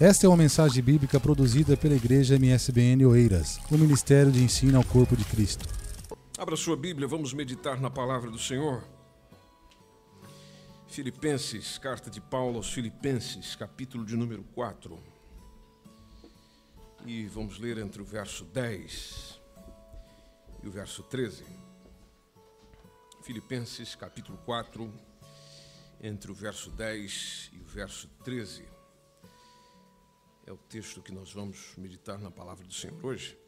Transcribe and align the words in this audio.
Esta 0.00 0.26
é 0.26 0.28
uma 0.28 0.36
mensagem 0.36 0.82
bíblica 0.82 1.20
produzida 1.20 1.76
pela 1.76 1.94
Igreja 1.94 2.34
MSBN 2.34 3.06
Oeiras, 3.06 3.60
o 3.70 3.78
Ministério 3.78 4.32
de 4.32 4.42
Ensino 4.42 4.76
ao 4.76 4.84
Corpo 4.84 5.16
de 5.16 5.24
Cristo. 5.24 5.68
Abra 6.36 6.56
sua 6.56 6.76
Bíblia, 6.76 7.06
vamos 7.06 7.32
meditar 7.32 7.80
na 7.80 7.88
palavra 7.88 8.28
do 8.28 8.38
Senhor. 8.38 8.82
Filipenses, 10.88 11.78
carta 11.78 12.10
de 12.10 12.20
Paulo 12.20 12.56
aos 12.56 12.72
Filipenses, 12.72 13.54
capítulo 13.54 14.04
de 14.04 14.16
número 14.16 14.42
4. 14.52 14.98
E 17.06 17.26
vamos 17.28 17.60
ler 17.60 17.78
entre 17.78 18.02
o 18.02 18.04
verso 18.04 18.44
10 18.46 19.40
e 20.64 20.66
o 20.66 20.72
verso 20.72 21.04
13. 21.04 21.44
Filipenses, 23.22 23.94
capítulo 23.94 24.38
4, 24.38 24.92
entre 26.02 26.32
o 26.32 26.34
verso 26.34 26.68
10 26.70 27.52
e 27.52 27.60
o 27.60 27.64
verso 27.64 28.08
13. 28.24 28.73
É 30.46 30.52
o 30.52 30.58
texto 30.58 31.00
que 31.00 31.10
nós 31.10 31.32
vamos 31.32 31.74
meditar 31.76 32.18
na 32.18 32.30
palavra 32.30 32.66
do 32.66 32.74
Senhor 32.74 33.02
hoje. 33.02 33.38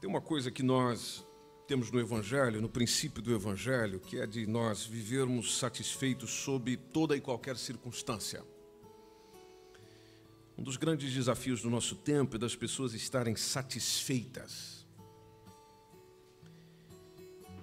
Tem 0.00 0.08
uma 0.08 0.20
coisa 0.20 0.50
que 0.50 0.62
nós 0.62 1.26
temos 1.68 1.90
no 1.90 2.00
Evangelho, 2.00 2.60
no 2.60 2.68
princípio 2.68 3.22
do 3.22 3.34
Evangelho, 3.34 4.00
que 4.00 4.18
é 4.18 4.26
de 4.26 4.46
nós 4.46 4.84
vivermos 4.84 5.58
satisfeitos 5.58 6.30
sob 6.30 6.76
toda 6.76 7.16
e 7.16 7.20
qualquer 7.20 7.56
circunstância. 7.56 8.42
Um 10.56 10.62
dos 10.62 10.76
grandes 10.76 11.12
desafios 11.12 11.60
do 11.60 11.68
nosso 11.68 11.96
tempo 11.96 12.36
é 12.36 12.38
das 12.38 12.56
pessoas 12.56 12.94
estarem 12.94 13.36
satisfeitas 13.36 14.81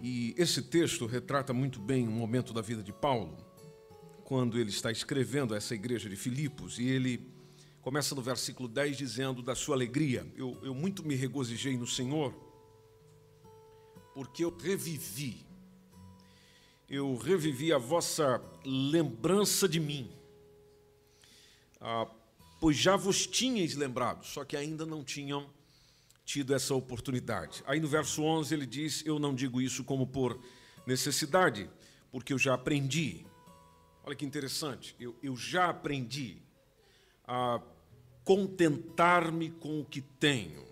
e 0.02 0.34
esse 0.38 0.62
texto 0.62 1.06
retrata 1.06 1.54
muito 1.54 1.80
bem 1.80 2.08
um 2.08 2.12
momento 2.12 2.54
da 2.54 2.62
vida 2.62 2.82
de 2.82 2.94
Paulo, 2.94 3.38
quando 4.24 4.58
ele 4.58 4.70
está 4.70 4.92
escrevendo 4.92 5.54
essa 5.56 5.76
igreja 5.76 6.10
de 6.10 6.16
Filipos, 6.16 6.80
e 6.80 6.88
ele 6.88 7.30
começa 7.82 8.16
no 8.16 8.22
versículo 8.22 8.70
10 8.70 8.98
dizendo 8.98 9.42
da 9.42 9.56
sua 9.56 9.76
alegria. 9.76 10.26
Eu, 10.36 10.58
eu 10.64 10.74
muito 10.74 11.04
me 11.04 11.16
regozijei 11.16 11.78
no 11.78 11.88
Senhor, 11.88 12.34
porque 14.14 14.44
eu 14.44 14.56
revivi, 14.56 15.46
eu 16.88 17.18
revivi 17.18 17.74
a 17.74 17.78
vossa 17.78 18.42
lembrança 18.64 19.68
de 19.68 19.80
mim, 19.80 20.10
ah, 21.82 22.08
pois 22.60 22.78
já 22.78 22.96
vos 22.96 23.28
tinhais 23.28 23.76
lembrado, 23.76 24.26
só 24.26 24.46
que 24.46 24.56
ainda 24.56 24.86
não 24.86 25.04
tinham 25.04 25.50
tido 26.30 26.54
essa 26.54 26.76
oportunidade. 26.76 27.64
Aí 27.66 27.80
no 27.80 27.88
verso 27.88 28.22
11 28.22 28.54
ele 28.54 28.68
diz: 28.68 29.04
Eu 29.04 29.18
não 29.18 29.34
digo 29.34 29.60
isso 29.60 29.84
como 29.84 30.06
por 30.06 30.40
necessidade, 30.86 31.68
porque 32.12 32.34
eu 32.34 32.38
já 32.38 32.54
aprendi. 32.54 33.26
Olha 34.04 34.16
que 34.16 34.26
interessante, 34.26 34.96
eu, 35.00 35.16
eu 35.24 35.36
já 35.36 35.70
aprendi 35.70 36.38
a 37.26 37.60
contentar-me 38.24 39.50
com 39.50 39.82
o 39.82 39.86
que 39.86 40.02
tenho. 40.02 40.64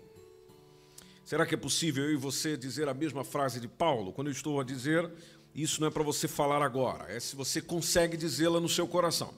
Será 1.24 1.44
que 1.44 1.56
é 1.56 1.58
possível 1.58 2.04
eu 2.04 2.12
e 2.12 2.16
você 2.16 2.56
dizer 2.56 2.88
a 2.88 2.94
mesma 2.94 3.24
frase 3.24 3.58
de 3.58 3.66
Paulo? 3.66 4.12
Quando 4.12 4.28
eu 4.28 4.32
estou 4.32 4.60
a 4.60 4.64
dizer, 4.64 5.10
isso 5.52 5.80
não 5.80 5.88
é 5.88 5.90
para 5.90 6.04
você 6.04 6.28
falar 6.28 6.62
agora, 6.62 7.12
é 7.12 7.18
se 7.18 7.34
você 7.34 7.60
consegue 7.60 8.16
dizê-la 8.16 8.60
no 8.60 8.68
seu 8.68 8.86
coração. 8.86 9.34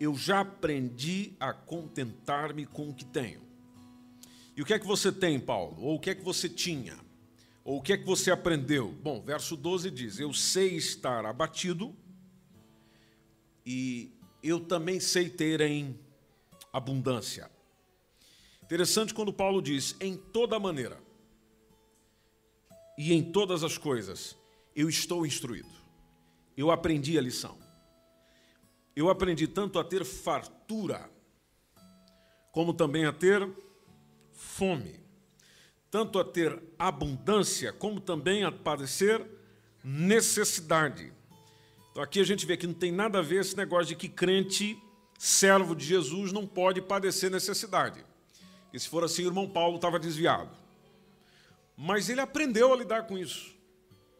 Eu 0.00 0.16
já 0.16 0.40
aprendi 0.40 1.34
a 1.38 1.52
contentar-me 1.52 2.64
com 2.64 2.88
o 2.88 2.94
que 2.94 3.04
tenho. 3.04 3.44
E 4.56 4.62
o 4.62 4.64
que 4.64 4.74
é 4.74 4.78
que 4.78 4.86
você 4.86 5.10
tem, 5.10 5.40
Paulo? 5.40 5.80
Ou 5.80 5.96
o 5.96 6.00
que 6.00 6.10
é 6.10 6.14
que 6.14 6.22
você 6.22 6.48
tinha? 6.48 6.96
Ou 7.64 7.78
o 7.78 7.82
que 7.82 7.92
é 7.92 7.96
que 7.96 8.04
você 8.04 8.30
aprendeu? 8.30 8.92
Bom, 8.92 9.20
verso 9.22 9.56
12 9.56 9.90
diz: 9.90 10.18
Eu 10.20 10.32
sei 10.32 10.76
estar 10.76 11.24
abatido 11.24 11.94
e 13.64 14.12
eu 14.42 14.60
também 14.60 15.00
sei 15.00 15.28
ter 15.28 15.60
em 15.60 15.98
abundância. 16.72 17.50
Interessante 18.62 19.14
quando 19.14 19.32
Paulo 19.32 19.60
diz: 19.62 19.96
em 20.00 20.16
toda 20.16 20.58
maneira 20.58 21.02
e 22.96 23.12
em 23.12 23.22
todas 23.22 23.64
as 23.64 23.76
coisas 23.76 24.36
eu 24.76 24.88
estou 24.88 25.26
instruído. 25.26 25.74
Eu 26.56 26.70
aprendi 26.70 27.18
a 27.18 27.22
lição. 27.22 27.58
Eu 28.94 29.08
aprendi 29.08 29.48
tanto 29.48 29.78
a 29.78 29.84
ter 29.84 30.04
fartura, 30.04 31.10
como 32.52 32.72
também 32.72 33.04
a 33.06 33.12
ter 33.12 33.48
fome, 34.44 35.00
tanto 35.90 36.18
a 36.18 36.24
ter 36.24 36.62
abundância, 36.78 37.72
como 37.72 38.00
também 38.00 38.44
a 38.44 38.52
padecer 38.52 39.24
necessidade. 39.82 41.12
Então 41.90 42.02
aqui 42.02 42.20
a 42.20 42.24
gente 42.24 42.44
vê 42.46 42.56
que 42.56 42.66
não 42.66 42.74
tem 42.74 42.92
nada 42.92 43.18
a 43.18 43.22
ver 43.22 43.40
esse 43.40 43.56
negócio 43.56 43.86
de 43.86 43.96
que 43.96 44.08
crente, 44.08 44.78
servo 45.18 45.74
de 45.74 45.84
Jesus, 45.84 46.32
não 46.32 46.46
pode 46.46 46.80
padecer 46.80 47.30
necessidade. 47.30 48.04
E 48.72 48.78
se 48.78 48.88
for 48.88 49.02
assim, 49.02 49.24
o 49.24 49.28
irmão 49.28 49.48
Paulo 49.48 49.76
estava 49.76 49.98
desviado. 49.98 50.56
Mas 51.76 52.08
ele 52.08 52.20
aprendeu 52.20 52.72
a 52.72 52.76
lidar 52.76 53.06
com 53.06 53.16
isso, 53.16 53.54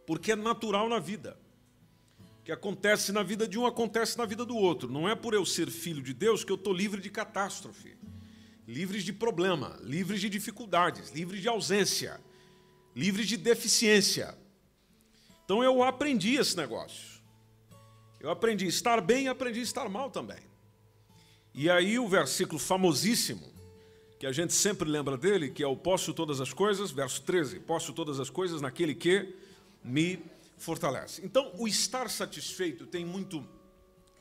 porque 0.07 0.33
é 0.33 0.37
natural 0.37 0.89
na 0.89 0.99
vida. 0.99 1.37
O 2.41 2.45
que 2.45 2.53
acontece 2.53 3.13
na 3.13 3.23
vida 3.23 3.47
de 3.47 3.59
um 3.59 3.67
acontece 3.67 4.19
na 4.19 4.25
vida 4.25 4.45
do 4.45 4.57
outro. 4.57 4.91
Não 4.91 5.09
é 5.09 5.15
por 5.15 5.35
eu 5.35 5.47
ser 5.47 5.71
filho 5.71 6.03
de 6.03 6.13
Deus 6.13 6.45
que 6.45 6.53
eu 6.53 6.57
estou 6.57 6.73
livre 6.73 7.01
de 7.01 7.11
catástrofe 7.11 7.97
livres 8.67 9.05
de 9.05 9.13
problema, 9.13 9.79
livres 9.83 10.21
de 10.21 10.29
dificuldades, 10.29 11.11
livres 11.11 11.41
de 11.43 11.49
ausência, 11.49 12.21
livres 12.95 13.29
de 13.29 13.37
deficiência. 13.37 14.37
Então 15.45 15.63
eu 15.63 15.83
aprendi 15.83 16.35
esse 16.35 16.57
negócio. 16.57 17.15
Eu 18.21 18.31
aprendi 18.31 18.65
a 18.65 18.69
estar 18.69 19.01
bem 19.01 19.25
e 19.25 19.29
aprendi 19.29 19.61
a 19.61 19.63
estar 19.63 19.89
mal 19.89 20.11
também. 20.11 20.41
E 21.55 21.69
aí 21.69 21.99
o 21.99 22.09
versículo 22.09 22.59
famosíssimo, 22.59 23.53
que 24.19 24.27
a 24.27 24.33
gente 24.33 24.55
sempre 24.55 24.89
lembra 24.89 25.17
dele, 25.17 25.51
que 25.51 25.63
é 25.63 25.67
o 25.67 25.77
posso 25.77 26.15
todas 26.15 26.41
as 26.41 26.53
coisas, 26.53 26.91
verso 26.91 27.21
13, 27.23 27.61
posso 27.61 27.93
todas 27.93 28.19
as 28.19 28.31
coisas 28.31 28.61
naquele 28.61 28.95
que 28.95 29.35
me 29.83 30.19
fortalece. 30.57 31.21
Então, 31.25 31.53
o 31.59 31.69
estar 31.69 32.09
satisfeito 32.09 32.87
tem 32.87 33.05
muito 33.05 33.47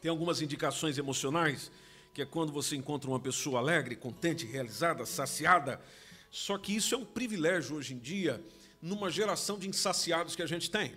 tem 0.01 0.09
algumas 0.09 0.41
indicações 0.41 0.97
emocionais 0.97 1.71
que 2.13 2.21
é 2.21 2.25
quando 2.25 2.51
você 2.51 2.75
encontra 2.75 3.09
uma 3.09 3.19
pessoa 3.19 3.59
alegre, 3.59 3.95
contente, 3.95 4.45
realizada, 4.45 5.05
saciada. 5.05 5.81
Só 6.29 6.57
que 6.57 6.75
isso 6.75 6.93
é 6.93 6.97
um 6.97 7.05
privilégio 7.05 7.75
hoje 7.75 7.93
em 7.93 7.97
dia, 7.97 8.41
numa 8.81 9.09
geração 9.09 9.57
de 9.57 9.67
insaciados 9.67 10.35
que 10.35 10.41
a 10.41 10.47
gente 10.47 10.69
tem. 10.69 10.93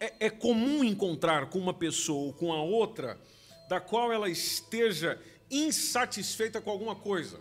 É, 0.00 0.26
é 0.26 0.30
comum 0.30 0.82
encontrar 0.82 1.50
com 1.50 1.58
uma 1.58 1.74
pessoa 1.74 2.26
ou 2.26 2.32
com 2.32 2.52
a 2.52 2.62
outra 2.62 3.20
da 3.68 3.80
qual 3.80 4.12
ela 4.12 4.28
esteja 4.28 5.20
insatisfeita 5.50 6.60
com 6.60 6.70
alguma 6.70 6.94
coisa. 6.94 7.38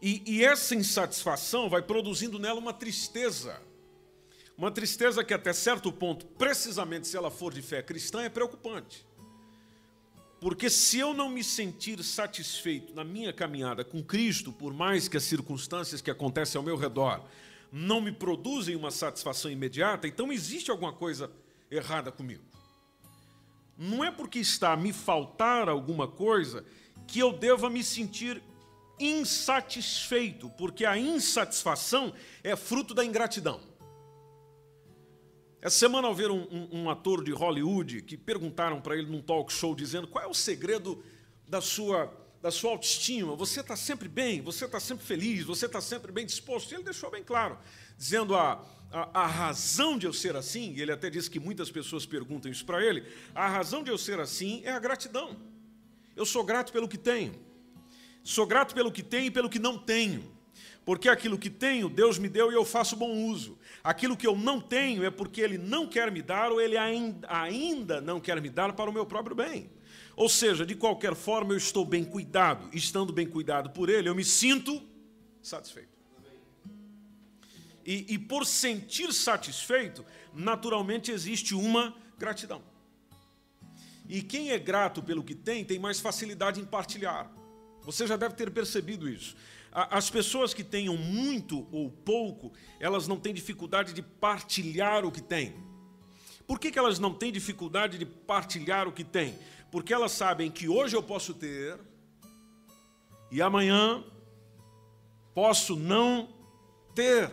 E, 0.00 0.22
e, 0.26 0.44
essa 0.44 0.74
insatisfação 0.74 1.68
vai 1.68 1.82
produzindo 1.82 2.38
nela 2.38 2.60
uma 2.60 2.72
tristeza. 2.72 3.60
Uma 4.56 4.70
tristeza 4.70 5.24
que, 5.24 5.34
até 5.34 5.52
certo 5.52 5.90
ponto, 5.90 6.26
precisamente 6.26 7.08
se 7.08 7.16
ela 7.16 7.30
for 7.30 7.52
de 7.52 7.62
fé 7.62 7.82
cristã, 7.82 8.22
é 8.22 8.28
preocupante. 8.28 9.06
Porque 10.40 10.68
se 10.68 10.98
eu 10.98 11.14
não 11.14 11.30
me 11.30 11.42
sentir 11.42 12.02
satisfeito 12.02 12.94
na 12.94 13.02
minha 13.02 13.32
caminhada 13.32 13.84
com 13.84 14.02
Cristo, 14.02 14.52
por 14.52 14.72
mais 14.74 15.08
que 15.08 15.16
as 15.16 15.24
circunstâncias 15.24 16.00
que 16.00 16.10
acontecem 16.10 16.58
ao 16.58 16.64
meu 16.64 16.76
redor 16.76 17.24
não 17.72 18.00
me 18.00 18.12
produzem 18.12 18.76
uma 18.76 18.90
satisfação 18.90 19.50
imediata, 19.50 20.06
então 20.06 20.32
existe 20.32 20.70
alguma 20.70 20.92
coisa 20.92 21.30
errada 21.70 22.12
comigo. 22.12 22.44
Não 23.78 24.04
é 24.04 24.10
porque 24.10 24.38
está 24.38 24.72
a 24.72 24.76
me 24.76 24.92
faltar 24.92 25.68
alguma 25.68 26.06
coisa 26.06 26.64
que 27.06 27.18
eu 27.18 27.32
deva 27.32 27.68
me 27.68 27.82
sentir 27.82 28.42
insatisfeito, 28.98 30.48
porque 30.50 30.84
a 30.84 30.98
insatisfação 30.98 32.14
é 32.42 32.56
fruto 32.56 32.94
da 32.94 33.04
ingratidão. 33.04 33.60
Essa 35.66 35.80
semana, 35.80 36.06
ao 36.06 36.14
ver 36.14 36.30
um, 36.30 36.46
um, 36.48 36.82
um 36.82 36.90
ator 36.90 37.24
de 37.24 37.32
Hollywood 37.32 38.00
que 38.02 38.16
perguntaram 38.16 38.80
para 38.80 38.96
ele 38.96 39.10
num 39.10 39.20
talk 39.20 39.52
show, 39.52 39.74
dizendo 39.74 40.06
qual 40.06 40.22
é 40.22 40.28
o 40.28 40.32
segredo 40.32 41.02
da 41.48 41.60
sua, 41.60 42.08
da 42.40 42.52
sua 42.52 42.70
autoestima, 42.70 43.34
você 43.34 43.58
está 43.58 43.74
sempre 43.74 44.08
bem, 44.08 44.40
você 44.40 44.64
está 44.64 44.78
sempre 44.78 45.04
feliz, 45.04 45.42
você 45.42 45.66
está 45.66 45.80
sempre 45.80 46.12
bem 46.12 46.24
disposto. 46.24 46.70
E 46.70 46.76
ele 46.76 46.84
deixou 46.84 47.10
bem 47.10 47.24
claro, 47.24 47.58
dizendo 47.98 48.36
a, 48.36 48.64
a, 48.92 49.22
a, 49.22 49.26
razão 49.26 49.98
de 49.98 50.06
eu 50.06 50.12
ser 50.12 50.36
assim, 50.36 50.72
e 50.72 50.80
ele 50.80 50.92
até 50.92 51.10
disse 51.10 51.28
que 51.28 51.40
muitas 51.40 51.68
pessoas 51.68 52.06
perguntam 52.06 52.48
isso 52.48 52.64
para 52.64 52.80
ele, 52.80 53.02
a 53.34 53.48
razão 53.48 53.82
de 53.82 53.90
eu 53.90 53.98
ser 53.98 54.20
assim 54.20 54.62
é 54.64 54.70
a 54.70 54.78
gratidão. 54.78 55.36
Eu 56.14 56.24
sou 56.24 56.44
grato 56.44 56.72
pelo 56.72 56.86
que 56.86 56.96
tenho. 56.96 57.34
Sou 58.22 58.46
grato 58.46 58.72
pelo 58.72 58.92
que 58.92 59.02
tenho 59.02 59.26
e 59.26 59.30
pelo 59.32 59.50
que 59.50 59.58
não 59.58 59.76
tenho. 59.76 60.35
Porque 60.86 61.08
aquilo 61.08 61.36
que 61.36 61.50
tenho, 61.50 61.88
Deus 61.88 62.16
me 62.16 62.28
deu 62.28 62.52
e 62.52 62.54
eu 62.54 62.64
faço 62.64 62.94
bom 62.94 63.12
uso. 63.26 63.58
Aquilo 63.82 64.16
que 64.16 64.24
eu 64.24 64.36
não 64.36 64.60
tenho 64.60 65.04
é 65.04 65.10
porque 65.10 65.40
Ele 65.40 65.58
não 65.58 65.84
quer 65.88 66.12
me 66.12 66.22
dar 66.22 66.52
ou 66.52 66.60
Ele 66.60 66.76
ainda 66.78 68.00
não 68.00 68.20
quer 68.20 68.40
me 68.40 68.48
dar 68.48 68.72
para 68.72 68.88
o 68.88 68.92
meu 68.92 69.04
próprio 69.04 69.34
bem. 69.34 69.68
Ou 70.14 70.28
seja, 70.28 70.64
de 70.64 70.76
qualquer 70.76 71.16
forma, 71.16 71.52
eu 71.52 71.56
estou 71.56 71.84
bem 71.84 72.04
cuidado. 72.04 72.68
Estando 72.72 73.12
bem 73.12 73.26
cuidado 73.26 73.70
por 73.70 73.90
Ele, 73.90 74.08
eu 74.08 74.14
me 74.14 74.24
sinto 74.24 74.80
satisfeito. 75.42 75.88
E, 77.84 78.14
e 78.14 78.16
por 78.16 78.46
sentir 78.46 79.12
satisfeito, 79.12 80.06
naturalmente 80.32 81.10
existe 81.10 81.52
uma 81.52 81.94
Gratidão. 82.16 82.62
E 84.08 84.22
quem 84.22 84.50
é 84.50 84.58
grato 84.58 85.02
pelo 85.02 85.22
que 85.22 85.34
tem, 85.34 85.64
tem 85.64 85.78
mais 85.78 86.00
facilidade 86.00 86.60
em 86.60 86.64
partilhar. 86.64 87.30
Você 87.82 88.06
já 88.06 88.16
deve 88.16 88.34
ter 88.34 88.50
percebido 88.50 89.08
isso. 89.08 89.36
As 89.78 90.08
pessoas 90.08 90.54
que 90.54 90.64
tenham 90.64 90.96
muito 90.96 91.68
ou 91.70 91.90
pouco, 91.90 92.50
elas 92.80 93.06
não 93.06 93.20
têm 93.20 93.34
dificuldade 93.34 93.92
de 93.92 94.00
partilhar 94.00 95.04
o 95.04 95.12
que 95.12 95.20
têm. 95.20 95.54
Por 96.46 96.58
que, 96.58 96.70
que 96.70 96.78
elas 96.78 96.98
não 96.98 97.12
têm 97.12 97.30
dificuldade 97.30 97.98
de 97.98 98.06
partilhar 98.06 98.88
o 98.88 98.92
que 98.92 99.04
têm? 99.04 99.38
Porque 99.70 99.92
elas 99.92 100.12
sabem 100.12 100.50
que 100.50 100.66
hoje 100.66 100.96
eu 100.96 101.02
posso 101.02 101.34
ter 101.34 101.78
e 103.30 103.42
amanhã 103.42 104.02
posso 105.34 105.76
não 105.76 106.30
ter. 106.94 107.30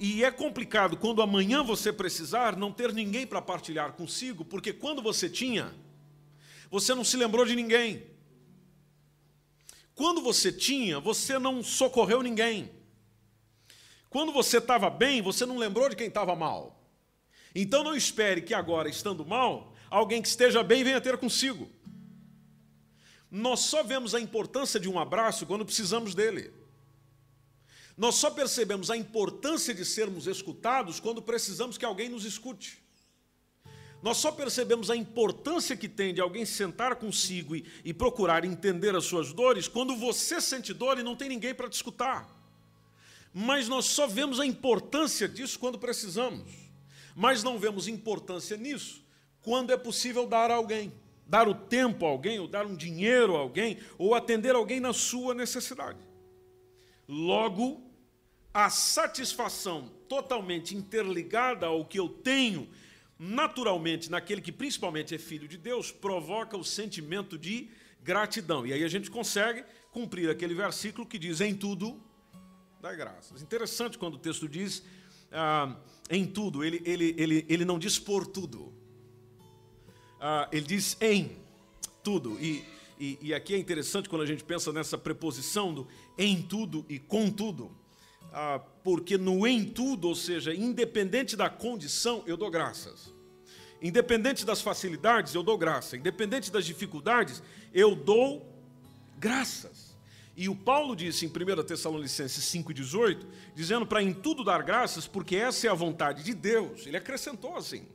E 0.00 0.24
é 0.24 0.30
complicado 0.30 0.96
quando 0.96 1.20
amanhã 1.20 1.62
você 1.62 1.92
precisar 1.92 2.56
não 2.56 2.72
ter 2.72 2.94
ninguém 2.94 3.26
para 3.26 3.42
partilhar 3.42 3.92
consigo, 3.92 4.42
porque 4.42 4.72
quando 4.72 5.02
você 5.02 5.28
tinha, 5.28 5.74
você 6.70 6.94
não 6.94 7.04
se 7.04 7.18
lembrou 7.18 7.44
de 7.44 7.54
ninguém. 7.54 8.15
Quando 9.96 10.20
você 10.20 10.52
tinha, 10.52 11.00
você 11.00 11.38
não 11.38 11.62
socorreu 11.62 12.22
ninguém. 12.22 12.70
Quando 14.10 14.30
você 14.30 14.58
estava 14.58 14.90
bem, 14.90 15.22
você 15.22 15.46
não 15.46 15.56
lembrou 15.56 15.88
de 15.88 15.96
quem 15.96 16.08
estava 16.08 16.36
mal. 16.36 16.86
Então 17.54 17.82
não 17.82 17.96
espere 17.96 18.42
que 18.42 18.52
agora, 18.52 18.90
estando 18.90 19.24
mal, 19.24 19.74
alguém 19.88 20.20
que 20.20 20.28
esteja 20.28 20.62
bem 20.62 20.84
venha 20.84 21.00
ter 21.00 21.16
consigo. 21.16 21.70
Nós 23.30 23.60
só 23.60 23.82
vemos 23.82 24.14
a 24.14 24.20
importância 24.20 24.78
de 24.78 24.86
um 24.86 24.98
abraço 24.98 25.46
quando 25.46 25.64
precisamos 25.64 26.14
dele. 26.14 26.52
Nós 27.96 28.16
só 28.16 28.30
percebemos 28.30 28.90
a 28.90 28.96
importância 28.98 29.72
de 29.72 29.84
sermos 29.84 30.26
escutados 30.26 31.00
quando 31.00 31.22
precisamos 31.22 31.78
que 31.78 31.86
alguém 31.86 32.10
nos 32.10 32.26
escute. 32.26 32.85
Nós 34.02 34.18
só 34.18 34.30
percebemos 34.30 34.90
a 34.90 34.96
importância 34.96 35.76
que 35.76 35.88
tem 35.88 36.14
de 36.14 36.20
alguém 36.20 36.44
sentar 36.44 36.96
consigo 36.96 37.56
e, 37.56 37.64
e 37.84 37.94
procurar 37.94 38.44
entender 38.44 38.94
as 38.94 39.04
suas 39.04 39.32
dores 39.32 39.68
quando 39.68 39.96
você 39.96 40.40
sente 40.40 40.72
dor 40.72 40.98
e 40.98 41.02
não 41.02 41.16
tem 41.16 41.28
ninguém 41.28 41.54
para 41.54 41.68
te 41.68 41.74
escutar. 41.74 42.28
Mas 43.32 43.68
nós 43.68 43.86
só 43.86 44.06
vemos 44.06 44.40
a 44.40 44.46
importância 44.46 45.28
disso 45.28 45.58
quando 45.58 45.78
precisamos. 45.78 46.50
Mas 47.14 47.42
não 47.42 47.58
vemos 47.58 47.88
importância 47.88 48.56
nisso 48.56 49.04
quando 49.42 49.72
é 49.72 49.76
possível 49.76 50.26
dar 50.26 50.50
a 50.50 50.54
alguém. 50.54 50.92
Dar 51.26 51.48
o 51.48 51.54
tempo 51.54 52.06
a 52.06 52.08
alguém, 52.08 52.38
ou 52.38 52.46
dar 52.46 52.64
um 52.64 52.76
dinheiro 52.76 53.36
a 53.36 53.40
alguém, 53.40 53.78
ou 53.98 54.14
atender 54.14 54.54
alguém 54.54 54.78
na 54.78 54.92
sua 54.92 55.34
necessidade. 55.34 55.98
Logo, 57.08 57.82
a 58.54 58.70
satisfação 58.70 59.90
totalmente 60.08 60.74
interligada 60.74 61.66
ao 61.66 61.84
que 61.84 61.98
eu 61.98 62.08
tenho 62.08 62.68
naturalmente, 63.18 64.10
naquele 64.10 64.40
que 64.40 64.52
principalmente 64.52 65.14
é 65.14 65.18
filho 65.18 65.48
de 65.48 65.56
Deus, 65.56 65.90
provoca 65.90 66.56
o 66.56 66.64
sentimento 66.64 67.38
de 67.38 67.68
gratidão. 68.02 68.66
E 68.66 68.72
aí 68.72 68.84
a 68.84 68.88
gente 68.88 69.10
consegue 69.10 69.64
cumprir 69.90 70.30
aquele 70.30 70.54
versículo 70.54 71.06
que 71.06 71.18
diz: 71.18 71.40
em 71.40 71.54
tudo 71.54 72.00
dá 72.80 72.94
graças. 72.94 73.42
Interessante 73.42 73.98
quando 73.98 74.14
o 74.14 74.18
texto 74.18 74.48
diz 74.48 74.82
ah, 75.32 75.76
em 76.08 76.24
tudo, 76.24 76.62
ele, 76.62 76.80
ele, 76.84 77.14
ele, 77.18 77.46
ele 77.48 77.64
não 77.64 77.78
diz 77.78 77.98
por 77.98 78.26
tudo, 78.26 78.72
ah, 80.20 80.48
ele 80.52 80.66
diz 80.66 80.96
em 81.00 81.36
tudo. 82.02 82.38
E, 82.40 82.64
e, 82.98 83.18
e 83.20 83.34
aqui 83.34 83.54
é 83.54 83.58
interessante 83.58 84.08
quando 84.08 84.22
a 84.22 84.26
gente 84.26 84.44
pensa 84.44 84.72
nessa 84.72 84.96
preposição 84.96 85.74
do 85.74 85.88
em 86.16 86.40
tudo 86.42 86.86
e 86.88 86.98
com 86.98 87.30
tudo. 87.30 87.70
Ah, 88.32 88.60
porque 88.86 89.18
no 89.18 89.44
em 89.48 89.64
tudo, 89.64 90.06
ou 90.06 90.14
seja, 90.14 90.54
independente 90.54 91.34
da 91.34 91.50
condição, 91.50 92.22
eu 92.24 92.36
dou 92.36 92.48
graças. 92.48 93.12
Independente 93.82 94.46
das 94.46 94.60
facilidades, 94.60 95.34
eu 95.34 95.42
dou 95.42 95.58
graça. 95.58 95.96
Independente 95.96 96.52
das 96.52 96.64
dificuldades, 96.64 97.42
eu 97.74 97.96
dou 97.96 98.48
graças. 99.18 99.96
E 100.36 100.48
o 100.48 100.54
Paulo 100.54 100.94
disse 100.94 101.26
em 101.26 101.28
1 101.28 101.64
Tessalonicenses 101.64 102.44
5,18, 102.44 103.26
dizendo 103.56 103.84
para 103.84 104.00
em 104.00 104.14
tudo 104.14 104.44
dar 104.44 104.62
graças, 104.62 105.08
porque 105.08 105.34
essa 105.34 105.66
é 105.66 105.70
a 105.70 105.74
vontade 105.74 106.22
de 106.22 106.32
Deus. 106.32 106.86
Ele 106.86 106.96
acrescentou 106.96 107.56
assim: 107.56 107.88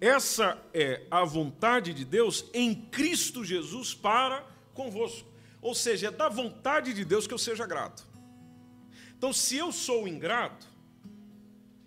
essa 0.00 0.60
é 0.74 1.06
a 1.12 1.24
vontade 1.24 1.94
de 1.94 2.04
Deus 2.04 2.46
em 2.52 2.74
Cristo 2.74 3.44
Jesus 3.44 3.94
para 3.94 4.44
convosco. 4.74 5.28
Ou 5.60 5.76
seja, 5.76 6.08
é 6.08 6.10
da 6.10 6.28
vontade 6.28 6.92
de 6.92 7.04
Deus 7.04 7.28
que 7.28 7.34
eu 7.34 7.38
seja 7.38 7.64
grato. 7.64 8.10
Então, 9.22 9.32
se 9.32 9.56
eu 9.56 9.70
sou 9.70 10.08
ingrato, 10.08 10.66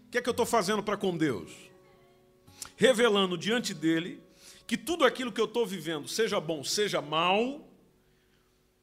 o 0.07 0.09
que 0.09 0.17
é 0.17 0.21
que 0.21 0.29
eu 0.29 0.31
estou 0.31 0.45
fazendo 0.45 0.81
para 0.81 0.95
com 0.95 1.17
Deus? 1.17 1.51
Revelando 2.77 3.37
diante 3.37 3.73
dele 3.73 4.21
que 4.65 4.77
tudo 4.77 5.03
aquilo 5.03 5.33
que 5.33 5.41
eu 5.41 5.45
estou 5.45 5.65
vivendo, 5.65 6.07
seja 6.07 6.39
bom, 6.39 6.63
seja 6.63 7.01
mal, 7.01 7.67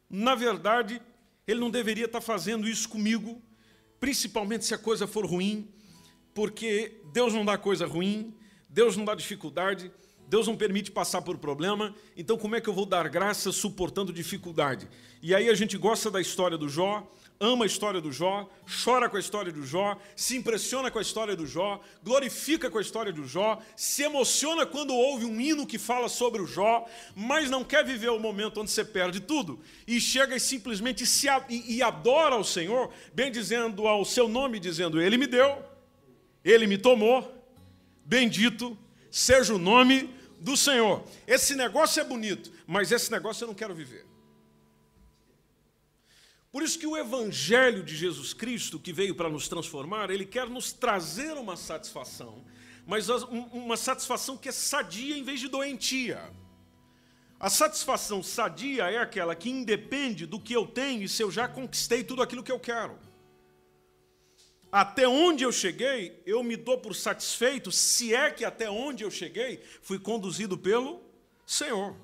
na 0.06 0.34
verdade, 0.34 1.00
ele 1.46 1.60
não 1.60 1.70
deveria 1.70 2.04
estar 2.04 2.20
tá 2.20 2.26
fazendo 2.26 2.68
isso 2.68 2.90
comigo, 2.90 3.40
principalmente 3.98 4.66
se 4.66 4.74
a 4.74 4.78
coisa 4.78 5.06
for 5.06 5.24
ruim, 5.24 5.66
porque 6.34 7.00
Deus 7.10 7.32
não 7.32 7.46
dá 7.46 7.56
coisa 7.56 7.86
ruim, 7.86 8.34
Deus 8.68 8.98
não 8.98 9.06
dá 9.06 9.14
dificuldade, 9.14 9.90
Deus 10.28 10.46
não 10.46 10.58
permite 10.58 10.90
passar 10.90 11.22
por 11.22 11.38
problema, 11.38 11.94
então 12.14 12.36
como 12.36 12.54
é 12.54 12.60
que 12.60 12.68
eu 12.68 12.74
vou 12.74 12.84
dar 12.84 13.08
graça 13.08 13.50
suportando 13.50 14.12
dificuldade? 14.12 14.90
E 15.22 15.34
aí 15.34 15.48
a 15.48 15.54
gente 15.54 15.78
gosta 15.78 16.10
da 16.10 16.20
história 16.20 16.58
do 16.58 16.68
Jó, 16.68 17.10
ama 17.42 17.64
a 17.64 17.66
história 17.66 18.00
do 18.00 18.12
Jó, 18.12 18.48
chora 18.84 19.08
com 19.08 19.16
a 19.16 19.20
história 19.20 19.52
do 19.52 19.66
Jó, 19.66 19.98
se 20.14 20.36
impressiona 20.36 20.92
com 20.92 20.98
a 21.00 21.02
história 21.02 21.34
do 21.34 21.44
Jó, 21.44 21.80
glorifica 22.00 22.70
com 22.70 22.78
a 22.78 22.80
história 22.80 23.12
do 23.12 23.26
Jó, 23.26 23.60
se 23.76 24.04
emociona 24.04 24.64
quando 24.64 24.94
ouve 24.94 25.24
um 25.24 25.40
hino 25.40 25.66
que 25.66 25.76
fala 25.76 26.08
sobre 26.08 26.40
o 26.40 26.46
Jó, 26.46 26.86
mas 27.16 27.50
não 27.50 27.64
quer 27.64 27.84
viver 27.84 28.10
o 28.10 28.20
momento 28.20 28.60
onde 28.60 28.70
você 28.70 28.84
perde 28.84 29.18
tudo 29.18 29.58
e 29.88 30.00
chega 30.00 30.36
e 30.36 30.40
simplesmente 30.40 31.04
se 31.04 31.26
e, 31.48 31.76
e 31.76 31.82
adora 31.82 32.36
ao 32.36 32.44
Senhor, 32.44 32.92
bem 33.12 33.32
dizendo 33.32 33.88
ao 33.88 34.04
seu 34.04 34.28
nome, 34.28 34.60
dizendo: 34.60 35.00
Ele 35.00 35.18
me 35.18 35.26
deu, 35.26 35.58
Ele 36.44 36.68
me 36.68 36.78
tomou, 36.78 37.28
bendito 38.04 38.78
seja 39.10 39.52
o 39.52 39.58
nome 39.58 40.14
do 40.38 40.56
Senhor. 40.56 41.02
Esse 41.26 41.56
negócio 41.56 42.00
é 42.00 42.04
bonito, 42.04 42.52
mas 42.68 42.92
esse 42.92 43.10
negócio 43.10 43.42
eu 43.42 43.48
não 43.48 43.54
quero 43.54 43.74
viver. 43.74 44.11
Por 46.52 46.62
isso 46.62 46.78
que 46.78 46.86
o 46.86 46.98
evangelho 46.98 47.82
de 47.82 47.96
Jesus 47.96 48.34
Cristo, 48.34 48.78
que 48.78 48.92
veio 48.92 49.14
para 49.14 49.30
nos 49.30 49.48
transformar, 49.48 50.10
ele 50.10 50.26
quer 50.26 50.50
nos 50.50 50.70
trazer 50.70 51.32
uma 51.38 51.56
satisfação, 51.56 52.44
mas 52.86 53.08
uma 53.08 53.76
satisfação 53.76 54.36
que 54.36 54.50
é 54.50 54.52
sadia 54.52 55.16
em 55.16 55.24
vez 55.24 55.40
de 55.40 55.48
doentia. 55.48 56.30
A 57.40 57.48
satisfação 57.48 58.22
sadia 58.22 58.90
é 58.90 58.98
aquela 58.98 59.34
que 59.34 59.48
independe 59.48 60.26
do 60.26 60.38
que 60.38 60.52
eu 60.52 60.66
tenho 60.66 61.02
e 61.02 61.08
se 61.08 61.22
eu 61.22 61.30
já 61.30 61.48
conquistei 61.48 62.04
tudo 62.04 62.20
aquilo 62.20 62.42
que 62.42 62.52
eu 62.52 62.60
quero. 62.60 62.98
Até 64.70 65.08
onde 65.08 65.42
eu 65.44 65.52
cheguei, 65.52 66.22
eu 66.26 66.42
me 66.42 66.56
dou 66.56 66.78
por 66.78 66.94
satisfeito, 66.94 67.72
se 67.72 68.14
é 68.14 68.30
que 68.30 68.44
até 68.44 68.70
onde 68.70 69.04
eu 69.04 69.10
cheguei 69.10 69.62
fui 69.80 69.98
conduzido 69.98 70.56
pelo 70.58 71.02
Senhor. 71.46 71.96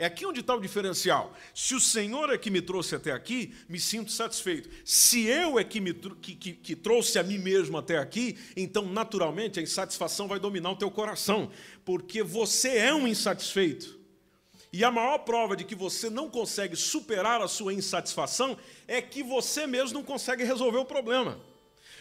É 0.00 0.06
aqui 0.06 0.24
onde 0.24 0.38
está 0.38 0.54
o 0.54 0.60
diferencial. 0.60 1.34
Se 1.52 1.74
o 1.74 1.80
Senhor 1.80 2.30
é 2.30 2.38
que 2.38 2.52
me 2.52 2.62
trouxe 2.62 2.94
até 2.94 3.10
aqui, 3.10 3.52
me 3.68 3.80
sinto 3.80 4.12
satisfeito. 4.12 4.70
Se 4.84 5.26
eu 5.26 5.58
é 5.58 5.64
que, 5.64 5.80
me, 5.80 5.92
que, 5.92 6.36
que, 6.36 6.52
que 6.52 6.76
trouxe 6.76 7.18
a 7.18 7.24
mim 7.24 7.36
mesmo 7.36 7.76
até 7.76 7.98
aqui, 7.98 8.38
então 8.56 8.86
naturalmente 8.86 9.58
a 9.58 9.62
insatisfação 9.62 10.28
vai 10.28 10.38
dominar 10.38 10.70
o 10.70 10.76
teu 10.76 10.88
coração, 10.88 11.50
porque 11.84 12.22
você 12.22 12.76
é 12.76 12.94
um 12.94 13.08
insatisfeito. 13.08 13.98
E 14.72 14.84
a 14.84 14.90
maior 14.90 15.18
prova 15.18 15.56
de 15.56 15.64
que 15.64 15.74
você 15.74 16.08
não 16.08 16.30
consegue 16.30 16.76
superar 16.76 17.42
a 17.42 17.48
sua 17.48 17.74
insatisfação 17.74 18.56
é 18.86 19.02
que 19.02 19.24
você 19.24 19.66
mesmo 19.66 19.94
não 19.94 20.04
consegue 20.04 20.44
resolver 20.44 20.78
o 20.78 20.84
problema. 20.84 21.40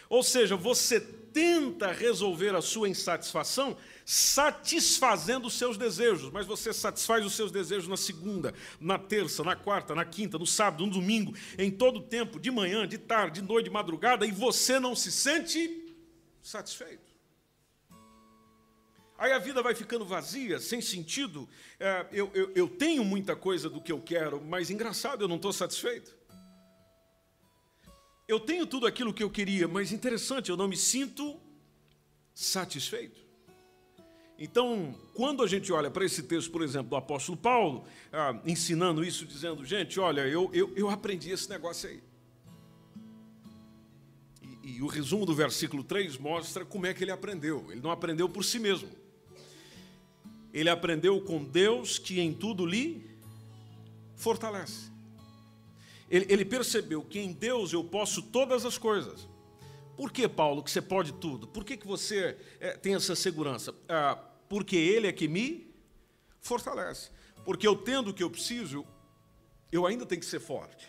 Ou 0.07 0.21
seja, 0.21 0.55
você 0.55 0.99
tenta 0.99 1.91
resolver 1.91 2.55
a 2.55 2.61
sua 2.61 2.87
insatisfação 2.87 3.75
satisfazendo 4.09 5.47
os 5.47 5.55
seus 5.55 5.77
desejos, 5.77 6.31
mas 6.31 6.47
você 6.47 6.71
satisfaz 6.71 7.25
os 7.25 7.35
seus 7.35 7.51
desejos 7.51 7.89
na 7.89 7.97
segunda, 7.97 8.53
na 8.79 8.97
terça, 8.97 9.43
na 9.43 9.53
quarta, 9.53 9.93
na 9.93 10.05
quinta, 10.05 10.39
no 10.39 10.47
sábado, 10.47 10.85
no 10.85 10.93
domingo, 10.93 11.35
em 11.57 11.69
todo 11.69 11.97
o 11.97 12.01
tempo, 12.01 12.39
de 12.39 12.49
manhã, 12.49 12.87
de 12.87 12.97
tarde, 12.97 13.41
de 13.41 13.45
noite, 13.45 13.65
de 13.65 13.69
madrugada, 13.69 14.25
e 14.25 14.31
você 14.31 14.79
não 14.79 14.95
se 14.95 15.11
sente 15.11 15.93
satisfeito. 16.41 17.05
Aí 19.17 19.33
a 19.33 19.39
vida 19.39 19.61
vai 19.61 19.75
ficando 19.75 20.05
vazia, 20.05 20.57
sem 20.57 20.79
sentido. 20.79 21.49
É, 21.77 22.05
eu, 22.13 22.31
eu, 22.33 22.53
eu 22.55 22.69
tenho 22.69 23.03
muita 23.03 23.35
coisa 23.35 23.69
do 23.69 23.81
que 23.81 23.91
eu 23.91 23.99
quero, 23.99 24.41
mas 24.41 24.69
engraçado, 24.69 25.25
eu 25.25 25.27
não 25.27 25.35
estou 25.35 25.51
satisfeito. 25.51 26.15
Eu 28.25 28.39
tenho 28.39 28.65
tudo 28.65 28.87
aquilo 28.87 29.13
que 29.13 29.23
eu 29.23 29.29
queria, 29.29 29.67
mas 29.67 29.91
interessante, 29.91 30.49
eu 30.49 30.55
não 30.55 30.69
me 30.69 30.77
sinto 30.77 31.37
satisfeito. 32.33 33.26
Então, 34.39 34.93
quando 35.15 35.41
a 35.41 35.47
gente 35.47 35.71
olha 35.73 35.89
para 35.89 36.05
esse 36.05 36.21
texto, 36.21 36.51
por 36.51 36.61
exemplo, 36.61 36.89
do 36.89 36.95
apóstolo 36.95 37.37
Paulo, 37.37 37.85
ah, 38.13 38.39
ensinando 38.45 39.03
isso, 39.03 39.25
dizendo, 39.25 39.65
gente, 39.65 39.99
olha, 39.99 40.21
eu, 40.27 40.49
eu, 40.53 40.71
eu 40.75 40.89
aprendi 40.89 41.31
esse 41.31 41.49
negócio 41.49 41.89
aí. 41.89 42.03
E, 44.63 44.77
e, 44.77 44.81
o 44.83 44.87
resumo 44.87 45.25
do 45.25 45.33
versículo 45.33 45.83
3 45.83 46.17
mostra 46.17 46.63
como 46.63 46.85
é 46.85 46.93
que 46.93 47.03
ele 47.03 47.11
aprendeu. 47.11 47.65
Ele 47.71 47.81
não 47.81 47.89
aprendeu 47.89 48.29
por 48.29 48.43
si 48.43 48.59
mesmo. 48.59 48.89
Ele 50.53 50.69
aprendeu 50.69 51.19
com 51.21 51.43
Deus 51.43 51.97
que 51.97 52.19
em 52.19 52.31
tudo 52.31 52.63
lhe 52.63 53.09
fortalece. 54.15 54.91
Ele, 56.09 56.27
ele 56.29 56.45
percebeu 56.45 57.01
que 57.01 57.19
em 57.19 57.33
Deus 57.33 57.73
eu 57.73 57.83
posso 57.83 58.21
todas 58.21 58.65
as 58.65 58.77
coisas. 58.77 59.27
Por 59.97 60.11
que, 60.11 60.27
Paulo, 60.27 60.61
que 60.61 60.69
você 60.69 60.81
pode 60.81 61.11
tudo? 61.13 61.47
Por 61.47 61.65
que, 61.65 61.75
que 61.75 61.87
você 61.87 62.37
é, 62.59 62.77
tem 62.77 62.93
essa 62.93 63.15
segurança? 63.15 63.73
Ah, 63.89 64.26
porque 64.49 64.75
Ele 64.75 65.07
é 65.07 65.11
que 65.11 65.27
me 65.27 65.73
fortalece. 66.39 67.09
Porque 67.45 67.67
eu 67.67 67.75
tendo 67.75 68.09
o 68.09 68.13
que 68.13 68.23
eu 68.23 68.29
preciso, 68.29 68.85
eu 69.71 69.85
ainda 69.85 70.05
tenho 70.05 70.21
que 70.21 70.27
ser 70.27 70.39
forte. 70.39 70.87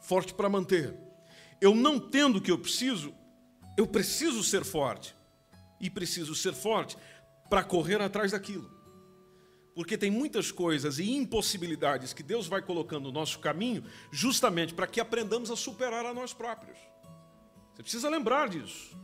Forte 0.00 0.34
para 0.34 0.48
manter. 0.48 0.94
Eu 1.60 1.74
não 1.74 1.98
tendo 1.98 2.38
o 2.38 2.40
que 2.40 2.50
eu 2.50 2.58
preciso, 2.58 3.14
eu 3.76 3.86
preciso 3.86 4.42
ser 4.42 4.64
forte. 4.64 5.14
E 5.80 5.90
preciso 5.90 6.34
ser 6.34 6.52
forte 6.52 6.96
para 7.48 7.64
correr 7.64 8.00
atrás 8.00 8.32
daquilo. 8.32 8.70
Porque 9.74 9.96
tem 9.96 10.10
muitas 10.10 10.50
coisas 10.50 10.98
e 10.98 11.10
impossibilidades 11.10 12.12
que 12.12 12.22
Deus 12.22 12.46
vai 12.46 12.60
colocando 12.60 13.04
no 13.04 13.12
nosso 13.12 13.38
caminho, 13.38 13.84
justamente 14.10 14.74
para 14.74 14.86
que 14.86 15.00
aprendamos 15.00 15.50
a 15.50 15.56
superar 15.56 16.04
a 16.04 16.12
nós 16.12 16.34
próprios. 16.34 16.78
Você 17.74 17.82
precisa 17.82 18.08
lembrar 18.08 18.48
disso. 18.48 18.96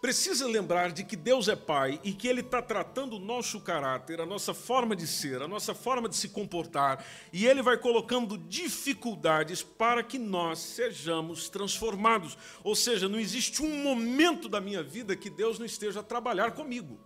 Precisa 0.00 0.46
lembrar 0.46 0.92
de 0.92 1.04
que 1.04 1.14
Deus 1.14 1.46
é 1.46 1.54
Pai 1.54 2.00
e 2.02 2.12
que 2.12 2.26
Ele 2.26 2.40
está 2.40 2.62
tratando 2.62 3.16
o 3.16 3.18
nosso 3.18 3.60
caráter, 3.60 4.18
a 4.18 4.24
nossa 4.24 4.54
forma 4.54 4.96
de 4.96 5.06
ser, 5.06 5.42
a 5.42 5.48
nossa 5.48 5.74
forma 5.74 6.08
de 6.08 6.16
se 6.16 6.30
comportar, 6.30 7.04
e 7.30 7.46
Ele 7.46 7.60
vai 7.60 7.76
colocando 7.76 8.38
dificuldades 8.38 9.62
para 9.62 10.02
que 10.02 10.18
nós 10.18 10.58
sejamos 10.58 11.50
transformados. 11.50 12.38
Ou 12.64 12.74
seja, 12.74 13.10
não 13.10 13.20
existe 13.20 13.62
um 13.62 13.82
momento 13.82 14.48
da 14.48 14.58
minha 14.58 14.82
vida 14.82 15.14
que 15.14 15.28
Deus 15.28 15.58
não 15.58 15.66
esteja 15.66 16.00
a 16.00 16.04
trabalhar 16.04 16.52
comigo. 16.52 16.98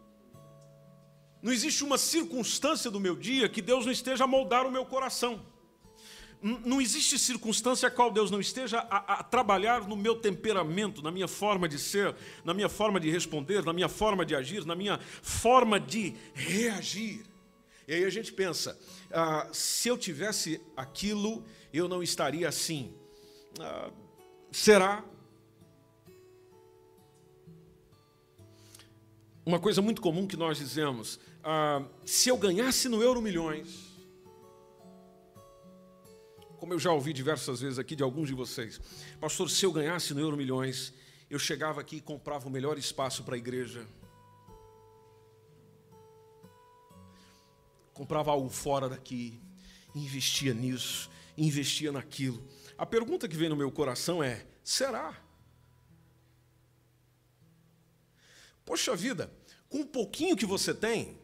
Não 1.42 1.52
existe 1.52 1.82
uma 1.82 1.98
circunstância 1.98 2.92
do 2.92 3.00
meu 3.00 3.16
dia 3.16 3.48
que 3.48 3.60
Deus 3.60 3.84
não 3.84 3.92
esteja 3.92 4.22
a 4.22 4.28
moldar 4.28 4.66
o 4.66 4.70
meu 4.70 4.86
coração. 4.86 5.44
Não 6.46 6.78
existe 6.78 7.18
circunstância 7.18 7.88
a 7.88 7.90
qual 7.90 8.10
Deus 8.10 8.30
não 8.30 8.38
esteja 8.38 8.80
a, 8.90 9.14
a, 9.14 9.22
trabalhar 9.22 9.88
no 9.88 9.96
meu 9.96 10.14
temperamento, 10.14 11.00
na 11.00 11.10
minha 11.10 11.26
forma 11.26 11.66
de 11.66 11.78
ser, 11.78 12.14
na 12.44 12.52
minha 12.52 12.68
forma 12.68 13.00
de 13.00 13.10
responder, 13.10 13.64
na 13.64 13.72
minha 13.72 13.88
forma 13.88 14.26
de 14.26 14.36
agir, 14.36 14.62
na 14.66 14.76
minha 14.76 14.98
forma 15.22 15.80
de 15.80 16.14
reagir. 16.34 17.24
E 17.88 17.94
aí 17.94 18.04
a 18.04 18.10
gente 18.10 18.30
pensa: 18.30 18.78
ah, 19.10 19.48
se 19.54 19.88
eu 19.88 19.96
tivesse 19.96 20.60
aquilo, 20.76 21.42
eu 21.72 21.88
não 21.88 22.02
estaria 22.02 22.46
assim. 22.46 22.92
Ah, 23.58 23.90
será? 24.52 25.02
Uma 29.46 29.58
coisa 29.58 29.80
muito 29.80 30.02
comum 30.02 30.26
que 30.26 30.36
nós 30.36 30.58
dizemos: 30.58 31.18
ah, 31.42 31.82
se 32.04 32.28
eu 32.28 32.36
ganhasse 32.36 32.86
no 32.86 33.02
Euro 33.02 33.22
Milhões, 33.22 33.93
como 36.64 36.72
eu 36.72 36.78
já 36.78 36.90
ouvi 36.90 37.12
diversas 37.12 37.60
vezes 37.60 37.78
aqui 37.78 37.94
de 37.94 38.02
alguns 38.02 38.26
de 38.26 38.32
vocês, 38.32 38.80
pastor, 39.20 39.50
se 39.50 39.66
eu 39.66 39.70
ganhasse 39.70 40.14
no 40.14 40.20
Euro 40.20 40.34
Milhões, 40.34 40.94
eu 41.28 41.38
chegava 41.38 41.78
aqui 41.78 41.96
e 41.96 42.00
comprava 42.00 42.48
o 42.48 42.50
melhor 42.50 42.78
espaço 42.78 43.22
para 43.22 43.34
a 43.34 43.36
igreja, 43.36 43.86
comprava 47.92 48.30
algo 48.30 48.48
fora 48.48 48.88
daqui, 48.88 49.38
investia 49.94 50.54
nisso, 50.54 51.10
investia 51.36 51.92
naquilo. 51.92 52.42
A 52.78 52.86
pergunta 52.86 53.28
que 53.28 53.36
vem 53.36 53.50
no 53.50 53.56
meu 53.56 53.70
coração 53.70 54.24
é: 54.24 54.46
será? 54.62 55.22
Poxa 58.64 58.96
vida, 58.96 59.30
com 59.68 59.80
um 59.80 59.86
pouquinho 59.86 60.34
que 60.34 60.46
você 60.46 60.72
tem, 60.72 61.18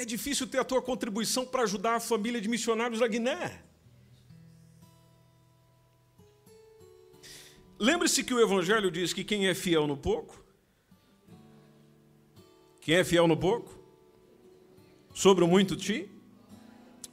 é 0.00 0.04
difícil 0.04 0.46
ter 0.46 0.58
a 0.58 0.64
tua 0.64 0.80
contribuição 0.80 1.44
para 1.44 1.62
ajudar 1.64 1.96
a 1.96 2.00
família 2.00 2.40
de 2.40 2.48
missionários 2.48 3.00
da 3.00 3.06
Guiné. 3.06 3.62
Lembre-se 7.78 8.24
que 8.24 8.32
o 8.32 8.40
Evangelho 8.40 8.90
diz 8.90 9.12
que 9.12 9.22
quem 9.22 9.46
é 9.46 9.54
fiel 9.54 9.86
no 9.86 9.98
pouco, 9.98 10.42
quem 12.80 12.94
é 12.94 13.04
fiel 13.04 13.26
no 13.28 13.36
pouco, 13.36 13.78
sobre 15.12 15.44
o 15.44 15.48
muito 15.48 15.76
te 15.76 16.08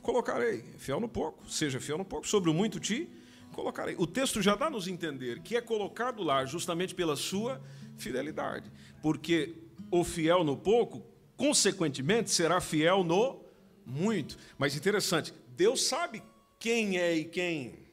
colocarei. 0.01 0.63
Fiel 0.77 1.01
no 1.01 1.09
pouco, 1.09 1.49
seja 1.49 1.81
fiel 1.81 1.97
no 1.97 2.05
pouco, 2.05 2.25
sobre 2.25 2.49
o 2.49 2.53
muito 2.53 2.79
te 2.79 3.09
colocarei. 3.51 3.95
O 3.97 4.07
texto 4.07 4.41
já 4.41 4.55
dá 4.55 4.69
nos 4.69 4.87
entender 4.87 5.41
que 5.41 5.57
é 5.57 5.61
colocado 5.61 6.23
lá 6.23 6.45
justamente 6.45 6.95
pela 6.95 7.17
sua 7.17 7.61
fidelidade, 7.97 8.71
porque 9.01 9.55
o 9.91 10.05
fiel 10.05 10.45
no 10.45 10.55
pouco 10.55 11.16
consequentemente, 11.37 12.31
será 12.31 12.59
fiel 12.59 13.03
no 13.03 13.45
muito. 13.85 14.37
Mas 14.57 14.75
interessante, 14.75 15.33
Deus 15.55 15.83
sabe 15.83 16.21
quem 16.59 16.97
é 16.97 17.15
e 17.15 17.23
quem 17.23 17.87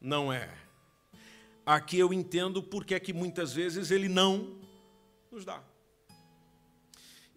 não 0.00 0.32
é. 0.32 0.52
Aqui 1.64 1.98
eu 1.98 2.12
entendo 2.12 2.62
porque 2.62 2.94
é 2.94 3.00
que 3.00 3.12
muitas 3.12 3.52
vezes 3.52 3.90
Ele 3.90 4.08
não 4.08 4.58
nos 5.30 5.44
dá. 5.44 5.62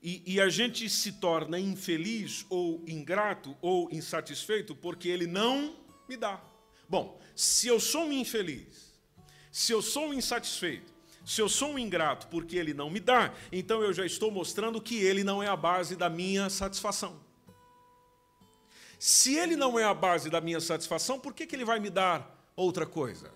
E, 0.03 0.23
e, 0.25 0.41
a 0.41 0.49
gente 0.49 0.89
se 0.89 1.11
torna 1.11 1.59
infeliz 1.59 2.43
ou 2.49 2.83
ingrato 2.87 3.55
ou 3.61 3.87
insatisfeito 3.91 4.73
porque 4.73 5.07
Ele 5.07 5.27
não 5.27 5.75
me 6.09 6.17
dá. 6.17 6.41
Bom, 6.89 7.21
se 7.35 7.67
eu 7.67 7.79
sou 7.79 8.05
um 8.05 8.11
infeliz, 8.11 8.99
se 9.51 9.71
eu 9.71 9.81
sou 9.81 10.07
um 10.07 10.13
insatisfeito, 10.13 10.91
se 11.23 11.41
eu 11.41 11.47
sou 11.47 11.73
um 11.73 11.79
ingrato 11.79 12.27
porque 12.27 12.55
ele 12.55 12.73
não 12.73 12.89
me 12.89 12.99
dá, 12.99 13.33
então 13.51 13.81
eu 13.81 13.93
já 13.93 14.05
estou 14.05 14.31
mostrando 14.31 14.81
que 14.81 14.95
ele 14.95 15.23
não 15.23 15.41
é 15.41 15.47
a 15.47 15.55
base 15.55 15.95
da 15.95 16.09
minha 16.09 16.49
satisfação. 16.49 17.19
Se 18.97 19.35
ele 19.35 19.55
não 19.55 19.79
é 19.79 19.83
a 19.83 19.93
base 19.93 20.29
da 20.29 20.39
minha 20.39 20.59
satisfação, 20.59 21.19
por 21.19 21.33
que, 21.33 21.45
que 21.45 21.55
ele 21.55 21.65
vai 21.65 21.79
me 21.79 21.89
dar 21.89 22.51
outra 22.55 22.85
coisa? 22.85 23.31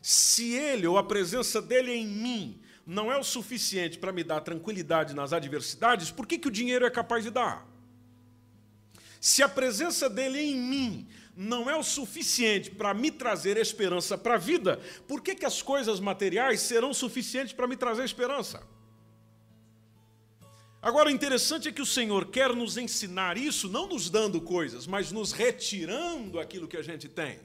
Se 0.00 0.52
ele 0.54 0.86
ou 0.86 0.98
a 0.98 1.04
presença 1.04 1.62
dele 1.62 1.92
em 1.92 2.06
mim 2.06 2.60
não 2.84 3.12
é 3.12 3.16
o 3.16 3.22
suficiente 3.22 3.98
para 3.98 4.12
me 4.12 4.24
dar 4.24 4.40
tranquilidade 4.40 5.14
nas 5.14 5.32
adversidades, 5.32 6.10
por 6.10 6.26
que, 6.26 6.38
que 6.38 6.48
o 6.48 6.50
dinheiro 6.50 6.84
é 6.84 6.90
capaz 6.90 7.22
de 7.22 7.30
dar? 7.30 7.71
Se 9.22 9.40
a 9.40 9.48
presença 9.48 10.10
dele 10.10 10.40
em 10.40 10.56
mim 10.56 11.08
não 11.36 11.70
é 11.70 11.76
o 11.76 11.82
suficiente 11.84 12.72
para 12.72 12.92
me 12.92 13.08
trazer 13.08 13.56
esperança 13.56 14.18
para 14.18 14.34
a 14.34 14.36
vida, 14.36 14.80
por 15.06 15.22
que, 15.22 15.36
que 15.36 15.46
as 15.46 15.62
coisas 15.62 16.00
materiais 16.00 16.60
serão 16.60 16.92
suficientes 16.92 17.52
para 17.52 17.68
me 17.68 17.76
trazer 17.76 18.02
esperança? 18.04 18.66
Agora, 20.82 21.08
o 21.08 21.12
interessante 21.12 21.68
é 21.68 21.72
que 21.72 21.80
o 21.80 21.86
Senhor 21.86 22.32
quer 22.32 22.52
nos 22.52 22.76
ensinar 22.76 23.38
isso, 23.38 23.68
não 23.68 23.86
nos 23.86 24.10
dando 24.10 24.40
coisas, 24.40 24.88
mas 24.88 25.12
nos 25.12 25.30
retirando 25.30 26.40
aquilo 26.40 26.66
que 26.66 26.76
a 26.76 26.82
gente 26.82 27.08
tem. 27.08 27.38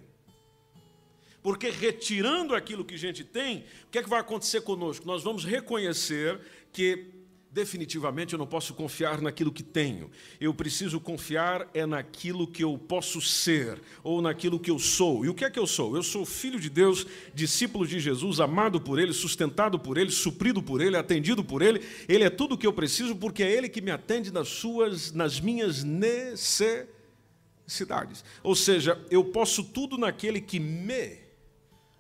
Porque 1.44 1.70
retirando 1.70 2.56
aquilo 2.56 2.84
que 2.84 2.96
a 2.96 2.98
gente 2.98 3.24
tem, 3.24 3.66
o 3.86 3.92
que 3.92 4.00
é 4.00 4.04
que 4.04 4.10
vai 4.10 4.22
acontecer 4.22 4.62
conosco? 4.62 5.06
Nós 5.06 5.24
vamos 5.24 5.46
reconhecer 5.46 6.42
que 6.74 7.17
definitivamente 7.58 8.34
eu 8.34 8.40
não 8.40 8.46
posso 8.46 8.76
confiar 8.76 9.20
naquilo 9.20 9.52
que 9.52 9.64
tenho. 9.64 10.12
Eu 10.40 10.54
preciso 10.54 11.00
confiar 11.00 11.68
é 11.74 11.88
naquilo 11.88 12.46
que 12.46 12.64
eu 12.64 12.78
posso 12.78 13.20
ser 13.20 13.82
ou 14.04 14.22
naquilo 14.22 14.60
que 14.60 14.70
eu 14.70 14.78
sou. 14.78 15.26
E 15.26 15.30
o 15.30 15.34
que 15.34 15.44
é 15.44 15.50
que 15.50 15.58
eu 15.58 15.66
sou? 15.66 15.96
Eu 15.96 16.04
sou 16.04 16.24
filho 16.24 16.60
de 16.60 16.70
Deus, 16.70 17.08
discípulo 17.34 17.88
de 17.88 18.00
Jesus, 18.00 18.40
amado 18.40 18.80
por 18.80 19.00
ele, 19.00 19.12
sustentado 19.12 19.80
por 19.80 19.98
ele, 19.98 20.12
suprido 20.12 20.62
por 20.62 20.82
ele, 20.82 20.96
atendido 20.96 21.44
por 21.44 21.64
ele. 21.64 21.82
Ele 22.08 22.24
é 22.24 22.30
tudo 22.30 22.54
o 22.54 22.58
que 22.58 22.68
eu 22.68 22.74
preciso 22.74 23.16
porque 23.16 23.42
é 23.42 23.52
ele 23.52 23.68
que 23.68 23.82
me 23.82 23.90
atende 23.90 24.32
nas 24.32 24.50
suas 24.50 25.12
nas 25.12 25.40
minhas 25.40 25.84
necessidades. 25.84 28.24
Ou 28.44 28.56
seja, 28.56 29.04
eu 29.10 29.26
posso 29.26 29.64
tudo 29.64 29.98
naquele 29.98 30.40
que 30.40 30.60
me 30.60 31.18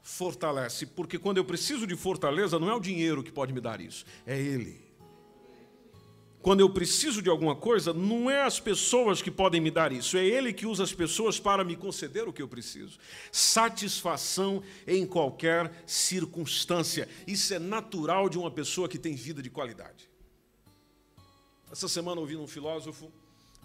fortalece, 0.03 0.85
porque 0.85 1.17
quando 1.17 1.37
eu 1.37 1.45
preciso 1.45 1.87
de 1.87 1.95
fortaleza, 1.95 2.59
não 2.59 2.69
é 2.69 2.75
o 2.75 2.79
dinheiro 2.79 3.23
que 3.23 3.31
pode 3.31 3.51
me 3.51 3.59
dar 3.59 3.81
isso, 3.81 4.05
é 4.23 4.39
ele. 4.39 4.86
Quando 6.41 6.61
eu 6.61 6.69
preciso 6.69 7.21
de 7.21 7.29
alguma 7.29 7.55
coisa, 7.55 7.93
não 7.93 8.29
é 8.29 8.43
as 8.43 8.59
pessoas 8.59 9.21
que 9.21 9.31
podem 9.31 9.59
me 9.59 9.71
dar 9.71 9.91
isso, 9.91 10.17
é 10.17 10.25
Ele 10.25 10.53
que 10.53 10.65
usa 10.65 10.83
as 10.83 10.93
pessoas 10.93 11.39
para 11.39 11.63
me 11.63 11.75
conceder 11.75 12.27
o 12.27 12.33
que 12.33 12.41
eu 12.41 12.47
preciso. 12.47 12.97
Satisfação 13.31 14.63
em 14.85 15.05
qualquer 15.05 15.83
circunstância. 15.85 17.09
Isso 17.25 17.53
é 17.53 17.59
natural 17.59 18.29
de 18.29 18.37
uma 18.37 18.51
pessoa 18.51 18.87
que 18.87 18.97
tem 18.97 19.15
vida 19.15 19.41
de 19.41 19.49
qualidade. 19.49 20.09
Essa 21.71 21.87
semana 21.87 22.21
ouvi 22.21 22.37
um 22.37 22.47
filósofo, 22.47 23.11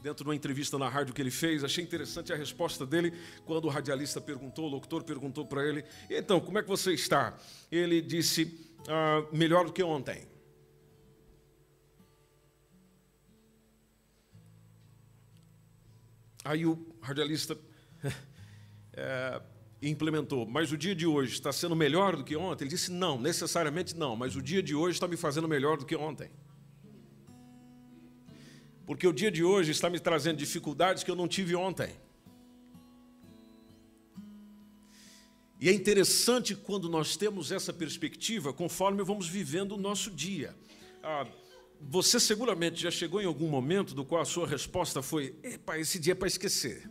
dentro 0.02 0.24
de 0.24 0.30
uma 0.30 0.34
entrevista 0.34 0.76
na 0.76 0.88
rádio 0.88 1.14
que 1.14 1.22
ele 1.22 1.30
fez, 1.30 1.62
achei 1.62 1.84
interessante 1.84 2.32
a 2.32 2.36
resposta 2.36 2.84
dele 2.84 3.12
quando 3.44 3.66
o 3.66 3.68
radialista 3.68 4.20
perguntou, 4.20 4.64
o 4.66 4.68
locutor 4.68 5.04
perguntou 5.04 5.46
para 5.46 5.64
ele: 5.64 5.84
então, 6.10 6.40
como 6.40 6.58
é 6.58 6.62
que 6.62 6.68
você 6.68 6.92
está? 6.92 7.38
Ele 7.70 8.02
disse: 8.02 8.58
ah, 8.88 9.24
melhor 9.32 9.66
do 9.66 9.72
que 9.72 9.82
ontem. 9.82 10.31
Aí 16.44 16.66
o 16.66 16.78
radialista 17.00 17.56
é, 18.92 19.42
implementou, 19.80 20.46
mas 20.46 20.72
o 20.72 20.76
dia 20.76 20.94
de 20.94 21.06
hoje 21.06 21.32
está 21.34 21.52
sendo 21.52 21.75
melhor 21.76 22.16
do 22.16 22.25
que 22.25 22.37
ontem? 22.37 22.64
Ele 22.64 22.70
disse, 22.70 22.90
não, 22.90 23.20
necessariamente 23.20 23.96
não, 23.96 24.16
mas 24.16 24.37
o 24.37 24.42
dia 24.42 24.62
de 24.62 24.75
hoje 24.75 24.96
está 24.96 25.08
me 25.08 25.16
fazendo 25.16 25.49
melhor 25.49 25.76
do 25.76 25.87
que 25.87 25.96
ontem. 25.96 26.30
Porque 28.87 29.06
o 29.06 29.12
dia 29.12 29.30
de 29.30 29.44
hoje 29.44 29.70
está 29.70 29.88
me 29.88 30.00
trazendo 30.00 30.37
dificuldades 30.37 31.04
que 31.04 31.11
eu 31.11 31.16
não 31.16 31.28
tive 31.28 31.54
ontem. 31.54 31.94
E 35.61 35.68
é 35.68 35.72
interessante 35.72 36.56
quando 36.56 36.88
nós 36.88 37.16
temos 37.16 37.52
essa 37.52 37.72
perspectiva, 37.72 38.52
conforme 38.52 39.04
vamos 39.04 39.28
vivendo 39.28 39.76
o 39.76 39.78
nosso 39.78 40.11
dia. 40.11 40.56
Ah, 41.00 41.25
você 41.88 42.20
seguramente 42.20 42.80
já 42.80 42.90
chegou 42.90 43.20
em 43.20 43.26
algum 43.26 43.48
momento 43.48 43.94
do 43.94 44.04
qual 44.04 44.22
a 44.22 44.24
sua 44.24 44.46
resposta 44.46 45.02
foi: 45.02 45.36
Epa, 45.42 45.78
esse 45.78 45.98
dia 45.98 46.12
é 46.12 46.14
para 46.14 46.28
esquecer. 46.28 46.88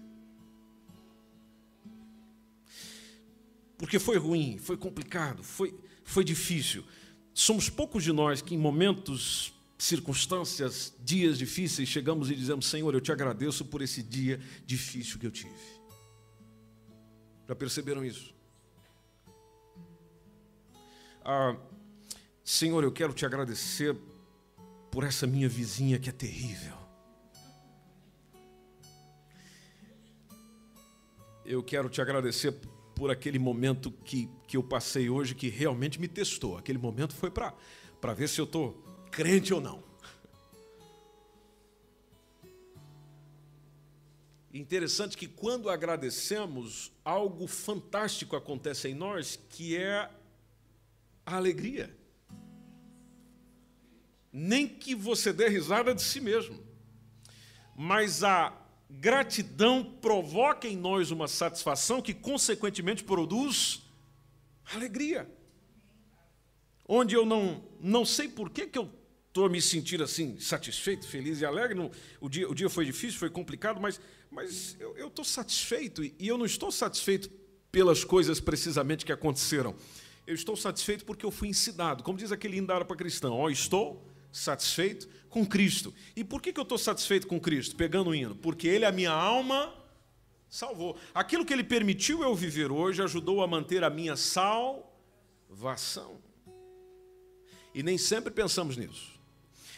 Porque 3.77 3.97
foi 3.97 4.17
ruim, 4.17 4.57
foi 4.59 4.77
complicado, 4.77 5.43
foi, 5.43 5.73
foi 6.03 6.23
difícil. 6.23 6.83
Somos 7.33 7.69
poucos 7.69 8.03
de 8.03 8.11
nós 8.11 8.41
que, 8.41 8.53
em 8.53 8.57
momentos, 8.57 9.53
circunstâncias, 9.77 10.93
dias 10.99 11.37
difíceis, 11.37 11.89
chegamos 11.89 12.29
e 12.29 12.35
dizemos: 12.35 12.67
Senhor, 12.67 12.93
eu 12.93 13.01
te 13.01 13.11
agradeço 13.11 13.65
por 13.65 13.81
esse 13.81 14.03
dia 14.03 14.39
difícil 14.65 15.17
que 15.17 15.25
eu 15.25 15.31
tive. 15.31 15.55
Já 17.47 17.55
perceberam 17.55 18.05
isso? 18.05 18.35
Ah, 21.23 21.55
Senhor, 22.43 22.83
eu 22.83 22.91
quero 22.91 23.13
te 23.13 23.25
agradecer 23.25 23.95
por 24.91 25.05
essa 25.05 25.25
minha 25.25 25.47
vizinha 25.47 25.97
que 25.97 26.09
é 26.09 26.11
terrível. 26.11 26.75
Eu 31.45 31.63
quero 31.63 31.89
te 31.89 32.01
agradecer 32.01 32.53
por 32.93 33.09
aquele 33.09 33.39
momento 33.39 33.89
que, 33.89 34.29
que 34.45 34.57
eu 34.57 34.61
passei 34.61 35.09
hoje 35.09 35.33
que 35.33 35.47
realmente 35.47 35.99
me 35.99 36.07
testou. 36.07 36.57
Aquele 36.57 36.77
momento 36.77 37.15
foi 37.15 37.31
para 37.31 38.13
ver 38.13 38.27
se 38.27 38.39
eu 38.39 38.45
estou 38.45 38.73
crente 39.09 39.53
ou 39.53 39.61
não. 39.61 39.81
Interessante 44.53 45.15
que 45.15 45.27
quando 45.27 45.69
agradecemos, 45.69 46.91
algo 47.05 47.47
fantástico 47.47 48.35
acontece 48.35 48.89
em 48.89 48.93
nós, 48.93 49.39
que 49.49 49.77
é 49.77 50.09
a 51.25 51.37
alegria 51.37 52.00
nem 54.31 54.67
que 54.67 54.95
você 54.95 55.33
dê 55.33 55.47
risada 55.47 55.93
de 55.93 56.01
si 56.01 56.21
mesmo. 56.21 56.57
Mas 57.75 58.23
a 58.23 58.53
gratidão 58.89 59.83
provoca 59.83 60.67
em 60.67 60.75
nós 60.75 61.11
uma 61.11 61.27
satisfação 61.27 62.01
que, 62.01 62.13
consequentemente, 62.13 63.03
produz 63.03 63.81
alegria. 64.73 65.29
Onde 66.87 67.15
eu 67.15 67.25
não, 67.25 67.63
não 67.79 68.05
sei 68.05 68.27
por 68.27 68.49
que, 68.49 68.67
que 68.67 68.77
eu 68.77 68.89
estou 69.27 69.49
me 69.49 69.61
sentir 69.61 70.01
assim, 70.01 70.37
satisfeito, 70.39 71.07
feliz 71.07 71.39
e 71.39 71.45
alegre. 71.45 71.89
O, 72.19 72.27
dia, 72.27 72.49
o 72.49 72.53
dia 72.53 72.69
foi 72.69 72.85
difícil, 72.85 73.17
foi 73.17 73.29
complicado, 73.29 73.79
mas, 73.79 73.99
mas 74.29 74.75
eu 74.79 75.07
estou 75.07 75.23
satisfeito. 75.23 76.03
E 76.03 76.15
eu 76.19 76.37
não 76.37 76.45
estou 76.45 76.71
satisfeito 76.71 77.29
pelas 77.71 78.03
coisas 78.03 78.39
precisamente 78.39 79.05
que 79.05 79.11
aconteceram. 79.11 79.75
Eu 80.27 80.35
estou 80.35 80.55
satisfeito 80.55 81.05
porque 81.05 81.25
eu 81.25 81.31
fui 81.31 81.47
ensinado. 81.47 82.03
Como 82.03 82.17
diz 82.17 82.31
aquele 82.31 82.57
hino 82.57 82.67
para 82.67 82.95
cristão: 82.95 83.33
Ó, 83.33 83.49
estou 83.49 84.05
satisfeito 84.31 85.07
com 85.29 85.45
Cristo. 85.45 85.93
E 86.15 86.23
por 86.23 86.41
que, 86.41 86.51
eu 86.57 86.63
estou 86.63 86.77
satisfeito 86.77 87.27
com 87.27 87.39
Cristo? 87.39 87.75
Pegando 87.75 88.11
o 88.11 88.15
hino. 88.15 88.35
Porque 88.35 88.67
Ele, 88.67 88.85
a 88.85 88.91
minha 88.91 89.11
alma, 89.11 89.73
salvou. 90.49 90.97
Aquilo 91.13 91.45
que 91.45 91.53
Ele 91.53 91.63
permitiu 91.63 92.21
eu 92.23 92.35
viver 92.35 92.71
hoje 92.71 93.01
ajudou 93.01 93.41
a 93.41 93.47
manter 93.47 93.83
a 93.83 93.89
minha 93.89 94.15
salvação. 94.15 94.81
E 97.73 97.81
nem 97.81 97.97
sempre 97.97 98.31
pensamos 98.31 98.77
nisso. 98.77 99.19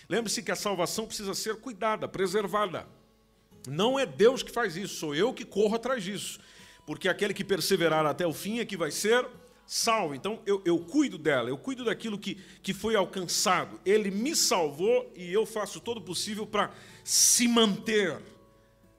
Lembre-se 0.09 0.43
que 0.43 0.51
a 0.51 0.55
salvação 0.55 1.05
precisa 1.05 1.33
ser 1.33 1.57
cuidada, 1.57 2.07
preservada. 2.07 2.87
Não 3.67 3.97
é 3.97 4.05
Deus 4.05 4.43
que 4.43 4.51
faz 4.51 4.75
isso, 4.75 4.95
sou 4.95 5.15
eu 5.15 5.33
que 5.33 5.45
corro 5.45 5.75
atrás 5.75 6.03
disso. 6.03 6.39
Porque 6.85 7.07
aquele 7.07 7.33
que 7.33 7.43
perseverar 7.43 8.05
até 8.05 8.27
o 8.27 8.33
fim 8.33 8.59
é 8.59 8.65
que 8.65 8.75
vai 8.75 8.91
ser 8.91 9.25
salvo. 9.65 10.13
Então 10.15 10.39
eu, 10.45 10.61
eu 10.65 10.79
cuido 10.79 11.17
dela, 11.17 11.49
eu 11.49 11.57
cuido 11.57 11.85
daquilo 11.85 12.17
que, 12.17 12.35
que 12.61 12.73
foi 12.73 12.95
alcançado. 12.95 13.79
Ele 13.85 14.11
me 14.11 14.35
salvou 14.35 15.11
e 15.15 15.31
eu 15.31 15.45
faço 15.45 15.79
todo 15.79 15.97
o 15.97 16.01
possível 16.01 16.45
para 16.45 16.71
se 17.03 17.47
manter 17.47 18.21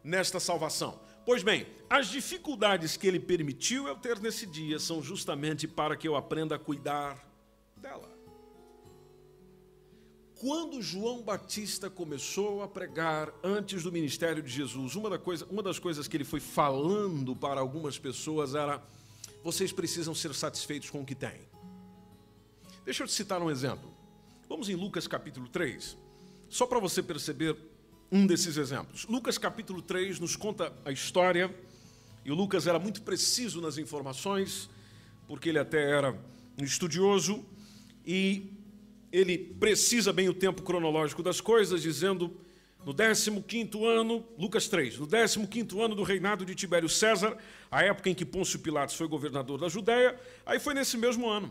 nesta 0.03 0.39
salvação. 0.39 1.01
Pois 1.25 1.43
bem, 1.43 1.67
as 1.89 2.09
dificuldades 2.09 2.97
que 2.97 3.07
ele 3.07 3.19
permitiu 3.19 3.89
eu 3.89 3.97
ter 3.97 4.19
nesse 4.19 4.47
dia 4.47 4.79
são 4.79 5.03
justamente 5.03 5.67
para 5.67 5.97
que 5.97 6.07
eu 6.07 6.17
aprenda 6.17 6.57
a 6.57 6.59
cuidar 6.59 7.27
dela. 7.77 8.13
Quando 10.35 10.83
João 10.83 11.23
Batista 11.23 11.89
começou 11.89 12.63
a 12.63 12.69
pregar 12.69 13.33
antes 13.43 13.85
do 13.85 13.91
ministério 13.91 14.43
de 14.43 14.51
Jesus, 14.51 14.95
uma, 14.95 15.09
da 15.09 15.19
coisa, 15.19 15.47
uma 15.47 15.63
das 15.63 15.79
coisas 15.79 16.07
que 16.07 16.17
ele 16.17 16.25
foi 16.25 16.41
falando 16.41 17.35
para 17.35 17.61
algumas 17.61 17.99
pessoas 17.99 18.55
era 18.55 18.83
vocês 19.45 19.71
precisam 19.71 20.15
ser 20.15 20.33
satisfeitos 20.35 20.89
com 20.89 21.03
o 21.03 21.05
que 21.05 21.15
têm. 21.15 21.39
Deixa 22.83 23.03
eu 23.03 23.07
te 23.07 23.13
citar 23.13 23.43
um 23.43 23.51
exemplo. 23.51 23.95
Vamos 24.49 24.71
em 24.71 24.75
Lucas 24.75 25.07
capítulo 25.07 25.47
3, 25.49 25.99
só 26.49 26.67
para 26.67 26.81
você 26.81 27.03
perceber 27.03 27.55
um 28.11 28.27
desses 28.27 28.57
exemplos. 28.57 29.05
Lucas 29.05 29.37
capítulo 29.37 29.83
3 29.83 30.19
nos 30.19 30.35
conta 30.35 30.73
a 30.83 30.91
história, 30.91 31.55
e 32.25 32.33
o 32.33 32.35
Lucas 32.35 32.67
era 32.67 32.79
muito 32.79 33.03
preciso 33.03 33.61
nas 33.61 33.77
informações, 33.77 34.71
porque 35.29 35.51
ele 35.51 35.59
até 35.59 35.91
era 35.91 36.19
um 36.59 36.65
estudioso, 36.65 37.45
e 38.07 38.51
ele 39.13 39.37
precisa 39.37 40.11
bem 40.11 40.27
o 40.27 40.35
tempo 40.35 40.63
cronológico 40.63 41.23
das 41.23 41.43
coisas, 41.43 41.83
dizendo 41.83 42.35
no 42.85 43.43
15 43.43 43.85
ano, 43.85 44.25
Lucas 44.39 44.69
3, 44.69 44.99
no 44.99 45.07
15 45.07 45.81
ano 45.81 45.95
do 45.95 46.03
reinado 46.03 46.45
de 46.45 46.55
Tibério 46.55 46.89
César, 46.89 47.37
a 47.71 47.83
época 47.83 48.11
em 48.11 48.15
que 48.15 48.25
Pôncio 48.25 48.59
Pilatos 48.59 48.95
foi 48.95 49.09
governador 49.09 49.59
da 49.59 49.69
Judéia, 49.69 50.19
aí 50.45 50.61
foi 50.61 50.75
nesse 50.75 50.97
mesmo 50.97 51.29
ano 51.29 51.51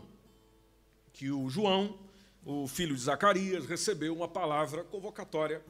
que 1.12 1.30
o 1.30 1.48
João, 1.48 1.98
o 2.44 2.66
filho 2.66 2.94
de 2.94 3.00
Zacarias, 3.00 3.66
recebeu 3.66 4.14
uma 4.14 4.28
palavra 4.28 4.84
convocatória 4.84 5.62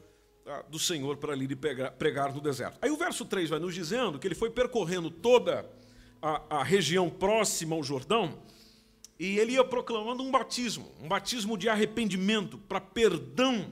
ah, 0.45 0.63
do 0.69 0.77
Senhor 0.77 1.17
para 1.17 1.33
ali 1.33 1.47
pregar 1.55 2.33
no 2.33 2.41
deserto. 2.41 2.77
Aí 2.81 2.91
o 2.91 2.97
verso 2.97 3.25
3 3.25 3.49
vai 3.49 3.59
nos 3.59 3.73
dizendo 3.73 4.19
que 4.19 4.27
ele 4.27 4.35
foi 4.35 4.49
percorrendo 4.49 5.09
toda 5.09 5.69
a, 6.21 6.59
a 6.59 6.63
região 6.63 7.09
próxima 7.09 7.75
ao 7.75 7.83
Jordão 7.83 8.39
e 9.19 9.39
ele 9.39 9.53
ia 9.53 9.63
proclamando 9.63 10.21
um 10.21 10.31
batismo, 10.31 10.91
um 11.01 11.07
batismo 11.07 11.57
de 11.57 11.69
arrependimento 11.69 12.57
para 12.57 12.81
perdão 12.81 13.71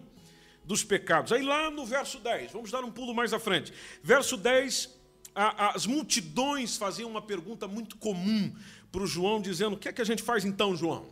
dos 0.66 0.84
pecados. 0.84 1.32
Aí 1.32 1.44
lá 1.44 1.70
no 1.70 1.86
verso 1.86 2.20
10, 2.20 2.52
vamos 2.52 2.72
dar 2.72 2.84
um 2.84 2.92
pulo 2.92 3.14
mais 3.14 3.34
à 3.34 3.40
frente. 3.40 3.74
Verso 4.02 4.38
10, 4.38 4.90
as 5.36 5.86
multidões 5.86 6.78
faziam 6.78 7.10
uma 7.10 7.22
pergunta 7.22 7.68
muito 7.68 7.98
comum 7.98 8.54
para 8.92 9.02
o 9.02 9.08
João, 9.08 9.42
dizendo: 9.42 9.76
O 9.76 9.80
que 9.80 9.90
é 9.90 9.94
que 9.94 10.02
a 10.02 10.06
gente 10.06 10.22
faz 10.22 10.46
então, 10.46 10.76
João? 10.76 11.08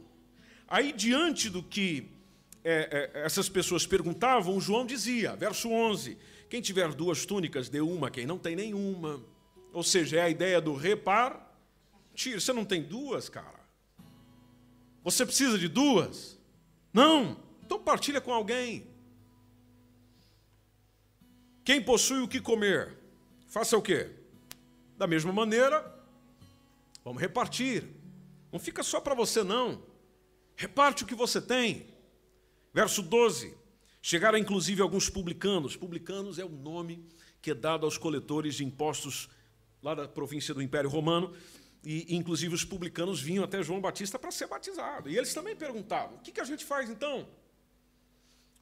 Aí, 0.67 0.93
diante 0.93 1.49
do 1.49 1.61
que 1.63 2.09
é, 2.63 3.11
é, 3.13 3.25
essas 3.25 3.49
pessoas 3.49 3.85
perguntavam, 3.85 4.55
o 4.55 4.61
João 4.61 4.85
dizia, 4.85 5.35
verso 5.35 5.69
11: 5.69 6.17
Quem 6.49 6.61
tiver 6.61 6.93
duas 6.93 7.25
túnicas, 7.25 7.69
dê 7.69 7.81
uma, 7.81 8.11
quem 8.11 8.25
não 8.25 8.37
tem 8.37 8.55
nenhuma. 8.55 9.21
Ou 9.73 9.83
seja, 9.83 10.17
é 10.17 10.21
a 10.21 10.29
ideia 10.29 10.61
do 10.61 10.75
repartir. 10.75 12.39
Você 12.39 12.53
não 12.53 12.65
tem 12.65 12.83
duas, 12.83 13.29
cara? 13.29 13.61
Você 15.03 15.25
precisa 15.25 15.57
de 15.57 15.67
duas? 15.67 16.37
Não. 16.93 17.37
Então 17.65 17.79
partilha 17.79 18.21
com 18.21 18.33
alguém. 18.33 18.90
Quem 21.63 21.81
possui 21.81 22.21
o 22.21 22.27
que 22.27 22.39
comer, 22.39 22.97
faça 23.47 23.77
o 23.77 23.81
quê? 23.81 24.09
Da 24.97 25.05
mesma 25.05 25.31
maneira, 25.31 25.83
vamos 27.03 27.21
repartir. 27.21 27.83
Não 28.51 28.59
fica 28.59 28.83
só 28.83 28.99
para 28.99 29.15
você, 29.15 29.43
não. 29.43 29.81
Reparte 30.55 31.03
o 31.03 31.07
que 31.07 31.15
você 31.15 31.41
tem. 31.41 31.87
Verso 32.73 33.01
12. 33.01 33.55
Chegaram 34.01 34.37
inclusive 34.37 34.81
alguns 34.81 35.09
publicanos. 35.09 35.75
Publicanos 35.75 36.39
é 36.39 36.45
o 36.45 36.49
nome 36.49 37.05
que 37.41 37.51
é 37.51 37.55
dado 37.55 37.85
aos 37.85 37.97
coletores 37.97 38.55
de 38.55 38.65
impostos 38.65 39.29
lá 39.81 39.95
da 39.95 40.07
província 40.07 40.53
do 40.53 40.61
Império 40.61 40.89
Romano. 40.89 41.33
E, 41.83 42.15
inclusive, 42.15 42.53
os 42.53 42.63
publicanos 42.63 43.19
vinham 43.19 43.43
até 43.43 43.63
João 43.63 43.81
Batista 43.81 44.19
para 44.19 44.31
ser 44.31 44.47
batizado. 44.47 45.09
E 45.09 45.17
eles 45.17 45.33
também 45.33 45.55
perguntavam: 45.55 46.17
o 46.17 46.19
que, 46.19 46.31
que 46.31 46.41
a 46.41 46.43
gente 46.43 46.63
faz 46.63 46.89
então? 46.89 47.27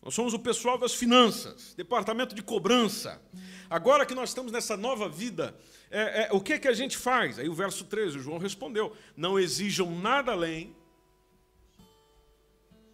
Nós 0.02 0.14
somos 0.14 0.34
o 0.34 0.40
pessoal 0.40 0.78
das 0.78 0.94
finanças, 0.94 1.74
departamento 1.76 2.34
de 2.34 2.42
cobrança. 2.42 3.22
Agora 3.70 4.06
que 4.06 4.16
nós 4.16 4.30
estamos 4.30 4.52
nessa 4.52 4.78
nova 4.78 5.10
vida, 5.10 5.56
é, 5.92 6.24
é, 6.24 6.30
o 6.32 6.40
que, 6.40 6.54
é 6.54 6.60
que 6.60 6.68
a 6.68 6.74
gente 6.74 6.98
faz? 6.98 7.38
Aí 7.38 7.50
o 7.50 7.54
verso 7.54 7.84
13, 7.86 8.18
o 8.18 8.22
João 8.22 8.38
respondeu: 8.38 8.96
Não 9.16 9.38
exijam 9.38 10.00
nada 10.00 10.32
além 10.32 10.76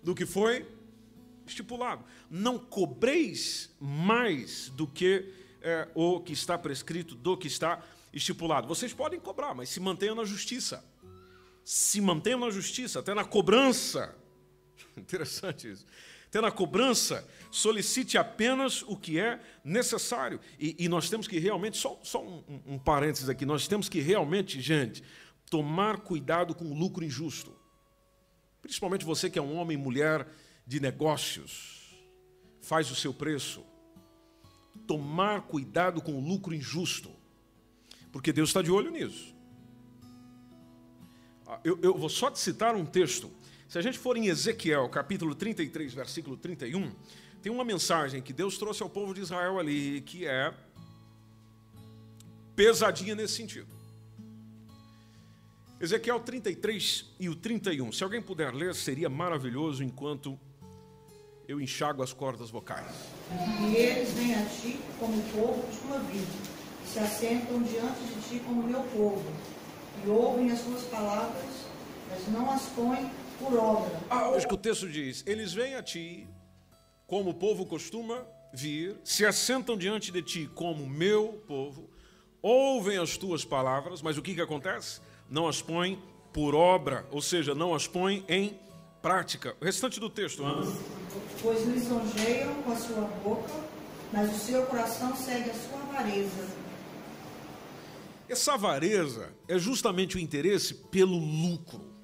do 0.02 0.16
que 0.16 0.26
foi 0.26 0.68
estipulado. 1.46 2.04
Não 2.30 2.58
cobreis 2.58 3.70
mais 3.80 4.70
do 4.70 4.88
que 4.88 5.32
é, 5.62 5.88
o 5.94 6.20
que 6.20 6.34
está 6.34 6.58
prescrito, 6.58 7.16
do 7.16 7.38
que 7.38 7.48
está 7.48 7.84
estipulado. 8.14 8.68
Vocês 8.68 8.94
podem 8.94 9.20
cobrar, 9.20 9.54
mas 9.54 9.70
se 9.70 9.80
mantenham 9.80 10.16
na 10.16 10.24
justiça. 10.24 10.84
Se 11.64 12.00
mantenham 12.00 12.40
na 12.40 12.50
justiça, 12.50 13.00
até 13.00 13.14
na 13.14 13.26
cobrança. 13.26 14.16
Interessante 14.98 15.72
isso. 15.72 15.86
Na 16.42 16.52
cobrança, 16.52 17.28
solicite 17.50 18.18
apenas 18.18 18.82
o 18.84 18.98
que 18.98 19.20
é 19.20 19.40
necessário. 19.64 20.40
E, 20.60 20.76
e 20.80 20.90
nós 20.90 21.10
temos 21.10 21.28
que 21.28 21.40
realmente, 21.40 21.78
só, 21.78 22.00
só 22.04 22.22
um, 22.22 22.44
um 22.66 22.78
parênteses 22.78 23.30
aqui, 23.30 23.46
nós 23.46 23.68
temos 23.68 23.88
que 23.88 24.02
realmente, 24.02 24.60
gente, 24.60 25.04
tomar 25.50 26.02
cuidado 26.02 26.54
com 26.54 26.66
o 26.66 26.74
lucro 26.74 27.06
injusto. 27.06 27.56
Principalmente 28.62 29.06
você 29.06 29.30
que 29.30 29.40
é 29.40 29.42
um 29.42 29.56
homem 29.56 29.78
e 29.78 29.82
mulher 29.82 30.28
de 30.68 30.80
negócios, 30.80 31.96
faz 32.62 32.92
o 32.92 32.96
seu 32.96 33.14
preço. 33.14 33.64
Tomar 34.86 35.44
cuidado 35.44 36.02
com 36.02 36.14
o 36.14 36.20
lucro 36.20 36.54
injusto, 36.54 37.10
porque 38.12 38.34
Deus 38.34 38.50
está 38.50 38.62
de 38.62 38.72
olho 38.72 38.92
nisso. 38.92 39.34
Ah, 41.48 41.60
eu, 41.64 41.80
eu 41.82 41.98
vou 41.98 42.10
só 42.10 42.30
te 42.30 42.40
citar 42.40 42.76
um 42.76 42.86
texto. 42.86 43.32
Se 43.68 43.80
a 43.80 43.82
gente 43.82 43.98
for 43.98 44.16
em 44.16 44.28
Ezequiel, 44.28 44.88
capítulo 44.90 45.34
33, 45.34 45.94
versículo 45.94 46.38
31, 46.38 46.92
tem 47.42 47.52
uma 47.52 47.64
mensagem 47.64 48.22
que 48.22 48.32
Deus 48.32 48.58
trouxe 48.58 48.84
ao 48.84 48.90
povo 48.90 49.14
de 49.14 49.22
Israel 49.22 49.60
ali, 49.60 50.02
que 50.02 50.26
é 50.26 50.54
pesadinha 52.56 53.16
nesse 53.16 53.34
sentido. 53.34 53.68
Ezequiel 55.80 56.20
33 56.20 57.06
e 57.20 57.28
o 57.28 57.36
31. 57.36 57.92
Se 57.92 58.04
alguém 58.04 58.22
puder 58.22 58.54
ler, 58.54 58.74
seria 58.76 59.10
maravilhoso 59.10 59.84
enquanto 59.84 60.40
eu 61.48 61.60
enxago 61.60 62.02
as 62.02 62.14
cordas 62.14 62.50
vocais. 62.50 62.96
E 63.62 63.76
eles 63.76 64.12
vêm 64.14 64.36
a 64.36 64.46
ti 64.46 64.80
como 65.00 65.18
o 65.18 65.24
povo 65.32 65.68
de 65.70 65.78
tua 65.80 66.00
vida, 66.00 66.32
se 66.86 67.00
assentam 67.00 67.62
diante 67.64 68.00
de 68.00 68.30
ti 68.30 68.40
como 68.46 68.64
meu 68.64 68.82
povo, 68.84 69.26
e 70.06 70.10
ouvem 70.10 70.52
as 70.52 70.62
tuas 70.62 70.84
palavras, 70.84 71.46
mas 72.10 72.28
não 72.30 72.50
as 72.50 72.64
põem 72.70 73.12
por 73.40 73.58
obra. 73.58 74.00
Ah, 74.10 74.32
que 74.48 74.54
o 74.54 74.58
texto 74.58 74.90
diz: 74.90 75.24
Eles 75.26 75.54
vêm 75.54 75.76
a 75.76 75.84
ti 75.84 76.28
como 77.08 77.32
o 77.32 77.34
povo 77.34 77.66
costuma 77.66 78.26
vir, 78.54 78.98
se 79.04 79.26
assentam 79.26 79.78
diante 79.78 80.12
de 80.12 80.22
ti 80.22 80.50
como 80.56 80.88
meu 80.88 81.44
povo, 81.48 81.90
ouvem 82.42 82.98
as 82.98 83.18
tuas 83.18 83.44
palavras, 83.44 84.02
mas 84.02 84.18
o 84.18 84.22
que, 84.22 84.34
que 84.34 84.42
acontece? 84.42 85.02
não 85.30 85.48
as 85.48 85.62
põe 85.62 86.02
por 86.34 86.54
obra, 86.54 87.06
ou 87.12 87.22
seja, 87.22 87.56
não 87.56 87.74
as 87.74 87.88
põe 87.88 88.24
em 88.28 88.60
prática. 89.02 89.56
O 89.62 89.66
restante 89.66 90.00
do 90.00 90.10
texto, 90.10 90.44
Ana. 90.44 90.72
Pois 91.42 91.66
lisonjeiam 91.66 92.54
com 92.64 92.72
a 92.72 92.76
sua 92.76 93.02
boca, 93.24 93.54
mas 94.12 94.36
o 94.36 94.40
seu 94.40 94.66
coração 94.66 95.16
segue 95.16 95.50
a 95.50 95.54
sua 95.54 95.80
avareza. 95.80 96.66
Essa 98.28 98.54
avareza 98.54 99.32
é 99.48 99.58
justamente 99.58 100.18
o 100.18 100.20
interesse 100.20 100.74
pelo 100.74 101.18
lucro. 101.18 101.95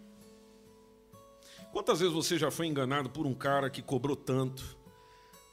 Quantas 1.71 1.99
vezes 1.99 2.13
você 2.13 2.37
já 2.37 2.51
foi 2.51 2.67
enganado 2.67 3.09
por 3.09 3.25
um 3.25 3.33
cara 3.33 3.69
que 3.69 3.81
cobrou 3.81 4.15
tanto? 4.15 4.77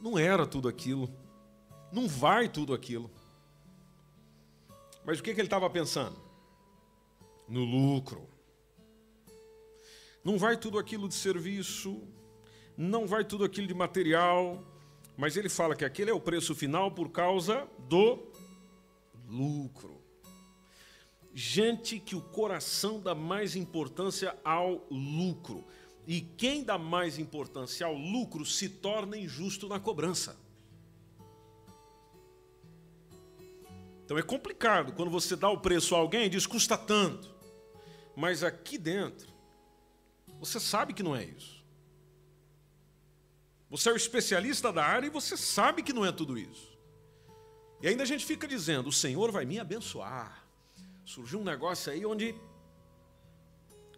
Não 0.01 0.19
era 0.19 0.47
tudo 0.47 0.69
aquilo. 0.69 1.09
Não 1.93 2.09
vai 2.09 2.49
tudo 2.49 2.75
aquilo. 2.75 3.11
Mas 5.05 5.21
o 5.21 5.23
que, 5.23 5.33
que 5.33 5.41
ele 5.41 5.47
estava 5.47 5.69
pensando? 5.71 6.29
no 7.49 7.65
lucro. 7.65 8.29
Não 10.23 10.37
vai 10.37 10.57
tudo 10.57 10.79
aquilo 10.79 11.09
de 11.09 11.15
serviço, 11.15 12.03
não 12.77 13.07
vai 13.07 13.25
tudo 13.25 13.45
aquilo 13.45 13.67
de 13.67 13.75
material, 13.75 14.63
mas 15.17 15.37
ele 15.37 15.49
fala 15.49 15.75
que 15.75 15.85
aquele 15.85 16.11
é 16.11 16.15
o 16.15 16.21
preço 16.21 16.55
final 16.55 16.91
por 16.91 17.09
causa 17.09 17.67
do 17.89 18.31
lucro. 19.27 20.03
Gente 21.33 21.99
que 21.99 22.15
o 22.15 22.21
coração 22.21 23.01
dá 23.01 23.15
mais 23.15 23.57
importância 23.57 24.37
ao 24.45 24.87
lucro. 24.91 25.65
E 26.11 26.23
quem 26.23 26.65
dá 26.65 26.79
mais 26.79 27.19
importância 27.19 27.87
ao 27.87 27.93
lucro 27.93 28.43
se 28.43 28.67
torna 28.67 29.15
injusto 29.15 29.69
na 29.69 29.79
cobrança. 29.79 30.41
Então 34.07 34.17
é 34.17 34.23
complicado 34.23 34.95
quando 34.95 35.11
você 35.11 35.37
dá 35.37 35.51
o 35.51 35.61
preço 35.61 35.95
a 35.95 35.99
alguém 35.99 36.25
e 36.25 36.31
diz 36.31 36.47
custa 36.47 36.79
tanto. 36.79 37.37
Mas 38.17 38.43
aqui 38.43 38.79
dentro, 38.79 39.29
você 40.41 40.59
sabe 40.59 40.95
que 40.95 41.03
não 41.03 41.15
é 41.15 41.27
isso. 41.27 41.63
Você 43.69 43.91
é 43.91 43.93
o 43.93 43.97
especialista 43.97 44.73
da 44.73 44.83
área 44.83 45.09
e 45.09 45.11
você 45.11 45.37
sabe 45.37 45.83
que 45.83 45.93
não 45.93 46.07
é 46.07 46.11
tudo 46.11 46.39
isso. 46.39 46.79
E 47.83 47.87
ainda 47.87 48.03
a 48.03 48.07
gente 48.07 48.25
fica 48.25 48.49
dizendo: 48.49 48.89
o 48.89 48.93
Senhor 48.93 49.31
vai 49.31 49.45
me 49.45 49.61
abençoar. 49.61 50.43
Surgiu 51.05 51.41
um 51.41 51.45
negócio 51.45 51.93
aí 51.93 52.07
onde. 52.07 52.35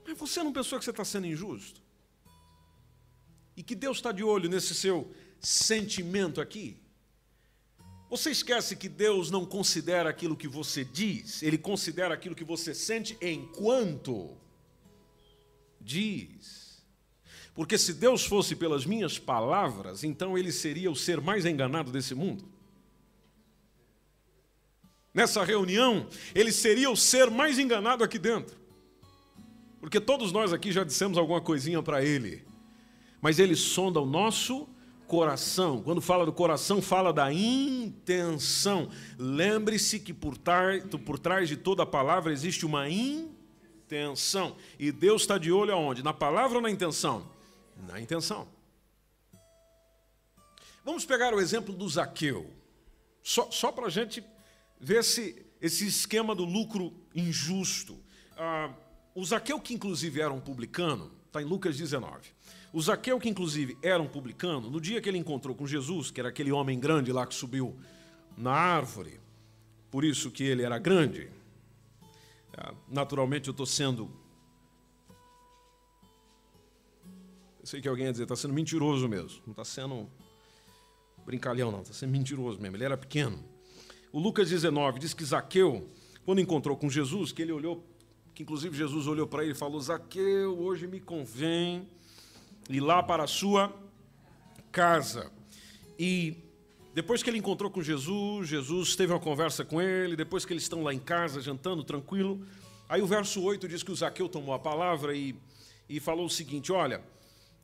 Mas 0.05 0.19
você 0.19 0.43
não 0.43 0.53
pensou 0.53 0.77
que 0.77 0.85
você 0.85 0.91
está 0.91 1.05
sendo 1.05 1.29
injusto? 1.29 1.89
E 3.61 3.63
que 3.63 3.75
Deus 3.75 3.99
está 3.99 4.11
de 4.11 4.25
olho 4.25 4.49
nesse 4.49 4.75
seu 4.75 5.13
sentimento 5.39 6.41
aqui? 6.41 6.81
Você 8.09 8.31
esquece 8.31 8.75
que 8.75 8.89
Deus 8.89 9.31
não 9.31 9.45
considera 9.45 10.09
aquilo 10.09 10.35
que 10.35 10.49
você 10.49 10.83
diz, 10.83 11.43
Ele 11.43 11.59
considera 11.59 12.15
aquilo 12.15 12.35
que 12.35 12.43
você 12.43 12.73
sente 12.73 13.19
enquanto 13.21 14.35
diz. 15.79 16.83
Porque 17.55 17.77
se 17.77 17.93
Deus 17.93 18.25
fosse 18.25 18.57
pelas 18.57 18.87
minhas 18.87 19.19
palavras, 19.19 20.05
então 20.05 20.39
Ele 20.39 20.53
seria 20.53 20.91
o 20.91 20.97
ser 20.97 21.21
mais 21.21 21.45
enganado 21.45 21.93
desse 21.93 22.15
mundo. 22.15 22.49
Nessa 25.13 25.45
reunião, 25.45 26.09
Ele 26.35 26.51
seria 26.51 26.91
o 26.91 26.97
ser 26.97 27.31
mais 27.31 27.59
enganado 27.59 28.03
aqui 28.03 28.19
dentro. 28.19 28.59
Porque 29.79 30.01
todos 30.01 30.33
nós 30.33 30.51
aqui 30.51 30.73
já 30.73 30.83
dissemos 30.83 31.19
alguma 31.19 31.43
coisinha 31.43 31.83
para 31.83 32.03
Ele. 32.03 32.49
Mas 33.21 33.39
Ele 33.39 33.57
sonda 33.57 34.01
o 34.01 34.07
nosso 34.07 34.69
coração. 35.07 35.83
Quando 35.83 36.01
fala 36.01 36.25
do 36.25 36.33
coração, 36.33 36.81
fala 36.81 37.13
da 37.13 37.33
intenção. 37.33 38.89
Lembre-se 39.19 39.99
que 39.99 40.15
por, 40.15 40.39
tar, 40.39 40.81
por 41.05 41.19
trás 41.19 41.49
de 41.49 41.57
toda 41.57 41.85
palavra 41.85 42.33
existe 42.33 42.65
uma 42.65 42.89
intenção. 42.89 44.57
E 44.79 44.93
Deus 44.93 45.23
está 45.23 45.37
de 45.37 45.51
olho 45.51 45.75
aonde? 45.75 46.03
Na 46.03 46.15
palavra 46.15 46.59
ou 46.59 46.63
na 46.63 46.71
intenção? 46.71 47.29
Na 47.89 48.01
intenção. 48.01 48.47
Vamos 50.85 51.05
pegar 51.05 51.35
o 51.35 51.41
exemplo 51.41 51.75
do 51.75 51.89
Zaqueu. 51.89 52.49
Só, 53.23 53.51
só 53.51 53.71
para 53.73 53.87
a 53.87 53.91
gente 53.91 54.25
ver 54.81 55.01
esse, 55.01 55.45
esse 55.61 55.87
esquema 55.87 56.35
do 56.35 56.45
lucro 56.45 56.95
injusto. 57.15 57.99
Ah, 58.37 58.71
o 59.15 59.25
Zaqueu, 59.25 59.61
que 59.61 59.75
inclusive 59.75 60.21
era 60.21 60.33
um 60.33 60.41
publicano, 60.41 61.13
está 61.27 61.43
em 61.43 61.45
Lucas 61.45 61.77
19. 61.77 62.29
O 62.73 62.81
Zaqueu, 62.81 63.19
que 63.19 63.29
inclusive 63.29 63.77
era 63.83 64.01
um 64.01 64.07
publicano, 64.07 64.71
no 64.71 64.81
dia 64.81 65.01
que 65.01 65.09
ele 65.09 65.19
encontrou 65.19 65.55
com 65.55 65.67
Jesus, 65.67 66.11
que 66.11 66.21
era 66.21 66.29
aquele 66.29 66.53
homem 66.53 66.79
grande 66.79 67.13
lá 67.13 67.27
que 67.27 67.35
subiu 67.35 67.77
na 68.37 68.53
árvore, 68.53 69.19
por 69.91 70.05
isso 70.05 70.31
que 70.31 70.45
ele 70.45 70.63
era 70.63 70.79
grande, 70.79 71.29
é, 72.57 72.73
naturalmente 72.89 73.49
eu 73.49 73.53
estou 73.53 73.67
sendo. 73.67 74.09
Eu 77.59 77.67
sei 77.67 77.81
que 77.81 77.89
alguém 77.89 78.07
ia 78.07 78.13
dizer, 78.13 78.23
está 78.23 78.37
sendo 78.37 78.55
mentiroso 78.55 79.09
mesmo, 79.09 79.43
não 79.45 79.53
está 79.53 79.65
sendo 79.65 80.09
brincalhão, 81.27 81.73
não, 81.73 81.83
está 81.83 81.93
sendo 81.93 82.11
mentiroso 82.11 82.61
mesmo, 82.61 82.77
ele 82.77 82.85
era 82.85 82.97
pequeno. 82.97 83.43
O 84.13 84.21
Lucas 84.21 84.49
19 84.49 85.01
diz 85.01 85.13
que 85.13 85.25
Zaqueu, 85.25 85.89
quando 86.25 86.41
encontrou 86.41 86.77
com 86.77 86.89
Jesus, 86.89 87.33
que 87.33 87.43
ele 87.43 87.53
olhou, 87.53 87.85
que 88.33 88.45
inclusive 88.45 88.77
Jesus 88.77 89.09
olhou 89.09 89.27
para 89.27 89.43
ele 89.43 89.53
e 89.53 89.57
falou: 89.57 89.81
Zaqueu, 89.81 90.59
hoje 90.59 90.87
me 90.87 91.01
convém 91.01 91.87
ir 92.69 92.81
lá 92.81 93.03
para 93.03 93.25
a 93.25 93.27
sua 93.27 93.75
casa. 94.71 95.31
E 95.99 96.37
depois 96.95 97.23
que 97.23 97.31
ele 97.31 97.39
encontrou 97.39 97.71
com 97.71 97.83
Jesus, 97.83 98.49
Jesus 98.49 98.97
teve 98.97 99.13
uma 99.13 99.21
conversa 99.21 99.65
com 99.65 99.81
ele, 99.81 100.17
depois 100.17 100.45
que 100.45 100.53
eles 100.53 100.65
estão 100.65 100.83
lá 100.83 100.93
em 100.93 100.99
casa, 100.99 101.41
jantando, 101.41 101.85
tranquilo. 101.85 102.45
Aí 102.89 103.01
o 103.01 103.07
verso 103.07 103.43
8 103.43 103.69
diz 103.69 103.83
que 103.83 103.93
o 103.93 103.97
Zaqueu 103.97 104.29
tomou 104.29 104.53
a 104.53 104.59
palavra 104.59 105.15
e, 105.15 105.37
e 105.89 106.01
falou 106.01 106.27
o 106.27 106.31
seguinte: 106.31 106.73
Olha, 106.73 107.03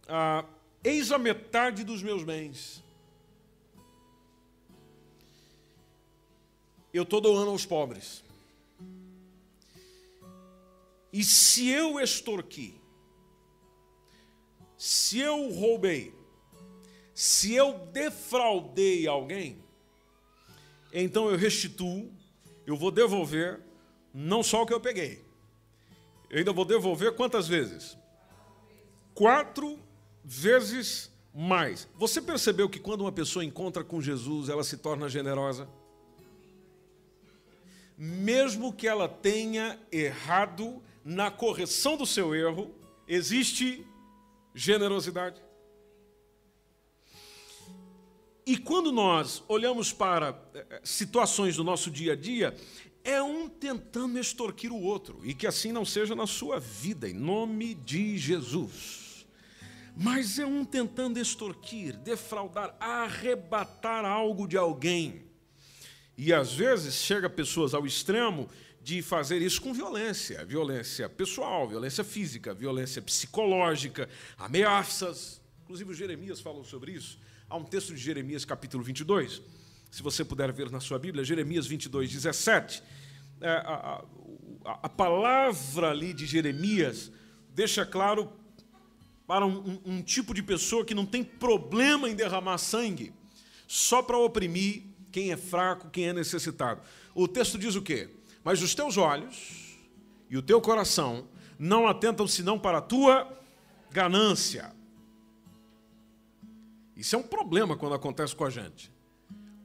ah, 0.08 0.44
eis 0.84 1.10
a 1.10 1.18
metade 1.18 1.82
dos 1.82 2.02
meus 2.02 2.22
bens. 2.22 2.84
Eu 6.94 7.02
estou 7.02 7.20
doando 7.20 7.50
aos 7.50 7.66
pobres. 7.66 8.24
E 11.12 11.24
se 11.24 11.68
eu 11.68 11.98
extorqui 11.98 12.75
se 14.76 15.18
eu 15.18 15.50
roubei, 15.50 16.14
se 17.14 17.54
eu 17.54 17.78
defraudei 17.92 19.06
alguém, 19.06 19.62
então 20.92 21.30
eu 21.30 21.36
restituo, 21.36 22.10
eu 22.66 22.76
vou 22.76 22.90
devolver 22.90 23.60
não 24.12 24.42
só 24.42 24.62
o 24.62 24.66
que 24.66 24.74
eu 24.74 24.80
peguei, 24.80 25.24
eu 26.28 26.38
ainda 26.38 26.52
vou 26.52 26.64
devolver 26.64 27.14
quantas 27.14 27.46
vezes? 27.46 27.96
Quatro 29.14 29.78
vezes 30.24 31.10
mais. 31.32 31.88
Você 31.96 32.20
percebeu 32.20 32.68
que 32.68 32.80
quando 32.80 33.02
uma 33.02 33.12
pessoa 33.12 33.44
encontra 33.44 33.84
com 33.84 34.00
Jesus, 34.00 34.48
ela 34.48 34.64
se 34.64 34.76
torna 34.76 35.08
generosa? 35.08 35.68
mesmo 37.96 38.72
que 38.72 38.86
ela 38.86 39.08
tenha 39.08 39.78
errado 39.90 40.82
na 41.04 41.30
correção 41.30 41.96
do 41.96 42.04
seu 42.04 42.34
erro, 42.34 42.74
existe 43.08 43.86
generosidade. 44.56 45.42
E 48.46 48.56
quando 48.56 48.90
nós 48.90 49.44
olhamos 49.48 49.92
para 49.92 50.40
eh, 50.54 50.80
situações 50.82 51.56
do 51.56 51.62
nosso 51.62 51.90
dia 51.90 52.14
a 52.14 52.16
dia, 52.16 52.56
é 53.04 53.20
um 53.22 53.48
tentando 53.48 54.18
extorquir 54.18 54.72
o 54.72 54.80
outro, 54.80 55.20
e 55.24 55.34
que 55.34 55.46
assim 55.46 55.72
não 55.72 55.84
seja 55.84 56.14
na 56.14 56.26
sua 56.26 56.58
vida, 56.58 57.08
em 57.08 57.12
nome 57.12 57.74
de 57.74 58.16
Jesus. 58.16 59.26
Mas 59.94 60.38
é 60.38 60.46
um 60.46 60.64
tentando 60.64 61.18
extorquir, 61.18 61.96
defraudar, 61.98 62.74
arrebatar 62.80 64.04
algo 64.04 64.48
de 64.48 64.56
alguém. 64.56 65.26
E 66.16 66.32
às 66.32 66.52
vezes 66.52 66.94
chega 66.94 67.28
pessoas 67.28 67.74
ao 67.74 67.86
extremo 67.86 68.48
de 68.86 69.02
fazer 69.02 69.42
isso 69.42 69.60
com 69.60 69.74
violência, 69.74 70.44
violência 70.44 71.08
pessoal, 71.08 71.66
violência 71.66 72.04
física, 72.04 72.54
violência 72.54 73.02
psicológica, 73.02 74.08
ameaças. 74.38 75.42
Inclusive 75.64 75.92
Jeremias 75.92 76.38
falou 76.38 76.64
sobre 76.64 76.92
isso. 76.92 77.18
Há 77.50 77.56
um 77.56 77.64
texto 77.64 77.92
de 77.92 77.98
Jeremias, 78.00 78.44
capítulo 78.44 78.84
22, 78.84 79.42
se 79.90 80.04
você 80.04 80.24
puder 80.24 80.52
ver 80.52 80.70
na 80.70 80.78
sua 80.78 81.00
Bíblia, 81.00 81.24
Jeremias 81.24 81.66
22, 81.66 82.12
17. 82.12 82.80
É, 83.40 83.50
a, 83.50 84.04
a, 84.64 84.72
a, 84.84 84.88
palavra 84.88 85.90
ali 85.90 86.12
de 86.12 86.24
Jeremias 86.24 87.10
deixa 87.52 87.84
claro 87.84 88.32
para 89.26 89.44
um, 89.44 89.68
um, 89.68 89.80
um 89.96 90.00
tipo 90.00 90.32
de 90.32 90.44
pessoa 90.44 90.84
que 90.84 90.94
não 90.94 91.04
tem 91.04 91.24
problema 91.24 92.08
em 92.08 92.14
derramar 92.14 92.58
sangue 92.58 93.12
só 93.66 94.00
para 94.00 94.16
oprimir 94.16 94.84
quem 95.10 95.32
é 95.32 95.36
fraco, 95.36 95.90
quem 95.90 96.06
é 96.06 96.12
necessitado. 96.12 96.82
O 97.16 97.26
texto 97.26 97.58
diz 97.58 97.74
o 97.74 97.82
quê? 97.82 98.10
Mas 98.46 98.62
os 98.62 98.76
teus 98.76 98.96
olhos 98.96 99.76
e 100.30 100.36
o 100.36 100.42
teu 100.42 100.60
coração 100.60 101.26
não 101.58 101.88
atentam 101.88 102.28
senão 102.28 102.56
para 102.56 102.78
a 102.78 102.80
tua 102.80 103.28
ganância. 103.90 104.72
Isso 106.96 107.16
é 107.16 107.18
um 107.18 107.24
problema 107.24 107.76
quando 107.76 107.96
acontece 107.96 108.36
com 108.36 108.44
a 108.44 108.50
gente. 108.50 108.92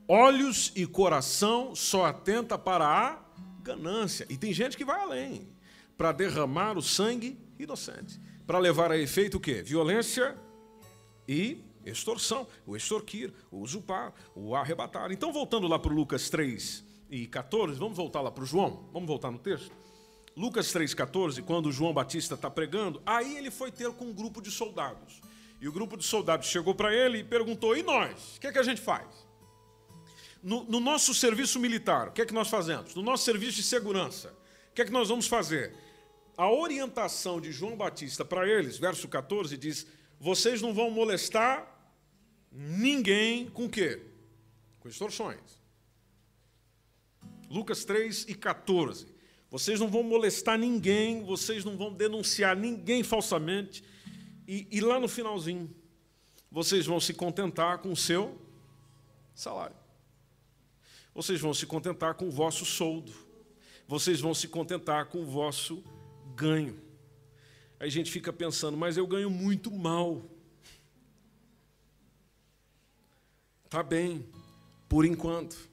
Olhos 0.07 0.71
e 0.75 0.87
coração 0.87 1.75
só 1.75 2.05
atenta 2.05 2.57
para 2.57 2.87
a 2.87 3.19
ganância. 3.61 4.25
E 4.27 4.35
tem 4.35 4.51
gente 4.51 4.75
que 4.75 4.83
vai 4.83 4.99
além 4.99 5.47
para 5.95 6.11
derramar 6.11 6.75
o 6.75 6.81
sangue 6.81 7.37
inocente, 7.59 8.19
para 8.47 8.57
levar 8.57 8.91
a 8.91 8.97
efeito 8.97 9.37
o 9.37 9.39
quê? 9.39 9.61
Violência 9.61 10.35
e 11.27 11.63
extorsão, 11.85 12.47
o 12.65 12.75
extorquir, 12.75 13.31
o 13.51 13.59
usurpar, 13.59 14.11
o 14.33 14.55
arrebatar. 14.55 15.11
Então, 15.11 15.31
voltando 15.31 15.67
lá 15.67 15.77
para 15.77 15.93
Lucas 15.93 16.31
3, 16.31 16.89
e 17.11 17.27
14, 17.27 17.77
vamos 17.77 17.97
voltar 17.97 18.21
lá 18.21 18.31
para 18.31 18.43
o 18.43 18.47
João, 18.47 18.89
vamos 18.93 19.05
voltar 19.05 19.29
no 19.29 19.37
texto. 19.37 19.69
Lucas 20.35 20.73
3,14, 20.73 21.43
quando 21.43 21.69
João 21.69 21.93
Batista 21.93 22.35
está 22.35 22.49
pregando, 22.49 23.01
aí 23.05 23.35
ele 23.37 23.51
foi 23.51 23.69
ter 23.69 23.91
com 23.91 24.05
um 24.05 24.13
grupo 24.13 24.41
de 24.41 24.49
soldados. 24.49 25.19
E 25.59 25.67
o 25.67 25.73
grupo 25.73 25.97
de 25.97 26.05
soldados 26.05 26.47
chegou 26.47 26.73
para 26.73 26.95
ele 26.95 27.19
e 27.19 27.23
perguntou: 27.23 27.75
e 27.75 27.83
nós? 27.83 28.37
O 28.37 28.39
que 28.39 28.47
é 28.47 28.51
que 28.51 28.57
a 28.57 28.63
gente 28.63 28.79
faz? 28.79 29.27
No, 30.41 30.63
no, 30.63 30.79
nosso 30.79 31.13
serviço 31.13 31.59
militar, 31.59 32.07
o 32.07 32.11
que 32.13 32.21
é 32.21 32.25
que 32.25 32.33
nós 32.33 32.47
fazemos? 32.47 32.95
No 32.95 33.03
nosso 33.03 33.25
serviço 33.25 33.57
de 33.57 33.63
segurança, 33.63 34.33
o 34.71 34.73
que 34.73 34.81
é 34.81 34.85
que 34.85 34.91
nós 34.91 35.09
vamos 35.09 35.27
fazer? 35.27 35.75
A 36.37 36.49
orientação 36.49 37.41
de 37.41 37.51
João 37.51 37.75
Batista 37.75 38.23
para 38.23 38.47
eles, 38.47 38.77
verso 38.77 39.07
14, 39.09 39.57
diz: 39.57 39.85
vocês 40.17 40.61
não 40.61 40.73
vão 40.73 40.89
molestar 40.89 41.67
ninguém 42.49 43.49
com 43.49 43.65
o 43.65 43.69
quê? 43.69 44.01
Com 44.79 44.87
extorsões. 44.87 45.60
Lucas 47.51 47.83
3 47.83 48.27
e 48.29 48.33
14. 48.33 49.05
Vocês 49.49 49.77
não 49.77 49.89
vão 49.89 50.03
molestar 50.03 50.57
ninguém, 50.57 51.21
vocês 51.25 51.65
não 51.65 51.75
vão 51.75 51.93
denunciar 51.93 52.55
ninguém 52.55 53.03
falsamente. 53.03 53.83
E, 54.47 54.65
e 54.71 54.79
lá 54.79 54.97
no 55.01 55.09
finalzinho, 55.09 55.69
vocês 56.49 56.85
vão 56.85 56.99
se 57.01 57.13
contentar 57.13 57.79
com 57.79 57.91
o 57.91 57.95
seu 57.95 58.39
salário. 59.35 59.75
Vocês 61.13 61.41
vão 61.41 61.53
se 61.53 61.65
contentar 61.65 62.15
com 62.15 62.29
o 62.29 62.31
vosso 62.31 62.63
soldo. 62.63 63.11
Vocês 63.85 64.21
vão 64.21 64.33
se 64.33 64.47
contentar 64.47 65.07
com 65.07 65.21
o 65.21 65.25
vosso 65.25 65.83
ganho. 66.33 66.79
Aí 67.77 67.87
a 67.87 67.91
gente 67.91 68.09
fica 68.09 68.31
pensando, 68.31 68.77
mas 68.77 68.95
eu 68.95 69.05
ganho 69.05 69.29
muito 69.29 69.69
mal. 69.69 70.23
Tá 73.69 73.83
bem, 73.83 74.25
por 74.87 75.03
enquanto. 75.03 75.70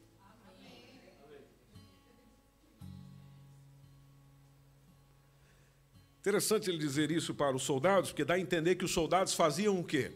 Interessante 6.28 6.68
ele 6.68 6.76
dizer 6.76 7.10
isso 7.10 7.34
para 7.34 7.56
os 7.56 7.62
soldados, 7.62 8.10
porque 8.10 8.22
dá 8.22 8.34
a 8.34 8.38
entender 8.38 8.74
que 8.74 8.84
os 8.84 8.90
soldados 8.90 9.32
faziam 9.32 9.80
o 9.80 9.82
quê? 9.82 10.12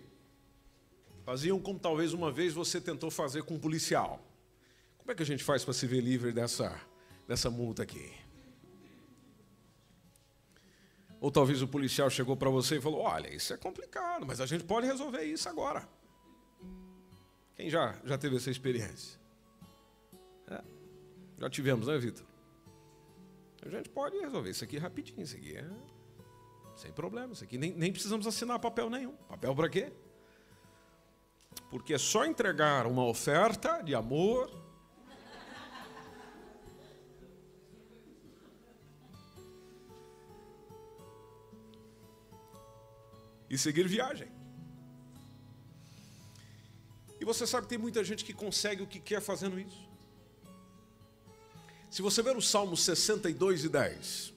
Faziam 1.24 1.58
como 1.58 1.78
talvez 1.78 2.12
uma 2.12 2.30
vez 2.30 2.52
você 2.52 2.78
tentou 2.82 3.10
fazer 3.10 3.44
com 3.44 3.54
um 3.54 3.58
policial. 3.58 4.20
Como 4.98 5.10
é 5.10 5.14
que 5.14 5.22
a 5.22 5.26
gente 5.26 5.42
faz 5.42 5.64
para 5.64 5.72
se 5.72 5.86
ver 5.86 6.02
livre 6.02 6.30
dessa, 6.30 6.78
dessa 7.26 7.48
multa 7.48 7.82
aqui? 7.82 8.12
Ou 11.18 11.30
talvez 11.30 11.62
o 11.62 11.66
policial 11.66 12.10
chegou 12.10 12.36
para 12.36 12.50
você 12.50 12.76
e 12.76 12.80
falou: 12.82 13.00
Olha, 13.00 13.34
isso 13.34 13.54
é 13.54 13.56
complicado, 13.56 14.26
mas 14.26 14.38
a 14.38 14.44
gente 14.44 14.64
pode 14.64 14.86
resolver 14.86 15.24
isso 15.24 15.48
agora. 15.48 15.88
Quem 17.56 17.70
já, 17.70 17.98
já 18.04 18.18
teve 18.18 18.36
essa 18.36 18.50
experiência? 18.50 19.18
É, 20.46 20.62
já 21.38 21.48
tivemos, 21.48 21.86
né, 21.86 21.96
Vitor? 21.96 22.26
A 23.64 23.68
gente 23.70 23.88
pode 23.88 24.18
resolver 24.18 24.50
isso 24.50 24.62
aqui 24.62 24.76
rapidinho. 24.76 25.22
Isso 25.22 25.36
aqui 25.36 25.56
é 25.56 26.01
sem 26.82 26.90
problema, 26.90 27.32
isso 27.32 27.44
aqui 27.44 27.56
nem, 27.56 27.72
nem 27.72 27.92
precisamos 27.92 28.26
assinar 28.26 28.58
papel 28.58 28.90
nenhum. 28.90 29.12
Papel 29.28 29.54
para 29.54 29.68
quê? 29.68 29.92
Porque 31.70 31.94
é 31.94 31.98
só 31.98 32.24
entregar 32.24 32.88
uma 32.88 33.04
oferta 33.06 33.80
de 33.82 33.94
amor. 33.94 34.50
E 43.48 43.56
seguir 43.56 43.86
viagem. 43.86 44.28
E 47.20 47.24
você 47.24 47.46
sabe 47.46 47.64
que 47.64 47.68
tem 47.68 47.78
muita 47.78 48.02
gente 48.02 48.24
que 48.24 48.32
consegue 48.32 48.82
o 48.82 48.86
que 48.88 48.98
quer 48.98 49.20
fazendo 49.20 49.60
isso. 49.60 49.88
Se 51.88 52.02
você 52.02 52.22
ver 52.22 52.36
o 52.36 52.42
Salmo 52.42 52.76
62 52.76 53.66
e 53.66 53.68
10, 53.68 53.94
os 54.24 54.31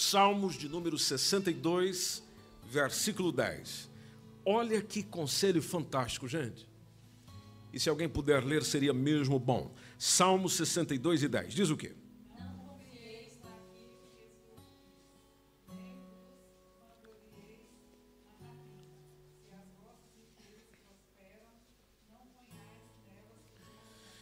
Salmos 0.00 0.54
de 0.54 0.66
número 0.66 0.98
62, 0.98 2.22
versículo 2.70 3.30
10. 3.30 3.90
Olha 4.46 4.80
que 4.80 5.02
conselho 5.02 5.60
fantástico, 5.60 6.26
gente. 6.26 6.66
E 7.70 7.78
se 7.78 7.90
alguém 7.90 8.08
puder 8.08 8.42
ler, 8.42 8.64
seria 8.64 8.94
mesmo 8.94 9.38
bom. 9.38 9.74
Salmo 9.98 10.48
62 10.48 11.22
e 11.22 11.28
10. 11.28 11.52
Diz 11.52 11.68
o 11.68 11.76
quê? 11.76 11.94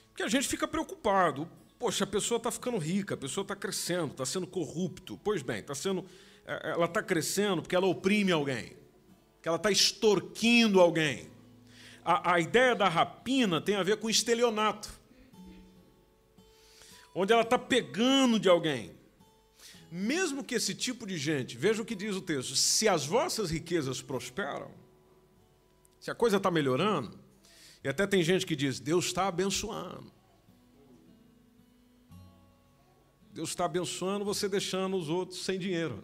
Porque 0.08 0.24
a 0.24 0.28
gente 0.28 0.48
fica 0.48 0.66
preocupado. 0.66 1.48
Poxa, 1.78 2.04
a 2.04 2.06
pessoa 2.06 2.38
está 2.38 2.50
ficando 2.50 2.76
rica, 2.76 3.14
a 3.14 3.16
pessoa 3.16 3.42
está 3.42 3.54
crescendo, 3.54 4.10
está 4.10 4.26
sendo 4.26 4.46
corrupto. 4.46 5.18
Pois 5.22 5.42
bem, 5.42 5.60
está 5.60 5.74
sendo, 5.74 6.04
é, 6.44 6.70
ela 6.70 6.86
está 6.86 7.02
crescendo 7.02 7.62
porque 7.62 7.76
ela 7.76 7.86
oprime 7.86 8.32
alguém, 8.32 8.76
que 9.40 9.48
ela 9.48 9.56
está 9.56 9.70
extorquindo 9.70 10.80
alguém. 10.80 11.30
A, 12.04 12.34
a 12.34 12.40
ideia 12.40 12.74
da 12.74 12.88
rapina 12.88 13.60
tem 13.60 13.76
a 13.76 13.82
ver 13.82 13.98
com 13.98 14.10
estelionato, 14.10 14.90
onde 17.14 17.32
ela 17.32 17.42
está 17.42 17.58
pegando 17.58 18.40
de 18.40 18.48
alguém. 18.48 18.96
Mesmo 19.90 20.44
que 20.44 20.54
esse 20.54 20.74
tipo 20.74 21.06
de 21.06 21.16
gente, 21.16 21.56
veja 21.56 21.80
o 21.80 21.84
que 21.84 21.94
diz 21.94 22.16
o 22.16 22.20
texto: 22.20 22.56
se 22.56 22.88
as 22.88 23.06
vossas 23.06 23.50
riquezas 23.50 24.02
prosperam, 24.02 24.70
se 26.00 26.10
a 26.10 26.14
coisa 26.14 26.38
está 26.38 26.50
melhorando, 26.50 27.18
e 27.84 27.88
até 27.88 28.06
tem 28.06 28.22
gente 28.22 28.44
que 28.44 28.56
diz, 28.56 28.80
Deus 28.80 29.06
está 29.06 29.28
abençoando. 29.28 30.17
Deus 33.38 33.50
está 33.50 33.66
abençoando 33.66 34.24
você 34.24 34.48
deixando 34.48 34.96
os 34.96 35.08
outros 35.08 35.44
sem 35.44 35.60
dinheiro. 35.60 36.02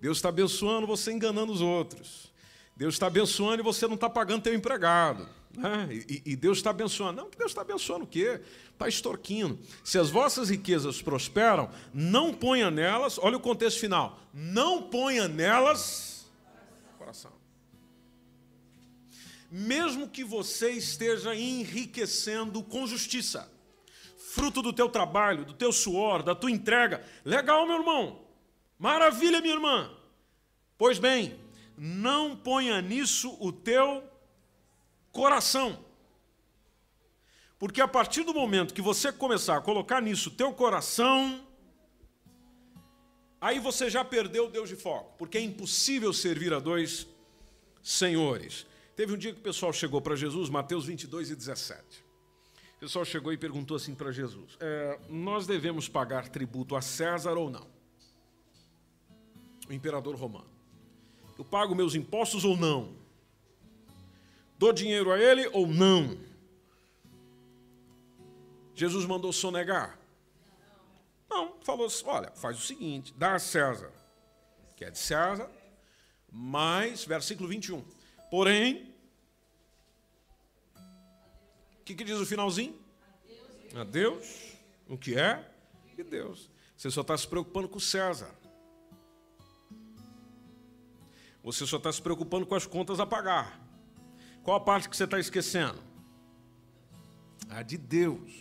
Deus 0.00 0.16
está 0.16 0.30
abençoando 0.30 0.86
você 0.86 1.12
enganando 1.12 1.52
os 1.52 1.60
outros. 1.60 2.32
Deus 2.74 2.94
está 2.94 3.08
abençoando 3.08 3.60
e 3.60 3.62
você 3.62 3.86
não 3.86 3.94
está 3.94 4.08
pagando 4.08 4.44
teu 4.44 4.54
empregado. 4.54 5.28
Né? 5.54 5.86
E, 6.08 6.22
e, 6.24 6.34
Deus 6.34 6.56
está 6.56 6.70
abençoando. 6.70 7.20
Não, 7.20 7.28
que 7.28 7.36
Deus 7.36 7.50
está 7.50 7.60
abençoando 7.60 8.04
o 8.04 8.08
quê? 8.08 8.40
Está 8.72 8.88
extorquindo. 8.88 9.58
Se 9.84 9.98
as 9.98 10.08
vossas 10.08 10.48
riquezas 10.48 11.02
prosperam, 11.02 11.70
não 11.92 12.32
ponha 12.32 12.70
nelas, 12.70 13.18
olha 13.18 13.36
o 13.36 13.40
contexto 13.40 13.78
final, 13.78 14.18
não 14.32 14.84
ponha 14.84 15.28
nelas 15.28 16.26
coração. 16.96 17.32
Mesmo 19.50 20.08
que 20.08 20.24
você 20.24 20.70
esteja 20.70 21.36
enriquecendo 21.36 22.62
com 22.62 22.86
justiça 22.86 23.57
fruto 24.28 24.60
do 24.60 24.72
teu 24.72 24.88
trabalho, 24.88 25.44
do 25.44 25.54
teu 25.54 25.72
suor, 25.72 26.22
da 26.22 26.34
tua 26.34 26.50
entrega. 26.50 27.02
Legal, 27.24 27.66
meu 27.66 27.78
irmão. 27.78 28.20
Maravilha, 28.78 29.40
minha 29.40 29.54
irmã. 29.54 29.90
Pois 30.76 30.98
bem, 30.98 31.38
não 31.76 32.36
ponha 32.36 32.80
nisso 32.82 33.36
o 33.40 33.50
teu 33.50 34.04
coração. 35.10 35.84
Porque 37.58 37.80
a 37.80 37.88
partir 37.88 38.22
do 38.22 38.34
momento 38.34 38.74
que 38.74 38.82
você 38.82 39.10
começar 39.10 39.56
a 39.56 39.60
colocar 39.60 40.00
nisso 40.00 40.28
o 40.28 40.32
teu 40.32 40.52
coração, 40.52 41.44
aí 43.40 43.58
você 43.58 43.88
já 43.88 44.04
perdeu 44.04 44.48
Deus 44.48 44.68
de 44.68 44.76
foco, 44.76 45.16
porque 45.16 45.38
é 45.38 45.40
impossível 45.40 46.12
servir 46.12 46.52
a 46.52 46.60
dois 46.60 47.06
senhores. 47.82 48.66
Teve 48.94 49.14
um 49.14 49.16
dia 49.16 49.32
que 49.32 49.40
o 49.40 49.42
pessoal 49.42 49.72
chegou 49.72 50.00
para 50.00 50.14
Jesus, 50.14 50.50
Mateus 50.50 50.84
22 50.84 51.30
e 51.30 51.34
17. 51.34 52.07
O 52.78 52.80
pessoal 52.80 53.04
chegou 53.04 53.32
e 53.32 53.36
perguntou 53.36 53.76
assim 53.76 53.92
para 53.92 54.12
Jesus: 54.12 54.56
é, 54.60 55.00
Nós 55.08 55.48
devemos 55.48 55.88
pagar 55.88 56.28
tributo 56.28 56.76
a 56.76 56.80
César 56.80 57.36
ou 57.36 57.50
não? 57.50 57.66
O 59.68 59.72
imperador 59.72 60.14
romano. 60.14 60.46
Eu 61.36 61.44
pago 61.44 61.74
meus 61.74 61.96
impostos 61.96 62.44
ou 62.44 62.56
não? 62.56 62.94
Dou 64.56 64.72
dinheiro 64.72 65.10
a 65.10 65.18
ele 65.18 65.48
ou 65.48 65.66
não? 65.66 66.16
Jesus 68.76 69.04
mandou 69.06 69.32
sonegar? 69.32 69.98
Não, 71.28 71.54
falou 71.62 71.86
assim: 71.86 72.04
olha, 72.06 72.30
faz 72.36 72.58
o 72.58 72.60
seguinte, 72.60 73.12
dá 73.16 73.34
a 73.34 73.38
César, 73.40 73.92
que 74.76 74.84
é 74.84 74.90
de 74.90 74.98
César, 74.98 75.50
mais, 76.30 77.04
versículo 77.04 77.48
21. 77.48 77.84
Porém, 78.30 78.87
que, 81.88 81.94
que 81.94 82.04
diz 82.04 82.18
o 82.18 82.26
finalzinho? 82.26 82.74
A 83.74 83.82
Deus, 83.82 84.52
o 84.86 84.98
que 84.98 85.18
é? 85.18 85.50
De 85.96 86.02
Deus. 86.02 86.50
Você 86.76 86.90
só 86.90 87.00
está 87.00 87.16
se 87.16 87.26
preocupando 87.26 87.66
com 87.66 87.80
César. 87.80 88.30
Você 91.42 91.66
só 91.66 91.78
está 91.78 91.90
se 91.90 92.02
preocupando 92.02 92.44
com 92.46 92.54
as 92.54 92.66
contas 92.66 93.00
a 93.00 93.06
pagar. 93.06 93.58
Qual 94.42 94.54
a 94.54 94.60
parte 94.60 94.88
que 94.88 94.96
você 94.96 95.04
está 95.04 95.18
esquecendo? 95.18 95.78
A 97.48 97.62
de 97.62 97.78
Deus. 97.78 98.32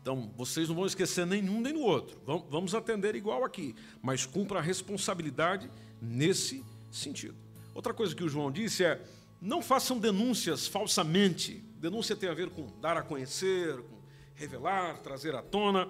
Então, 0.00 0.32
vocês 0.36 0.68
não 0.68 0.76
vão 0.76 0.86
esquecer 0.86 1.26
nenhum 1.26 1.60
nem 1.60 1.72
no 1.72 1.80
outro. 1.80 2.20
Vamos 2.48 2.72
atender 2.72 3.16
igual 3.16 3.44
aqui, 3.44 3.74
mas 4.00 4.24
cumpra 4.24 4.60
a 4.60 4.62
responsabilidade 4.62 5.68
nesse 6.00 6.64
sentido. 6.90 7.36
Outra 7.74 7.92
coisa 7.92 8.14
que 8.14 8.22
o 8.22 8.28
João 8.28 8.50
disse 8.50 8.84
é: 8.84 9.04
não 9.40 9.62
façam 9.62 9.98
denúncias 9.98 10.66
falsamente. 10.66 11.54
Denúncia 11.76 12.16
tem 12.16 12.28
a 12.28 12.34
ver 12.34 12.50
com 12.50 12.66
dar 12.80 12.96
a 12.96 13.02
conhecer, 13.02 13.80
com 13.82 13.98
revelar, 14.34 14.98
trazer 14.98 15.34
à 15.34 15.42
tona. 15.42 15.88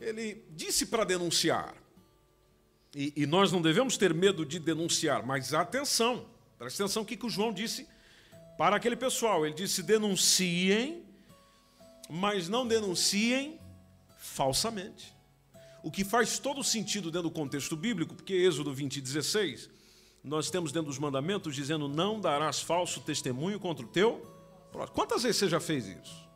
Ele 0.00 0.44
disse 0.50 0.86
para 0.86 1.04
denunciar. 1.04 1.74
E, 2.94 3.12
e, 3.16 3.26
nós 3.26 3.52
não 3.52 3.62
devemos 3.62 3.96
ter 3.96 4.12
medo 4.12 4.44
de 4.44 4.58
denunciar, 4.58 5.24
mas 5.24 5.54
atenção, 5.54 6.26
preste 6.58 6.82
atenção 6.82 7.02
o 7.04 7.06
que, 7.06 7.16
que 7.16 7.26
o 7.26 7.30
João 7.30 7.52
disse 7.52 7.86
para 8.58 8.76
aquele 8.76 8.96
pessoal. 8.96 9.46
Ele 9.46 9.54
disse: 9.54 9.82
denunciem, 9.82 11.04
mas 12.08 12.48
não 12.48 12.66
denunciem 12.66 13.60
falsamente. 14.18 15.14
O 15.82 15.90
que 15.90 16.04
faz 16.04 16.38
todo 16.38 16.64
sentido 16.64 17.10
dentro 17.10 17.28
do 17.28 17.34
contexto 17.34 17.76
bíblico, 17.76 18.14
porque 18.14 18.34
Êxodo 18.34 18.74
20, 18.74 19.00
16, 19.00 19.70
nós 20.22 20.50
temos 20.50 20.70
dentro 20.72 20.88
dos 20.88 20.98
mandamentos 20.98 21.54
dizendo: 21.54 21.88
não 21.88 22.20
darás 22.20 22.60
falso 22.60 23.00
testemunho 23.00 23.58
contra 23.58 23.84
o 23.84 23.88
teu 23.88 24.20
próximo. 24.70 24.94
Quantas 24.94 25.22
vezes 25.22 25.38
você 25.38 25.48
já 25.48 25.60
fez 25.60 25.86
isso? 25.86 26.28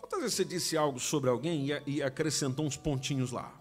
Quantas 0.00 0.20
vezes 0.20 0.36
você 0.36 0.44
disse 0.44 0.76
algo 0.76 0.98
sobre 0.98 1.30
alguém 1.30 1.68
e 1.86 2.02
acrescentou 2.02 2.64
uns 2.64 2.76
pontinhos 2.76 3.30
lá? 3.30 3.54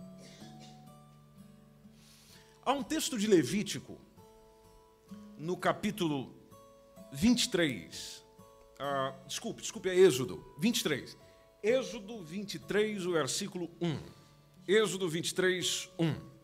Há 2.65 2.73
um 2.73 2.84
texto 2.84 3.17
de 3.17 3.27
Levítico, 3.27 3.97
no 5.38 5.56
capítulo 5.56 6.36
23. 7.13 8.25
Ah, 8.80 9.13
desculpe, 9.25 9.62
desculpe, 9.62 9.89
é 9.89 9.95
Êxodo 9.95 10.43
23. 10.60 11.17
Êxodo 11.63 12.23
23, 12.23 13.06
o 13.06 13.12
versículo 13.12 13.69
1. 13.82 14.16
Êxodo 14.67 15.08
23, 15.08 15.89
1. 15.97 16.38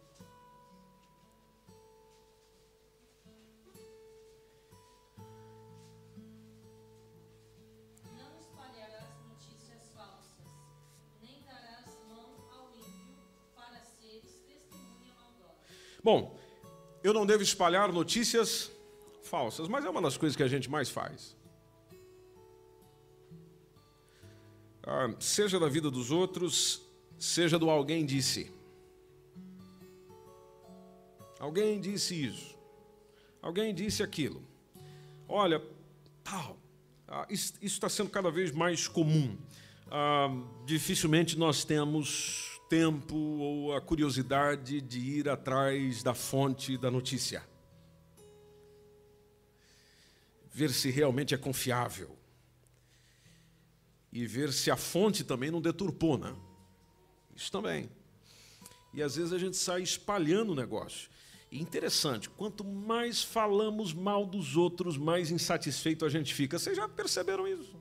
Bom, 16.01 16.38
eu 17.03 17.13
não 17.13 17.25
devo 17.25 17.43
espalhar 17.43 17.91
notícias 17.91 18.71
falsas, 19.23 19.67
mas 19.67 19.83
é 19.83 19.89
uma 19.89 20.01
das 20.01 20.15
coisas 20.15 20.36
que 20.36 20.43
a 20.43 20.47
gente 20.47 20.69
mais 20.69 20.89
faz. 20.89 21.36
Ah, 24.86 25.13
seja 25.19 25.59
da 25.59 25.67
vida 25.67 25.89
dos 25.89 26.12
outros, 26.12 26.81
seja 27.23 27.57
do 27.57 27.69
alguém 27.69 28.05
disse. 28.05 28.51
Alguém 31.39 31.79
disse 31.79 32.21
isso. 32.21 32.57
Alguém 33.41 33.73
disse 33.73 34.03
aquilo. 34.03 34.43
Olha, 35.27 35.62
tal. 36.21 36.57
Ah, 37.07 37.25
isso 37.29 37.53
está 37.62 37.88
sendo 37.88 38.09
cada 38.09 38.29
vez 38.29 38.51
mais 38.51 38.89
comum. 38.89 39.38
Ah, 39.89 40.27
dificilmente 40.65 41.38
nós 41.38 41.63
temos 41.63 42.59
tempo 42.69 43.15
ou 43.15 43.73
a 43.73 43.79
curiosidade 43.79 44.81
de 44.81 44.99
ir 44.99 45.29
atrás 45.29 46.03
da 46.03 46.13
fonte 46.13 46.77
da 46.77 46.91
notícia. 46.91 47.41
Ver 50.51 50.71
se 50.71 50.91
realmente 50.91 51.33
é 51.33 51.38
confiável. 51.38 52.17
E 54.12 54.27
ver 54.27 54.51
se 54.51 54.69
a 54.69 54.75
fonte 54.75 55.23
também 55.23 55.49
não 55.49 55.62
deturpou, 55.62 56.17
né? 56.17 56.36
Isso 57.36 57.52
também. 57.52 57.89
E 58.93 59.02
às 59.02 59.15
vezes 59.15 59.34
a 59.34 59.38
gente 59.38 59.58
sai 59.58 59.82
espalhando 59.82 60.52
o 60.52 60.56
negócio. 60.56 61.10
E 61.52 61.62
interessante, 61.62 62.30
quanto 62.30 62.63
mais 62.63 63.22
falamos 63.22 63.93
mal 63.93 64.26
dos 64.26 64.58
outros, 64.58 64.98
mais 64.98 65.30
insatisfeito 65.32 66.06
a 66.06 66.10
gente 66.10 66.34
fica. 66.34 66.58
Vocês 66.58 66.76
já 66.76 66.88
perceberam 66.88 67.48
isso? 67.48 67.76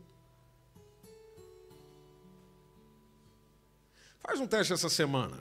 Faz 4.21 4.39
um 4.39 4.47
teste 4.47 4.73
essa 4.73 4.89
semana. 4.89 5.39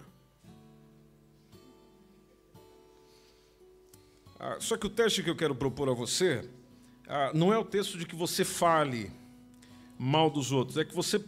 Ah, 4.40 4.58
só 4.60 4.76
que 4.76 4.88
o 4.88 4.90
teste 4.90 5.22
que 5.22 5.30
eu 5.30 5.36
quero 5.36 5.54
propor 5.54 5.88
a 5.88 5.94
você 5.94 6.50
ah, 7.08 7.32
não 7.34 7.54
é 7.54 7.58
o 7.58 7.66
texto 7.66 7.98
de 7.98 8.06
que 8.06 8.16
você 8.16 8.44
fale 8.44 9.12
mal 10.00 10.32
dos 10.32 10.52
outros, 10.52 10.78
é 10.78 10.86
que 10.86 10.96
você 10.96 11.24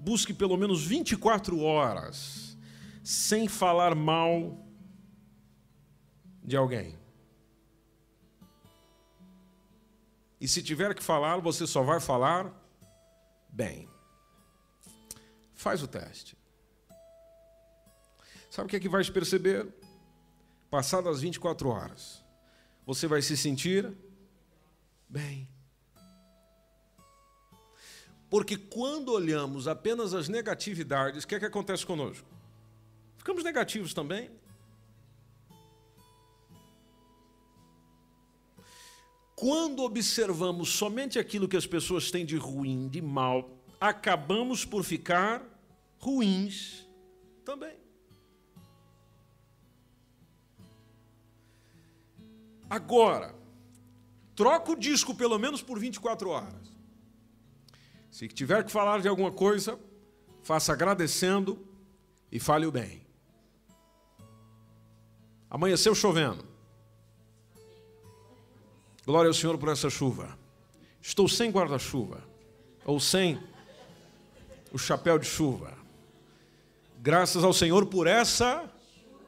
busque 0.00 0.32
pelo 0.32 0.56
menos 0.56 0.84
24 0.84 1.60
horas 1.60 2.56
sem 3.02 3.46
falar 3.48 3.94
mal 3.94 4.66
de 6.42 6.56
alguém. 6.56 6.98
E 10.40 10.46
se 10.46 10.62
tiver 10.62 10.94
que 10.94 11.02
falar, 11.02 11.38
você 11.38 11.66
só 11.66 11.82
vai 11.82 12.00
falar 12.00 12.52
bem. 13.48 13.88
Faz 15.54 15.82
o 15.82 15.88
teste. 15.88 16.36
Sabe 18.50 18.66
o 18.66 18.70
que 18.70 18.76
é 18.76 18.80
que 18.80 18.88
vai 18.88 19.04
perceber? 19.04 19.66
Passadas 20.70 21.20
24 21.20 21.68
horas, 21.68 22.24
você 22.84 23.06
vai 23.06 23.22
se 23.22 23.36
sentir 23.36 23.96
bem. 25.08 25.48
Porque 28.28 28.56
quando 28.56 29.12
olhamos 29.12 29.68
apenas 29.68 30.12
as 30.12 30.28
negatividades, 30.28 31.24
o 31.24 31.28
que 31.28 31.36
é 31.36 31.38
que 31.38 31.46
acontece 31.46 31.86
conosco? 31.86 32.26
Ficamos 33.16 33.44
negativos 33.44 33.94
também. 33.94 34.30
Quando 39.34 39.82
observamos 39.82 40.70
somente 40.70 41.18
aquilo 41.18 41.46
que 41.46 41.56
as 41.56 41.66
pessoas 41.66 42.10
têm 42.10 42.24
de 42.24 42.36
ruim, 42.36 42.88
de 42.88 43.02
mal, 43.02 43.50
acabamos 43.80 44.64
por 44.64 44.82
ficar 44.82 45.44
ruins 45.98 46.86
também. 47.44 47.76
Agora, 52.68 53.34
troca 54.34 54.72
o 54.72 54.76
disco 54.76 55.14
pelo 55.14 55.38
menos 55.38 55.62
por 55.62 55.78
24 55.78 56.30
horas. 56.30 56.65
Se 58.16 58.26
tiver 58.28 58.64
que 58.64 58.72
falar 58.72 59.02
de 59.02 59.08
alguma 59.08 59.30
coisa, 59.30 59.78
faça 60.42 60.72
agradecendo 60.72 61.68
e 62.32 62.40
fale 62.40 62.64
o 62.64 62.72
bem. 62.72 63.06
Amanheceu 65.50 65.94
chovendo. 65.94 66.42
Glória 69.04 69.28
ao 69.28 69.34
Senhor 69.34 69.58
por 69.58 69.68
essa 69.68 69.90
chuva. 69.90 70.34
Estou 71.02 71.28
sem 71.28 71.50
guarda-chuva, 71.50 72.24
ou 72.86 72.98
sem 72.98 73.38
o 74.72 74.78
chapéu 74.78 75.18
de 75.18 75.26
chuva. 75.26 75.74
Graças 76.98 77.44
ao 77.44 77.52
Senhor 77.52 77.84
por 77.84 78.06
essa 78.06 78.64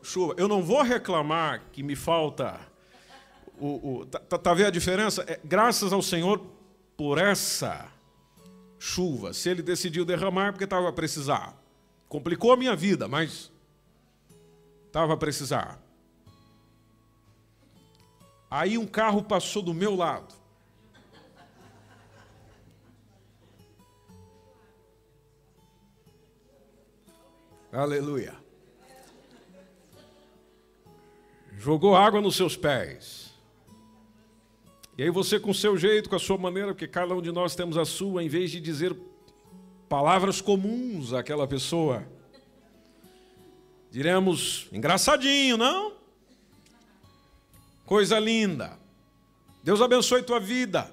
chuva. 0.03 0.35
Eu 0.39 0.49
não 0.49 0.63
vou 0.63 0.81
reclamar 0.81 1.63
que 1.73 1.83
me 1.83 1.95
falta. 1.95 2.59
O, 3.59 3.99
o, 3.99 4.07
tá, 4.07 4.19
tá, 4.19 4.39
tá 4.39 4.55
vendo 4.55 4.69
a 4.69 4.71
diferença? 4.71 5.27
É, 5.29 5.39
graças 5.45 5.93
ao 5.93 6.01
Senhor 6.01 6.41
por 6.97 7.19
essa 7.19 7.98
chuva. 8.79 9.33
Se 9.33 9.49
ele 9.49 9.63
decidiu 9.63 10.05
derramar, 10.05 10.53
porque 10.53 10.65
estava 10.65 10.89
a 10.89 10.93
precisar. 10.93 11.57
Complicou 12.09 12.53
a 12.53 12.57
minha 12.57 12.75
vida, 12.75 13.07
mas 13.09 13.51
estava 14.87 15.15
a 15.15 15.17
precisar. 15.17 15.81
Aí 18.51 18.79
um 18.79 18.87
carro 18.87 19.23
passou 19.23 19.63
do 19.63 19.75
meu 19.75 19.95
lado. 19.95 20.35
Aleluia. 27.71 28.35
Jogou 31.59 31.95
água 31.95 32.21
nos 32.21 32.37
seus 32.37 32.57
pés. 32.57 33.28
E 34.99 35.05
aí 35.05 35.11
você, 35.11 35.39
com 35.39 35.53
o 35.53 35.55
seu 35.55 35.77
jeito, 35.77 36.11
com 36.11 36.17
a 36.17 36.19
sua 36.19 36.37
maneira, 36.37 36.75
porque 36.75 36.89
cada 36.89 37.15
um 37.15 37.23
de 37.23 37.31
nós 37.31 37.55
temos 37.55 37.79
a 37.79 37.85
sua, 37.85 38.21
em 38.21 38.29
vez 38.29 38.51
de 38.51 38.61
dizer 38.61 38.97
palavras 39.89 40.41
comuns 40.41 41.13
àquela 41.13 41.47
pessoa, 41.47 42.05
diremos 43.93 44.67
engraçadinho, 44.73 45.57
não? 45.57 45.93
Coisa 47.87 48.19
linda. 48.19 48.77
Deus 49.63 49.81
abençoe 49.81 50.25
tua 50.25 50.41
vida. 50.41 50.93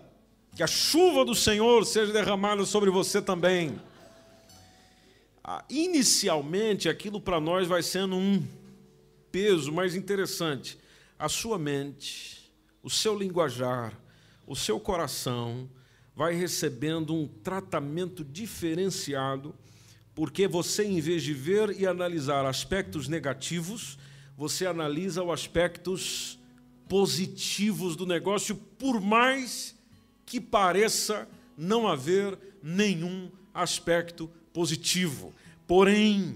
Que 0.55 0.61
a 0.61 0.67
chuva 0.67 1.25
do 1.25 1.33
Senhor 1.33 1.83
seja 1.83 2.13
derramada 2.13 2.63
sobre 2.63 2.91
você 2.91 3.19
também. 3.19 3.81
Ah, 5.43 5.65
inicialmente, 5.67 6.87
aquilo 6.87 7.19
para 7.19 7.39
nós 7.39 7.67
vai 7.67 7.81
sendo 7.81 8.15
um 8.15 8.47
peso 9.31 9.71
mais 9.71 9.95
interessante. 9.95 10.77
A 11.17 11.27
sua 11.27 11.57
mente, 11.57 12.44
o 12.85 12.89
seu 12.89 13.17
linguajar, 13.17 13.99
o 14.45 14.55
seu 14.55 14.79
coração 14.79 15.67
vai 16.15 16.35
recebendo 16.35 17.15
um 17.15 17.27
tratamento 17.27 18.23
diferenciado, 18.23 19.55
porque 20.13 20.47
você, 20.47 20.83
em 20.83 21.01
vez 21.01 21.23
de 21.23 21.33
ver 21.33 21.71
e 21.81 21.87
analisar 21.87 22.45
aspectos 22.45 23.07
negativos, 23.07 23.97
você 24.37 24.67
analisa 24.67 25.23
os 25.23 25.31
aspectos 25.31 26.37
positivos 26.87 27.95
do 27.95 28.05
negócio, 28.05 28.55
por 28.55 29.01
mais 29.01 29.75
que 30.23 30.39
pareça 30.39 31.27
não 31.57 31.87
haver 31.87 32.37
nenhum 32.61 33.31
aspecto 33.51 34.29
positivo. 34.53 35.33
Porém, 35.65 36.35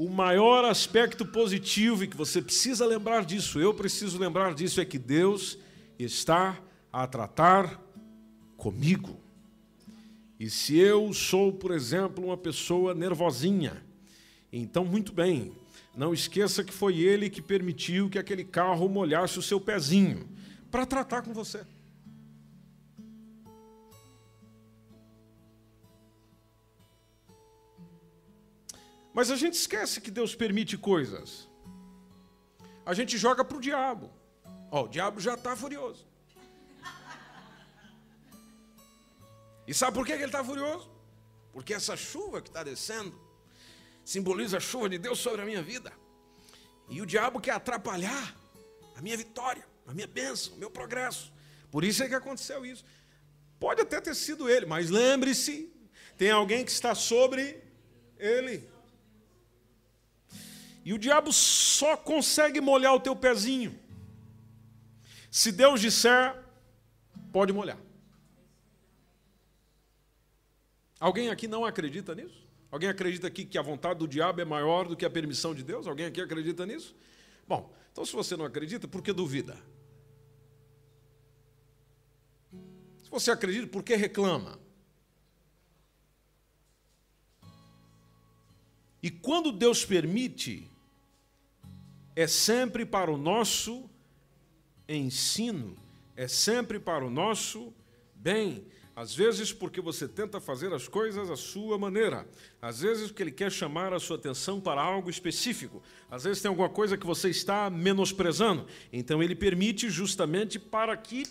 o 0.00 0.08
maior 0.08 0.64
aspecto 0.64 1.26
positivo, 1.26 2.04
e 2.04 2.06
que 2.06 2.16
você 2.16 2.40
precisa 2.40 2.86
lembrar 2.86 3.24
disso, 3.24 3.58
eu 3.58 3.74
preciso 3.74 4.16
lembrar 4.16 4.54
disso, 4.54 4.80
é 4.80 4.84
que 4.84 4.96
Deus 4.96 5.58
está 5.98 6.56
a 6.92 7.04
tratar 7.04 7.82
comigo. 8.56 9.18
E 10.38 10.48
se 10.48 10.78
eu 10.78 11.12
sou, 11.12 11.52
por 11.52 11.72
exemplo, 11.72 12.26
uma 12.26 12.36
pessoa 12.36 12.94
nervosinha, 12.94 13.82
então, 14.52 14.84
muito 14.84 15.12
bem, 15.12 15.50
não 15.96 16.14
esqueça 16.14 16.62
que 16.62 16.72
foi 16.72 17.00
ele 17.00 17.28
que 17.28 17.42
permitiu 17.42 18.08
que 18.08 18.20
aquele 18.20 18.44
carro 18.44 18.88
molhasse 18.88 19.36
o 19.36 19.42
seu 19.42 19.60
pezinho 19.60 20.28
para 20.70 20.86
tratar 20.86 21.22
com 21.22 21.34
você. 21.34 21.66
Mas 29.18 29.32
a 29.32 29.36
gente 29.36 29.54
esquece 29.54 30.00
que 30.00 30.12
Deus 30.12 30.36
permite 30.36 30.78
coisas. 30.78 31.48
A 32.86 32.94
gente 32.94 33.18
joga 33.18 33.44
para 33.44 33.56
o 33.56 33.60
diabo. 33.60 34.12
Ó, 34.70 34.84
o 34.84 34.88
diabo 34.88 35.20
já 35.20 35.34
está 35.34 35.56
furioso. 35.56 36.06
E 39.66 39.74
sabe 39.74 39.96
por 39.96 40.06
que 40.06 40.12
ele 40.12 40.26
está 40.26 40.44
furioso? 40.44 40.88
Porque 41.52 41.74
essa 41.74 41.96
chuva 41.96 42.40
que 42.40 42.48
está 42.48 42.62
descendo 42.62 43.12
simboliza 44.04 44.58
a 44.58 44.60
chuva 44.60 44.88
de 44.88 44.98
Deus 44.98 45.18
sobre 45.18 45.42
a 45.42 45.44
minha 45.44 45.62
vida. 45.64 45.92
E 46.88 47.02
o 47.02 47.06
diabo 47.06 47.40
quer 47.40 47.54
atrapalhar 47.54 48.36
a 48.94 49.02
minha 49.02 49.16
vitória, 49.16 49.66
a 49.84 49.92
minha 49.92 50.06
bênção, 50.06 50.54
o 50.54 50.58
meu 50.58 50.70
progresso. 50.70 51.32
Por 51.72 51.82
isso 51.82 52.04
é 52.04 52.08
que 52.08 52.14
aconteceu 52.14 52.64
isso. 52.64 52.84
Pode 53.58 53.80
até 53.80 54.00
ter 54.00 54.14
sido 54.14 54.48
ele, 54.48 54.64
mas 54.64 54.90
lembre-se: 54.90 55.72
tem 56.16 56.30
alguém 56.30 56.64
que 56.64 56.70
está 56.70 56.94
sobre 56.94 57.60
ele. 58.16 58.77
E 60.88 60.92
o 60.94 60.98
diabo 60.98 61.30
só 61.34 61.98
consegue 61.98 62.62
molhar 62.62 62.94
o 62.94 63.00
teu 63.00 63.14
pezinho. 63.14 63.78
Se 65.30 65.52
Deus 65.52 65.82
disser, 65.82 66.34
pode 67.30 67.52
molhar. 67.52 67.78
Alguém 70.98 71.28
aqui 71.28 71.46
não 71.46 71.66
acredita 71.66 72.14
nisso? 72.14 72.42
Alguém 72.70 72.88
acredita 72.88 73.26
aqui 73.26 73.44
que 73.44 73.58
a 73.58 73.62
vontade 73.62 73.98
do 73.98 74.08
diabo 74.08 74.40
é 74.40 74.46
maior 74.46 74.88
do 74.88 74.96
que 74.96 75.04
a 75.04 75.10
permissão 75.10 75.54
de 75.54 75.62
Deus? 75.62 75.86
Alguém 75.86 76.06
aqui 76.06 76.22
acredita 76.22 76.64
nisso? 76.64 76.96
Bom, 77.46 77.70
então 77.92 78.06
se 78.06 78.14
você 78.14 78.34
não 78.34 78.46
acredita, 78.46 78.88
por 78.88 79.02
que 79.02 79.12
duvida? 79.12 79.58
Se 83.04 83.10
você 83.10 83.30
acredita, 83.30 83.66
por 83.66 83.82
que 83.82 83.94
reclama? 83.94 84.58
E 89.02 89.10
quando 89.10 89.52
Deus 89.52 89.84
permite, 89.84 90.77
é 92.18 92.26
sempre 92.26 92.84
para 92.84 93.12
o 93.12 93.16
nosso 93.16 93.88
ensino, 94.88 95.76
é 96.16 96.26
sempre 96.26 96.80
para 96.80 97.06
o 97.06 97.10
nosso 97.10 97.72
bem. 98.12 98.66
Às 98.96 99.14
vezes, 99.14 99.52
porque 99.52 99.80
você 99.80 100.08
tenta 100.08 100.40
fazer 100.40 100.72
as 100.72 100.88
coisas 100.88 101.30
à 101.30 101.36
sua 101.36 101.78
maneira. 101.78 102.26
Às 102.60 102.80
vezes, 102.80 103.06
porque 103.06 103.22
ele 103.22 103.30
quer 103.30 103.52
chamar 103.52 103.92
a 103.94 104.00
sua 104.00 104.16
atenção 104.16 104.60
para 104.60 104.82
algo 104.82 105.08
específico. 105.08 105.80
Às 106.10 106.24
vezes, 106.24 106.42
tem 106.42 106.48
alguma 106.48 106.68
coisa 106.68 106.98
que 106.98 107.06
você 107.06 107.30
está 107.30 107.70
menosprezando. 107.70 108.66
Então, 108.92 109.22
ele 109.22 109.36
permite 109.36 109.88
justamente 109.88 110.58
para 110.58 110.96
que 110.96 111.22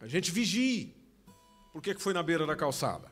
a 0.00 0.08
gente 0.08 0.32
vigie. 0.32 0.96
Por 1.72 1.80
que 1.80 1.94
foi 1.94 2.12
na 2.12 2.24
beira 2.24 2.44
da 2.44 2.56
calçada? 2.56 3.08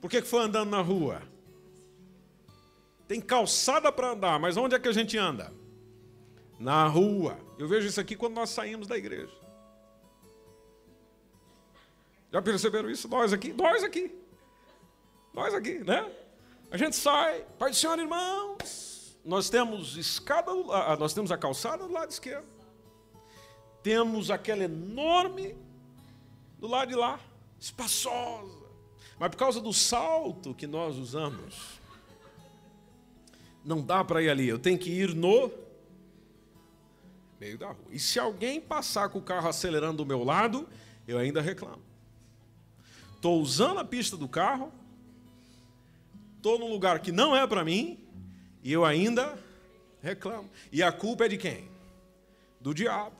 Por 0.00 0.10
que 0.10 0.20
foi 0.22 0.42
andando 0.42 0.70
na 0.70 0.80
rua? 0.80 1.22
Tem 3.12 3.20
calçada 3.20 3.92
para 3.92 4.12
andar, 4.12 4.40
mas 4.40 4.56
onde 4.56 4.74
é 4.74 4.78
que 4.78 4.88
a 4.88 4.92
gente 4.92 5.18
anda? 5.18 5.52
Na 6.58 6.86
rua. 6.86 7.38
Eu 7.58 7.68
vejo 7.68 7.86
isso 7.86 8.00
aqui 8.00 8.16
quando 8.16 8.32
nós 8.32 8.48
saímos 8.48 8.88
da 8.88 8.96
igreja. 8.96 9.36
Já 12.32 12.40
perceberam 12.40 12.88
isso? 12.88 13.06
Nós 13.08 13.30
aqui, 13.34 13.52
nós 13.52 13.84
aqui. 13.84 14.18
Nós 15.34 15.52
aqui, 15.52 15.80
né? 15.80 16.10
A 16.70 16.78
gente 16.78 16.96
sai, 16.96 17.44
Pai 17.58 17.68
do 17.68 17.76
Senhor, 17.76 17.98
irmãos. 17.98 19.14
Nós 19.22 19.50
temos 19.50 19.98
escada, 19.98 20.50
ah, 20.70 20.96
nós 20.96 21.12
temos 21.12 21.30
a 21.30 21.36
calçada 21.36 21.86
do 21.86 21.92
lado 21.92 22.10
esquerdo. 22.10 22.48
Temos 23.82 24.30
aquela 24.30 24.64
enorme 24.64 25.54
do 26.58 26.66
lado 26.66 26.88
de 26.88 26.94
lá, 26.94 27.20
espaçosa. 27.60 28.62
Mas 29.18 29.28
por 29.28 29.36
causa 29.36 29.60
do 29.60 29.74
salto 29.74 30.54
que 30.54 30.66
nós 30.66 30.96
usamos, 30.96 31.81
não 33.64 33.80
dá 33.80 34.02
para 34.04 34.22
ir 34.22 34.28
ali, 34.28 34.48
eu 34.48 34.58
tenho 34.58 34.78
que 34.78 34.90
ir 34.90 35.14
no 35.14 35.50
meio 37.38 37.58
da 37.58 37.68
rua. 37.68 37.86
E 37.90 37.98
se 37.98 38.18
alguém 38.18 38.60
passar 38.60 39.08
com 39.08 39.18
o 39.18 39.22
carro 39.22 39.48
acelerando 39.48 39.98
do 39.98 40.06
meu 40.06 40.22
lado, 40.22 40.68
eu 41.06 41.18
ainda 41.18 41.40
reclamo. 41.40 41.82
Estou 43.16 43.40
usando 43.40 43.78
a 43.78 43.84
pista 43.84 44.16
do 44.16 44.28
carro, 44.28 44.72
estou 46.36 46.58
num 46.58 46.70
lugar 46.70 47.00
que 47.00 47.12
não 47.12 47.36
é 47.36 47.46
para 47.46 47.64
mim, 47.64 47.98
e 48.62 48.72
eu 48.72 48.84
ainda 48.84 49.38
reclamo. 50.00 50.50
E 50.70 50.82
a 50.82 50.90
culpa 50.90 51.26
é 51.26 51.28
de 51.28 51.36
quem? 51.36 51.70
Do 52.60 52.74
diabo. 52.74 53.16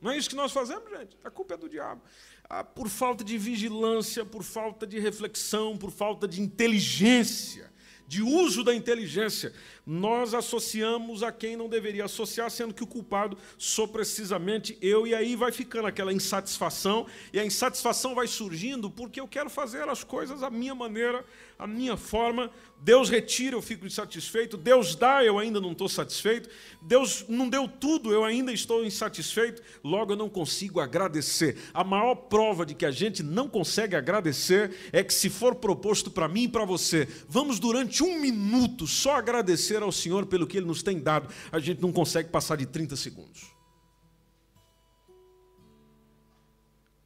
Não 0.00 0.10
é 0.10 0.16
isso 0.16 0.28
que 0.28 0.36
nós 0.36 0.52
fazemos, 0.52 0.88
gente? 0.90 1.16
A 1.24 1.30
culpa 1.30 1.54
é 1.54 1.56
do 1.56 1.68
diabo. 1.68 2.00
Ah, 2.48 2.64
por 2.64 2.88
falta 2.88 3.22
de 3.24 3.36
vigilância, 3.36 4.24
por 4.24 4.42
falta 4.42 4.86
de 4.86 4.98
reflexão, 4.98 5.76
por 5.76 5.90
falta 5.90 6.26
de 6.26 6.40
inteligência 6.40 7.67
de 8.08 8.22
uso 8.22 8.64
da 8.64 8.74
inteligência, 8.74 9.52
nós 9.86 10.32
associamos 10.32 11.22
a 11.22 11.30
quem 11.30 11.56
não 11.56 11.68
deveria 11.68 12.06
associar, 12.06 12.50
sendo 12.50 12.72
que 12.72 12.82
o 12.82 12.86
culpado 12.86 13.36
sou 13.58 13.86
precisamente 13.86 14.78
eu, 14.80 15.06
e 15.06 15.14
aí 15.14 15.36
vai 15.36 15.52
ficando 15.52 15.86
aquela 15.86 16.10
insatisfação, 16.10 17.06
e 17.34 17.38
a 17.38 17.44
insatisfação 17.44 18.14
vai 18.14 18.26
surgindo 18.26 18.90
porque 18.90 19.20
eu 19.20 19.28
quero 19.28 19.50
fazer 19.50 19.86
as 19.90 20.02
coisas 20.02 20.42
à 20.42 20.48
minha 20.48 20.74
maneira, 20.74 21.22
à 21.58 21.66
minha 21.66 21.98
forma. 21.98 22.50
Deus 22.80 23.10
retira, 23.10 23.56
eu 23.56 23.62
fico 23.62 23.86
insatisfeito. 23.86 24.56
Deus 24.56 24.94
dá, 24.94 25.24
eu 25.24 25.38
ainda 25.38 25.60
não 25.60 25.72
estou 25.72 25.88
satisfeito. 25.88 26.48
Deus 26.80 27.24
não 27.28 27.48
deu 27.48 27.66
tudo, 27.66 28.12
eu 28.12 28.24
ainda 28.24 28.52
estou 28.52 28.84
insatisfeito. 28.84 29.62
Logo, 29.82 30.12
eu 30.12 30.16
não 30.16 30.28
consigo 30.28 30.80
agradecer. 30.80 31.56
A 31.74 31.82
maior 31.82 32.14
prova 32.14 32.64
de 32.64 32.74
que 32.74 32.86
a 32.86 32.90
gente 32.90 33.22
não 33.22 33.48
consegue 33.48 33.96
agradecer 33.96 34.74
é 34.92 35.02
que, 35.02 35.12
se 35.12 35.28
for 35.28 35.56
proposto 35.56 36.10
para 36.10 36.28
mim 36.28 36.44
e 36.44 36.48
para 36.48 36.64
você, 36.64 37.08
vamos 37.28 37.58
durante 37.58 38.02
um 38.02 38.20
minuto 38.20 38.86
só 38.86 39.16
agradecer 39.16 39.82
ao 39.82 39.90
Senhor 39.90 40.26
pelo 40.26 40.46
que 40.46 40.56
Ele 40.56 40.66
nos 40.66 40.82
tem 40.82 41.00
dado, 41.00 41.28
a 41.50 41.58
gente 41.58 41.82
não 41.82 41.92
consegue 41.92 42.30
passar 42.30 42.56
de 42.56 42.66
30 42.66 42.94
segundos. 42.96 43.58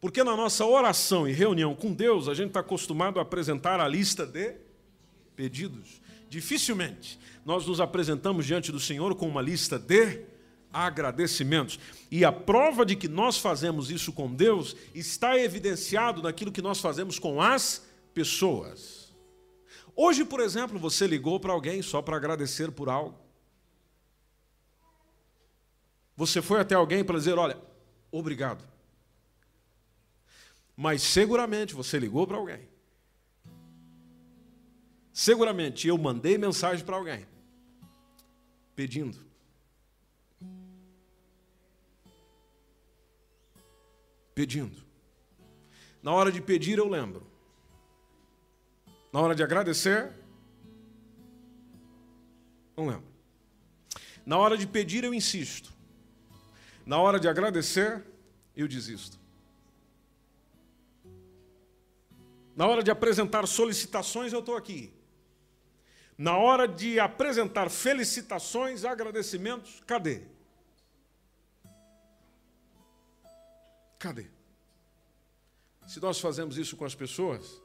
Porque 0.00 0.24
na 0.24 0.36
nossa 0.36 0.66
oração 0.66 1.28
e 1.28 1.32
reunião 1.32 1.76
com 1.76 1.92
Deus, 1.92 2.28
a 2.28 2.34
gente 2.34 2.48
está 2.48 2.60
acostumado 2.60 3.20
a 3.20 3.22
apresentar 3.22 3.78
a 3.78 3.86
lista 3.86 4.26
de 4.26 4.56
pedidos. 5.42 6.00
Dificilmente 6.28 7.18
nós 7.44 7.66
nos 7.66 7.80
apresentamos 7.80 8.46
diante 8.46 8.70
do 8.70 8.78
Senhor 8.78 9.12
com 9.16 9.26
uma 9.26 9.42
lista 9.42 9.76
de 9.76 10.24
agradecimentos. 10.72 11.80
E 12.12 12.24
a 12.24 12.30
prova 12.30 12.86
de 12.86 12.94
que 12.94 13.08
nós 13.08 13.38
fazemos 13.38 13.90
isso 13.90 14.12
com 14.12 14.32
Deus 14.32 14.76
está 14.94 15.36
evidenciado 15.36 16.22
naquilo 16.22 16.52
que 16.52 16.62
nós 16.62 16.80
fazemos 16.80 17.18
com 17.18 17.42
as 17.42 17.84
pessoas. 18.14 19.12
Hoje, 19.96 20.24
por 20.24 20.38
exemplo, 20.38 20.78
você 20.78 21.08
ligou 21.08 21.40
para 21.40 21.52
alguém 21.52 21.82
só 21.82 22.00
para 22.00 22.16
agradecer 22.16 22.70
por 22.70 22.88
algo. 22.88 23.18
Você 26.16 26.40
foi 26.40 26.60
até 26.60 26.76
alguém 26.76 27.02
para 27.02 27.18
dizer: 27.18 27.36
Olha, 27.36 27.58
obrigado. 28.12 28.64
Mas 30.76 31.02
seguramente 31.02 31.74
você 31.74 31.98
ligou 31.98 32.28
para 32.28 32.36
alguém. 32.36 32.71
Seguramente 35.12 35.86
eu 35.88 35.98
mandei 35.98 36.38
mensagem 36.38 36.84
para 36.84 36.96
alguém 36.96 37.26
pedindo. 38.74 39.18
Pedindo. 44.34 44.82
Na 46.02 46.12
hora 46.12 46.32
de 46.32 46.40
pedir, 46.40 46.78
eu 46.78 46.88
lembro. 46.88 47.26
Na 49.12 49.20
hora 49.20 49.34
de 49.34 49.42
agradecer, 49.42 50.10
não 52.76 52.86
lembro. 52.86 53.04
Na 54.24 54.38
hora 54.38 54.56
de 54.56 54.66
pedir, 54.66 55.04
eu 55.04 55.12
insisto. 55.12 55.72
Na 56.86 56.98
hora 56.98 57.20
de 57.20 57.28
agradecer, 57.28 58.02
eu 58.56 58.66
desisto. 58.66 59.20
Na 62.56 62.66
hora 62.66 62.82
de 62.82 62.90
apresentar 62.90 63.46
solicitações, 63.46 64.32
eu 64.32 64.40
estou 64.40 64.56
aqui. 64.56 64.92
Na 66.22 66.36
hora 66.36 66.68
de 66.68 67.00
apresentar 67.00 67.68
felicitações, 67.68 68.84
agradecimentos, 68.84 69.82
cadê? 69.84 70.22
Cadê? 73.98 74.30
Se 75.88 75.98
nós 76.00 76.20
fazemos 76.20 76.56
isso 76.56 76.76
com 76.76 76.84
as 76.84 76.94
pessoas, 76.94 77.60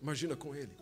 imagina 0.00 0.36
com 0.36 0.54
Ele. 0.54 0.76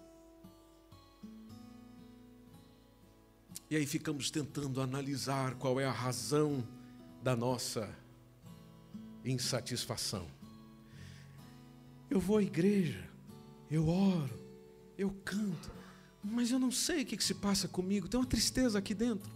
E 3.70 3.76
aí 3.76 3.86
ficamos 3.86 4.30
tentando 4.30 4.82
analisar 4.82 5.54
qual 5.54 5.80
é 5.80 5.86
a 5.86 5.90
razão 5.90 6.62
da 7.22 7.34
nossa 7.34 7.88
insatisfação. 9.24 10.37
Eu 12.10 12.20
vou 12.20 12.38
à 12.38 12.42
igreja, 12.42 13.06
eu 13.70 13.86
oro, 13.88 14.40
eu 14.96 15.10
canto, 15.24 15.70
mas 16.22 16.50
eu 16.50 16.58
não 16.58 16.70
sei 16.70 17.02
o 17.02 17.06
que, 17.06 17.22
se 17.22 17.34
passa 17.34 17.68
comigo, 17.68 18.08
tem 18.08 18.18
uma 18.18 18.26
tristeza 18.26 18.78
aqui 18.78 18.94
dentro. 18.94 19.30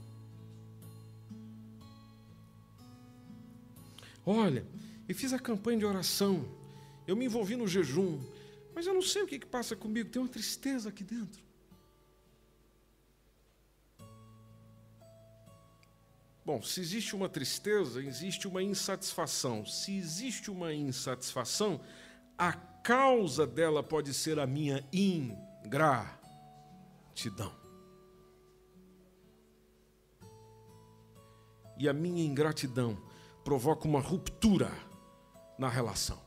Olha, 4.25 4.67
eu 5.09 5.15
fiz 5.15 5.33
a 5.33 5.39
campanha 5.39 5.79
de 5.79 5.85
oração, 5.85 6.49
eu 7.07 7.15
me 7.17 7.27
envolvi 7.27 7.57
no 7.57 7.67
jejum, 7.67 8.21
mas 8.75 8.87
eu 8.87 8.95
não 8.95 9.03
sei 9.03 9.23
o 9.23 9.27
que, 9.27 9.39
que 9.39 9.47
passa 9.47 9.77
comigo, 9.77 10.09
tem 10.09 10.23
uma 10.23 10.29
tristeza 10.29 10.89
aqui 10.89 11.05
dentro. 11.05 11.43
Bom, 16.45 16.61
se 16.61 16.81
existe 16.81 17.15
uma 17.15 17.29
tristeza, 17.29 18.03
existe 18.03 18.49
uma 18.49 18.63
insatisfação. 18.63 19.65
Se 19.65 19.97
existe 19.97 20.51
uma 20.51 20.75
insatisfação, 20.75 21.81
a 22.43 22.53
causa 22.83 23.47
dela 23.47 23.85
pode 23.85 24.13
ser 24.13 24.41
a 24.41 24.47
minha 24.47 24.85
ingratidão. 24.93 26.03
E 31.79 31.89
a 31.89 31.93
minha 31.93 32.25
ingratidão 32.25 33.01
provoca 33.45 33.87
uma 33.87 34.01
ruptura 34.01 34.73
na 35.57 35.69
relação. 35.69 36.21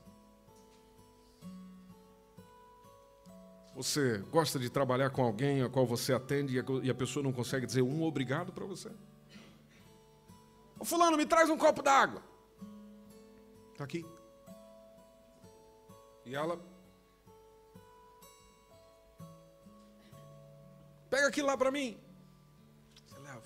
Você 3.76 4.20
gosta 4.32 4.58
de 4.58 4.70
trabalhar 4.70 5.10
com 5.10 5.22
alguém 5.22 5.64
a 5.64 5.70
qual 5.70 5.86
você 5.86 6.14
atende 6.14 6.64
e 6.82 6.90
a 6.90 6.96
pessoa 6.96 7.22
não 7.22 7.34
consegue 7.34 7.66
dizer 7.66 7.82
um 7.82 8.04
obrigado 8.04 8.54
para 8.54 8.66
você? 8.66 8.90
Ô 10.80 10.86
fulano, 10.86 11.18
me 11.18 11.26
traz 11.26 11.50
um 11.50 11.58
copo 11.58 11.82
d'água. 11.82 12.24
Está 13.74 13.84
aqui. 13.84 14.06
E 16.26 16.36
ela. 16.36 16.60
Pega 21.10 21.28
aquilo 21.28 21.48
lá 21.48 21.56
para 21.56 21.72
mim. 21.72 21.98
Você 23.06 23.20
leva. 23.20 23.44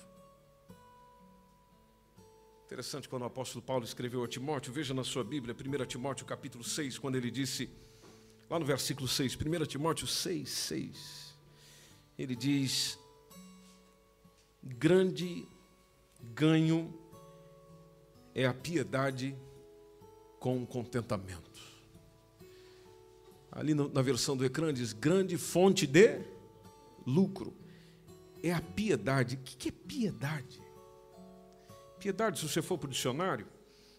Interessante 2.64 3.08
quando 3.08 3.22
o 3.22 3.26
apóstolo 3.26 3.62
Paulo 3.62 3.84
escreveu 3.84 4.24
a 4.24 4.28
Timóteo, 4.28 4.72
veja 4.72 4.94
na 4.94 5.04
sua 5.04 5.22
Bíblia, 5.22 5.54
1 5.54 5.86
Timóteo 5.86 6.24
capítulo 6.24 6.64
6, 6.64 6.98
quando 6.98 7.16
ele 7.16 7.30
disse, 7.30 7.70
lá 8.48 8.58
no 8.58 8.64
versículo 8.64 9.06
6, 9.06 9.36
1 9.36 9.66
Timóteo 9.66 10.06
6, 10.06 10.48
6, 10.48 11.38
ele 12.18 12.34
diz: 12.34 12.98
Grande 14.62 15.46
ganho 16.34 16.98
é 18.34 18.46
a 18.46 18.54
piedade 18.54 19.36
com 20.38 20.64
contentamento. 20.64 21.49
Ali 23.52 23.74
na 23.74 24.02
versão 24.02 24.36
do 24.36 24.44
ecrã 24.44 24.72
diz: 24.72 24.92
grande 24.92 25.36
fonte 25.36 25.86
de 25.86 26.20
lucro. 27.06 27.54
É 28.42 28.52
a 28.52 28.60
piedade. 28.60 29.36
O 29.36 29.38
que 29.38 29.68
é 29.68 29.72
piedade? 29.72 30.62
Piedade, 31.98 32.38
se 32.38 32.48
você 32.48 32.62
for 32.62 32.78
para 32.78 32.86
o 32.86 32.90
dicionário, 32.90 33.46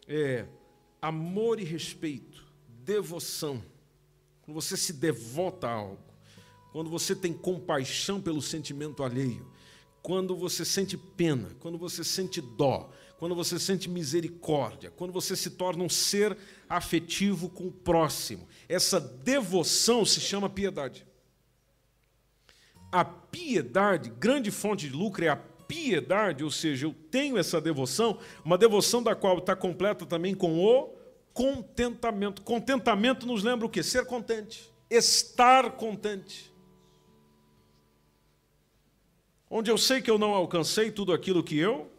é 0.07 0.47
amor 0.99 1.59
e 1.59 1.63
respeito, 1.63 2.43
devoção. 2.67 3.63
Quando 4.41 4.55
você 4.55 4.75
se 4.75 4.93
devota 4.93 5.67
a 5.67 5.73
algo, 5.73 6.03
quando 6.71 6.89
você 6.89 7.15
tem 7.15 7.31
compaixão 7.31 8.19
pelo 8.19 8.41
sentimento 8.41 9.03
alheio, 9.03 9.45
quando 10.01 10.35
você 10.35 10.65
sente 10.65 10.97
pena, 10.97 11.49
quando 11.59 11.77
você 11.77 12.03
sente 12.03 12.41
dó, 12.41 12.89
quando 13.17 13.35
você 13.35 13.59
sente 13.59 13.87
misericórdia, 13.87 14.91
quando 14.91 15.13
você 15.13 15.35
se 15.35 15.51
torna 15.51 15.83
um 15.83 15.89
ser 15.89 16.35
afetivo 16.67 17.49
com 17.49 17.67
o 17.67 17.71
próximo. 17.71 18.47
Essa 18.67 18.99
devoção 18.99 20.03
se 20.03 20.19
chama 20.19 20.49
piedade. 20.49 21.05
A 22.91 23.05
piedade, 23.05 24.09
grande 24.09 24.49
fonte 24.49 24.89
de 24.89 24.95
lucro 24.95 25.23
é 25.23 25.29
a 25.29 25.35
piedade, 25.35 26.43
ou 26.43 26.51
seja, 26.51 26.85
eu 26.85 26.93
tenho 27.09 27.37
essa 27.37 27.61
devoção, 27.61 28.19
uma 28.43 28.57
devoção 28.57 29.01
da 29.01 29.15
qual 29.15 29.37
está 29.37 29.55
completa 29.55 30.05
também 30.05 30.35
com 30.35 30.59
o 30.59 30.93
contentamento. 31.33 32.41
Contentamento 32.41 33.25
nos 33.25 33.43
lembra 33.43 33.65
o 33.65 33.69
que? 33.69 33.81
Ser 33.81 34.05
contente, 34.05 34.69
estar 34.89 35.71
contente. 35.71 36.50
Onde 39.51 39.69
eu 39.69 39.77
sei 39.77 40.01
que 40.01 40.09
eu 40.09 40.17
não 40.17 40.33
alcancei 40.33 40.89
tudo 40.89 41.13
aquilo 41.13 41.43
que 41.43 41.57
eu 41.57 41.91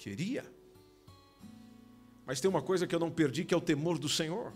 Queria. 0.00 0.50
Mas 2.24 2.40
tem 2.40 2.48
uma 2.48 2.62
coisa 2.62 2.86
que 2.86 2.94
eu 2.94 2.98
não 2.98 3.10
perdi, 3.10 3.44
que 3.44 3.52
é 3.52 3.56
o 3.56 3.60
temor 3.60 3.98
do 3.98 4.08
Senhor. 4.08 4.50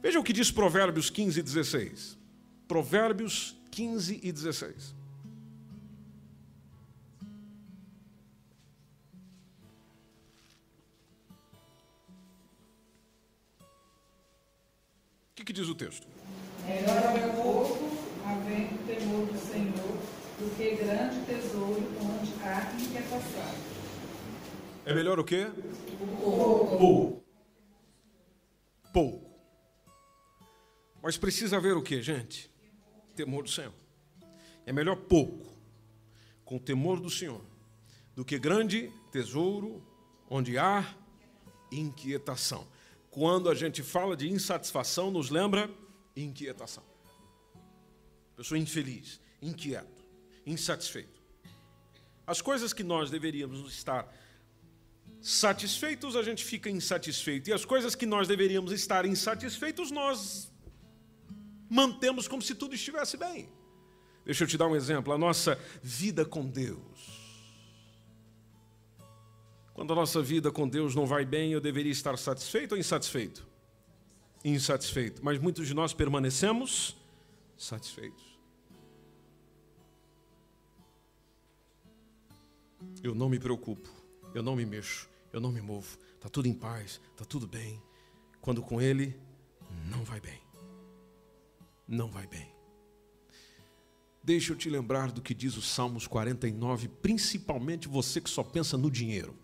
Veja 0.00 0.18
o 0.18 0.24
que 0.24 0.32
diz 0.32 0.50
Provérbios 0.50 1.10
15 1.10 1.38
e 1.38 1.42
16. 1.42 2.18
Provérbios 2.66 3.54
15 3.70 4.20
e 4.22 4.32
16. 4.32 4.94
O 15.30 15.34
que, 15.34 15.44
que 15.44 15.52
diz 15.52 15.68
o 15.68 15.74
texto? 15.74 16.06
Melhor 16.66 17.18
é 17.18 17.42
pouco, 17.42 17.98
havendo 18.24 18.86
temor 18.86 19.26
do 19.26 19.38
Senhor, 19.38 20.21
do 20.38 20.56
que 20.56 20.76
grande 20.76 21.24
tesouro 21.26 21.82
onde 22.00 22.32
há 22.42 22.72
inquietação. 22.74 23.54
É 24.84 24.94
melhor 24.94 25.18
o 25.20 25.24
quê? 25.24 25.46
Pouco. 26.20 26.78
Pouco. 26.78 27.24
Pouco. 28.92 29.32
Mas 31.02 31.16
precisa 31.16 31.56
haver 31.56 31.76
o 31.76 31.82
que, 31.82 32.00
gente? 32.02 32.50
Temor 33.16 33.42
do 33.42 33.50
Senhor. 33.50 33.72
É 34.64 34.72
melhor 34.72 34.96
pouco, 34.96 35.46
com 36.44 36.58
temor 36.58 37.00
do 37.00 37.10
Senhor, 37.10 37.40
do 38.14 38.24
que 38.24 38.38
grande 38.38 38.92
tesouro 39.10 39.82
onde 40.30 40.56
há 40.56 40.94
inquietação. 41.70 42.66
Quando 43.10 43.50
a 43.50 43.54
gente 43.54 43.82
fala 43.82 44.16
de 44.16 44.30
insatisfação, 44.30 45.10
nos 45.10 45.30
lembra 45.30 45.70
inquietação. 46.16 46.84
Pessoa 48.36 48.58
infeliz, 48.58 49.20
inquieto, 49.40 49.91
insatisfeito. 50.46 51.20
As 52.26 52.40
coisas 52.40 52.72
que 52.72 52.82
nós 52.82 53.10
deveríamos 53.10 53.70
estar 53.72 54.12
satisfeitos, 55.20 56.16
a 56.16 56.22
gente 56.22 56.44
fica 56.44 56.68
insatisfeito. 56.68 57.50
E 57.50 57.52
as 57.52 57.64
coisas 57.64 57.94
que 57.94 58.06
nós 58.06 58.26
deveríamos 58.26 58.72
estar 58.72 59.06
insatisfeitos, 59.06 59.90
nós 59.90 60.52
mantemos 61.68 62.28
como 62.28 62.42
se 62.42 62.54
tudo 62.54 62.74
estivesse 62.74 63.16
bem. 63.16 63.48
Deixa 64.24 64.44
eu 64.44 64.48
te 64.48 64.56
dar 64.56 64.68
um 64.68 64.76
exemplo. 64.76 65.12
A 65.12 65.18
nossa 65.18 65.58
vida 65.82 66.24
com 66.24 66.46
Deus. 66.46 67.22
Quando 69.74 69.92
a 69.92 69.96
nossa 69.96 70.22
vida 70.22 70.50
com 70.50 70.68
Deus 70.68 70.94
não 70.94 71.06
vai 71.06 71.24
bem, 71.24 71.52
eu 71.52 71.60
deveria 71.60 71.90
estar 71.90 72.16
satisfeito 72.18 72.72
ou 72.72 72.78
insatisfeito? 72.78 73.46
Insatisfeito. 74.44 75.24
Mas 75.24 75.38
muitos 75.38 75.66
de 75.66 75.74
nós 75.74 75.94
permanecemos 75.94 76.96
satisfeitos. 77.56 78.31
Eu 83.02 83.14
não 83.14 83.28
me 83.28 83.38
preocupo, 83.38 83.88
eu 84.34 84.42
não 84.42 84.56
me 84.56 84.64
mexo, 84.64 85.08
eu 85.32 85.40
não 85.40 85.52
me 85.52 85.60
movo. 85.60 85.98
Está 86.14 86.28
tudo 86.28 86.46
em 86.46 86.54
paz, 86.54 87.00
está 87.10 87.24
tudo 87.24 87.46
bem. 87.46 87.82
Quando 88.40 88.62
com 88.62 88.80
Ele, 88.80 89.18
não 89.90 90.04
vai 90.04 90.20
bem. 90.20 90.40
Não 91.86 92.10
vai 92.10 92.26
bem. 92.26 92.52
Deixa 94.24 94.52
eu 94.52 94.56
te 94.56 94.70
lembrar 94.70 95.10
do 95.10 95.20
que 95.20 95.34
diz 95.34 95.56
o 95.56 95.62
Salmos 95.62 96.06
49, 96.06 96.88
principalmente 96.88 97.88
você 97.88 98.20
que 98.20 98.30
só 98.30 98.44
pensa 98.44 98.78
no 98.78 98.90
dinheiro. 98.90 99.36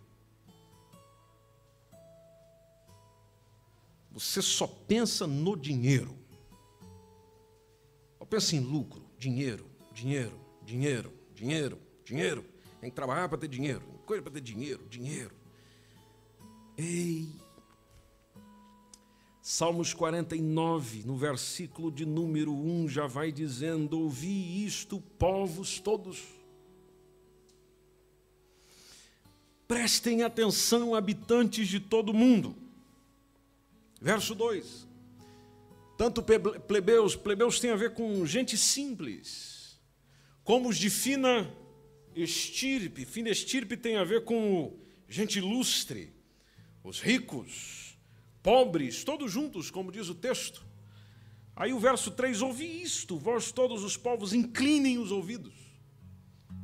Você 4.12 4.40
só 4.40 4.66
pensa 4.66 5.26
no 5.26 5.56
dinheiro. 5.56 6.16
Só 8.18 8.24
pensa 8.24 8.54
em 8.54 8.60
lucro, 8.60 9.04
dinheiro, 9.18 9.66
dinheiro, 9.92 10.38
dinheiro, 10.64 11.12
dinheiro, 11.34 11.78
dinheiro. 12.04 12.44
Tem 12.80 12.90
que 12.90 12.96
trabalhar 12.96 13.28
para 13.28 13.38
ter 13.38 13.48
dinheiro, 13.48 13.82
coisa 14.06 14.22
para 14.22 14.32
ter 14.32 14.40
dinheiro, 14.40 14.86
dinheiro. 14.88 15.34
Ei! 16.76 17.28
Salmos 19.42 19.94
49, 19.94 21.04
no 21.04 21.16
versículo 21.16 21.90
de 21.90 22.04
número 22.04 22.52
1, 22.52 22.88
já 22.88 23.06
vai 23.06 23.32
dizendo: 23.32 23.98
Ouvi 23.98 24.64
isto, 24.64 25.00
povos 25.18 25.80
todos. 25.80 26.22
Prestem 29.66 30.22
atenção, 30.22 30.94
habitantes 30.94 31.66
de 31.66 31.80
todo 31.80 32.10
o 32.10 32.14
mundo. 32.14 32.54
Verso 34.00 34.34
2. 34.34 34.86
Tanto 35.96 36.22
plebeus, 36.22 37.16
plebeus 37.16 37.58
tem 37.58 37.70
a 37.70 37.76
ver 37.76 37.92
com 37.92 38.24
gente 38.24 38.56
simples, 38.56 39.80
como 40.44 40.68
os 40.68 40.78
de 40.78 40.88
fina 40.88 41.52
estirpe. 42.22 43.04
Fina 43.04 43.30
estirpe 43.30 43.76
tem 43.76 43.96
a 43.96 44.04
ver 44.04 44.24
com 44.24 44.76
gente 45.08 45.38
ilustre, 45.38 46.12
os 46.84 47.00
ricos, 47.00 47.98
pobres, 48.42 49.04
todos 49.04 49.30
juntos, 49.32 49.70
como 49.70 49.92
diz 49.92 50.08
o 50.08 50.14
texto. 50.14 50.64
Aí 51.56 51.72
o 51.72 51.78
verso 51.78 52.10
3: 52.10 52.42
Ouvi 52.42 52.82
isto, 52.82 53.18
vós 53.18 53.50
todos 53.50 53.82
os 53.82 53.96
povos, 53.96 54.32
inclinem 54.32 54.98
os 54.98 55.10
ouvidos. 55.10 55.54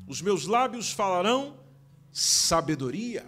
Os 0.07 0.21
meus 0.21 0.47
lábios 0.47 0.93
falarão 0.93 1.59
sabedoria. 2.13 3.27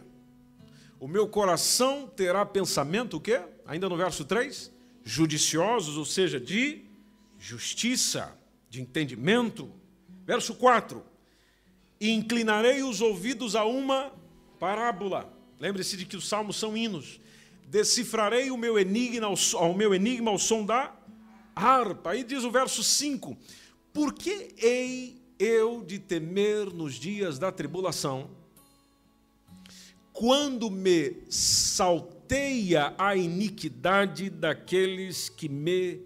O 1.01 1.09
meu 1.09 1.29
coração 1.29 2.07
terá 2.07 2.47
pensamento 2.47 3.17
o 3.17 3.21
quê? 3.21 3.43
Ainda 3.67 3.89
no 3.89 3.97
verso 3.97 4.25
3, 4.25 4.73
judiciosos, 5.05 5.97
ou 5.97 6.05
seja, 6.05 6.39
de 6.41 6.85
justiça, 7.39 8.39
de 8.71 8.81
entendimento. 8.81 9.71
Verso 10.25 10.55
4: 10.55 11.05
e 12.01 12.11
inclinarei 12.11 12.83
os 12.83 13.01
ouvidos 13.01 13.57
a 13.57 13.65
uma 13.65 14.13
parábola. 14.59 15.33
Lembre-se 15.59 15.97
de 15.97 16.05
que 16.05 16.17
os 16.17 16.29
salmos 16.29 16.57
são 16.57 16.77
hinos. 16.77 17.21
Decifrarei 17.67 18.51
o 18.51 18.57
meu 18.57 18.79
enigma 18.79 19.29
ao, 19.55 19.75
meu 19.75 19.95
enigma 19.95 20.31
ao 20.31 20.39
som 20.39 20.65
da 20.65 20.95
harpa. 21.55 22.11
Aí 22.11 22.23
diz 22.23 22.45
o 22.45 22.51
verso 22.51 22.83
5: 22.83 23.37
Por 23.93 24.13
que 24.13 24.55
hei 24.59 25.21
eu 25.39 25.83
de 25.83 25.99
temer 25.99 26.67
nos 26.67 26.95
dias 26.95 27.39
da 27.39 27.51
tribulação, 27.51 28.31
quando 30.13 30.71
me 30.71 31.17
salteia 31.29 32.95
a 32.97 33.17
iniquidade 33.17 34.31
daqueles 34.31 35.29
que 35.29 35.49
me 35.49 36.01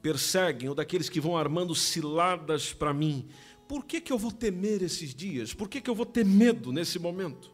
perseguem, 0.00 0.68
ou 0.68 0.74
daqueles 0.74 1.08
que 1.08 1.20
vão 1.20 1.36
armando 1.36 1.74
ciladas 1.74 2.72
para 2.72 2.94
mim? 2.94 3.28
Por 3.72 3.86
que, 3.86 4.02
que 4.02 4.12
eu 4.12 4.18
vou 4.18 4.30
temer 4.30 4.82
esses 4.82 5.14
dias? 5.14 5.54
Por 5.54 5.66
que, 5.66 5.80
que 5.80 5.88
eu 5.88 5.94
vou 5.94 6.04
ter 6.04 6.26
medo 6.26 6.70
nesse 6.70 6.98
momento? 6.98 7.50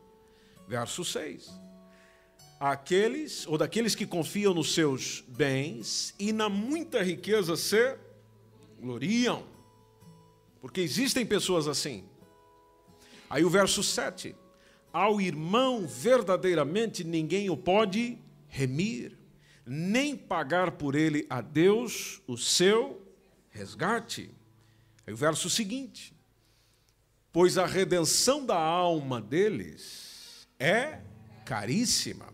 Verso 0.66 1.04
6. 1.04 1.48
Aqueles, 2.58 3.46
ou 3.46 3.56
daqueles 3.56 3.94
que 3.94 4.04
confiam 4.04 4.52
nos 4.52 4.74
seus 4.74 5.22
bens 5.28 6.16
e 6.18 6.32
na 6.32 6.48
muita 6.48 7.04
riqueza 7.04 7.56
se 7.56 7.96
gloriam. 8.80 9.46
Porque 10.60 10.80
existem 10.80 11.24
pessoas 11.24 11.68
assim. 11.68 12.04
Aí 13.30 13.44
o 13.44 13.48
verso 13.48 13.80
7. 13.84 14.34
Ao 14.92 15.20
irmão 15.20 15.86
verdadeiramente 15.86 17.04
ninguém 17.04 17.48
o 17.48 17.56
pode 17.56 18.18
remir, 18.48 19.16
nem 19.64 20.16
pagar 20.16 20.72
por 20.72 20.96
ele 20.96 21.28
a 21.30 21.40
Deus 21.40 22.20
o 22.26 22.36
seu 22.36 23.00
resgate. 23.50 24.36
Aí 25.08 25.14
o 25.14 25.16
verso 25.16 25.48
seguinte: 25.48 26.12
Pois 27.32 27.56
a 27.56 27.64
redenção 27.64 28.44
da 28.44 28.58
alma 28.58 29.22
deles 29.22 30.46
é 30.58 30.98
caríssima, 31.46 32.26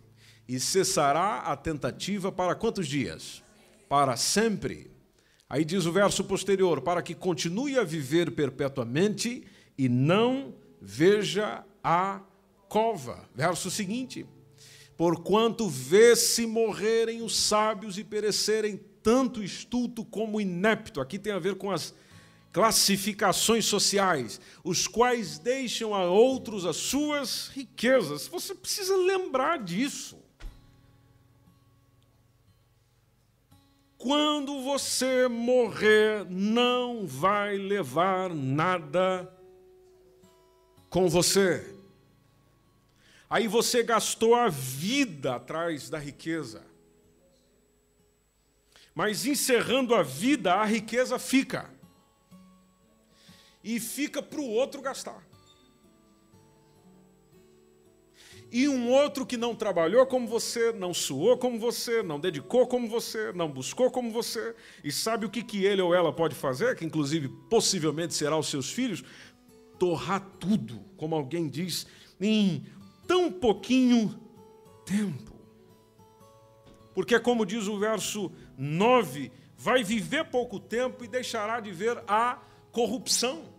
e 0.48 0.58
cessará 0.58 1.42
a 1.42 1.56
tentativa 1.56 2.32
para 2.32 2.56
quantos 2.56 2.88
dias? 2.88 3.44
Para 3.88 4.16
sempre. 4.16 4.90
Aí 5.48 5.64
diz 5.64 5.86
o 5.86 5.92
verso 5.92 6.24
posterior: 6.24 6.80
Para 6.80 7.00
que 7.00 7.14
continue 7.14 7.78
a 7.78 7.84
viver 7.84 8.32
perpetuamente 8.32 9.46
e 9.78 9.88
não 9.88 10.52
veja 10.82 11.64
a 11.80 12.20
cova. 12.68 13.28
Verso 13.32 13.70
seguinte: 13.70 14.26
Porquanto 14.96 15.68
vê-se 15.68 16.44
morrerem 16.44 17.22
os 17.22 17.36
sábios 17.36 17.98
e 17.98 18.02
perecerem 18.02 18.80
tanto 19.00 19.44
estulto 19.44 20.04
como 20.04 20.40
inepto. 20.40 21.00
Aqui 21.00 21.20
tem 21.20 21.32
a 21.32 21.38
ver 21.38 21.54
com 21.54 21.70
as 21.70 21.94
classificações 22.54 23.64
sociais, 23.64 24.40
os 24.62 24.86
quais 24.86 25.40
deixam 25.40 25.92
a 25.92 26.04
outros 26.04 26.64
as 26.64 26.76
suas 26.76 27.48
riquezas. 27.48 28.28
Você 28.28 28.54
precisa 28.54 28.96
lembrar 28.96 29.58
disso. 29.58 30.22
Quando 33.98 34.62
você 34.62 35.26
morrer, 35.26 36.26
não 36.30 37.04
vai 37.08 37.56
levar 37.56 38.32
nada 38.32 39.28
com 40.88 41.08
você. 41.08 41.74
Aí 43.28 43.48
você 43.48 43.82
gastou 43.82 44.36
a 44.36 44.48
vida 44.48 45.34
atrás 45.34 45.90
da 45.90 45.98
riqueza. 45.98 46.64
Mas 48.94 49.26
encerrando 49.26 49.92
a 49.92 50.04
vida, 50.04 50.54
a 50.54 50.64
riqueza 50.64 51.18
fica 51.18 51.73
e 53.64 53.80
fica 53.80 54.22
para 54.22 54.40
o 54.40 54.48
outro 54.48 54.80
gastar. 54.82 55.26
E 58.52 58.68
um 58.68 58.88
outro 58.92 59.26
que 59.26 59.36
não 59.36 59.52
trabalhou 59.52 60.06
como 60.06 60.28
você, 60.28 60.70
não 60.70 60.94
suou 60.94 61.36
como 61.36 61.58
você, 61.58 62.04
não 62.04 62.20
dedicou 62.20 62.68
como 62.68 62.86
você, 62.86 63.32
não 63.32 63.50
buscou 63.50 63.90
como 63.90 64.12
você, 64.12 64.54
e 64.84 64.92
sabe 64.92 65.26
o 65.26 65.30
que, 65.30 65.42
que 65.42 65.64
ele 65.64 65.82
ou 65.82 65.92
ela 65.92 66.12
pode 66.12 66.36
fazer, 66.36 66.76
que 66.76 66.84
inclusive 66.84 67.26
possivelmente 67.50 68.14
será 68.14 68.38
os 68.38 68.48
seus 68.48 68.70
filhos? 68.70 69.02
Torrar 69.76 70.20
tudo, 70.38 70.78
como 70.96 71.16
alguém 71.16 71.48
diz, 71.48 71.84
em 72.20 72.64
tão 73.08 73.32
pouquinho 73.32 74.20
tempo. 74.86 75.34
Porque, 76.94 77.18
como 77.18 77.44
diz 77.44 77.66
o 77.66 77.78
verso 77.78 78.30
9 78.56 79.32
vai 79.56 79.82
viver 79.82 80.26
pouco 80.26 80.60
tempo 80.60 81.02
e 81.02 81.08
deixará 81.08 81.58
de 81.58 81.72
ver 81.72 82.02
a 82.06 82.40
corrupção. 82.70 83.53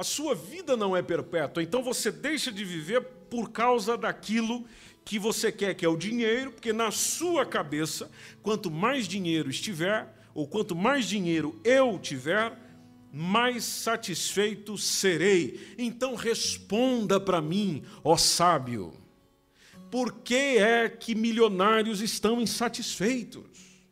A 0.00 0.02
sua 0.02 0.34
vida 0.34 0.78
não 0.78 0.96
é 0.96 1.02
perpétua, 1.02 1.62
então 1.62 1.82
você 1.82 2.10
deixa 2.10 2.50
de 2.50 2.64
viver 2.64 3.02
por 3.28 3.50
causa 3.50 3.98
daquilo 3.98 4.64
que 5.04 5.18
você 5.18 5.52
quer, 5.52 5.74
que 5.74 5.84
é 5.84 5.88
o 5.90 5.94
dinheiro, 5.94 6.52
porque 6.52 6.72
na 6.72 6.90
sua 6.90 7.44
cabeça, 7.44 8.10
quanto 8.42 8.70
mais 8.70 9.06
dinheiro 9.06 9.50
estiver, 9.50 10.08
ou 10.32 10.48
quanto 10.48 10.74
mais 10.74 11.04
dinheiro 11.04 11.60
eu 11.62 11.98
tiver, 11.98 12.58
mais 13.12 13.62
satisfeito 13.62 14.78
serei. 14.78 15.74
Então 15.76 16.14
responda 16.14 17.20
para 17.20 17.42
mim, 17.42 17.84
ó 18.02 18.16
sábio, 18.16 18.94
por 19.90 20.14
que 20.22 20.56
é 20.56 20.88
que 20.88 21.14
milionários 21.14 22.00
estão 22.00 22.40
insatisfeitos? 22.40 23.84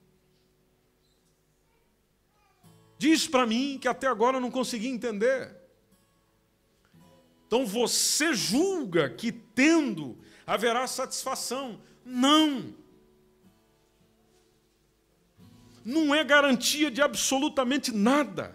Diz 2.96 3.26
para 3.26 3.44
mim 3.44 3.78
que 3.78 3.86
até 3.86 4.06
agora 4.06 4.38
eu 4.38 4.40
não 4.40 4.50
consegui 4.50 4.88
entender. 4.88 5.57
Então 7.48 7.64
você 7.64 8.34
julga 8.34 9.08
que 9.08 9.32
tendo 9.32 10.18
haverá 10.46 10.86
satisfação. 10.86 11.80
Não. 12.04 12.74
Não 15.82 16.14
é 16.14 16.22
garantia 16.22 16.90
de 16.90 17.00
absolutamente 17.00 17.90
nada. 17.90 18.54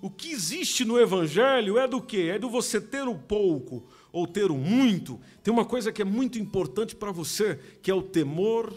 O 0.00 0.08
que 0.08 0.30
existe 0.30 0.82
no 0.82 0.98
Evangelho 0.98 1.76
é 1.76 1.86
do 1.86 2.00
quê? 2.00 2.30
É 2.34 2.38
do 2.38 2.48
você 2.48 2.80
ter 2.80 3.06
o 3.06 3.14
pouco 3.14 3.86
ou 4.10 4.26
ter 4.26 4.50
o 4.50 4.56
muito. 4.56 5.20
Tem 5.42 5.52
uma 5.52 5.66
coisa 5.66 5.92
que 5.92 6.00
é 6.00 6.06
muito 6.06 6.38
importante 6.38 6.96
para 6.96 7.12
você, 7.12 7.60
que 7.82 7.90
é 7.90 7.94
o 7.94 8.00
temor 8.00 8.72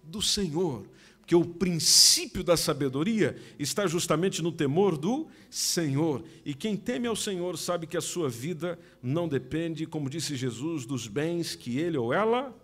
do 0.00 0.22
Senhor. 0.22 0.86
Porque 1.26 1.34
o 1.34 1.44
princípio 1.44 2.44
da 2.44 2.56
sabedoria 2.56 3.36
está 3.58 3.84
justamente 3.88 4.40
no 4.40 4.52
temor 4.52 4.96
do 4.96 5.26
Senhor. 5.50 6.22
E 6.44 6.54
quem 6.54 6.76
teme 6.76 7.08
ao 7.08 7.16
Senhor 7.16 7.58
sabe 7.58 7.84
que 7.84 7.96
a 7.96 8.00
sua 8.00 8.28
vida 8.28 8.78
não 9.02 9.26
depende, 9.26 9.86
como 9.86 10.08
disse 10.08 10.36
Jesus, 10.36 10.86
dos 10.86 11.08
bens 11.08 11.56
que 11.56 11.80
ele 11.80 11.98
ou 11.98 12.12
ela 12.12 12.56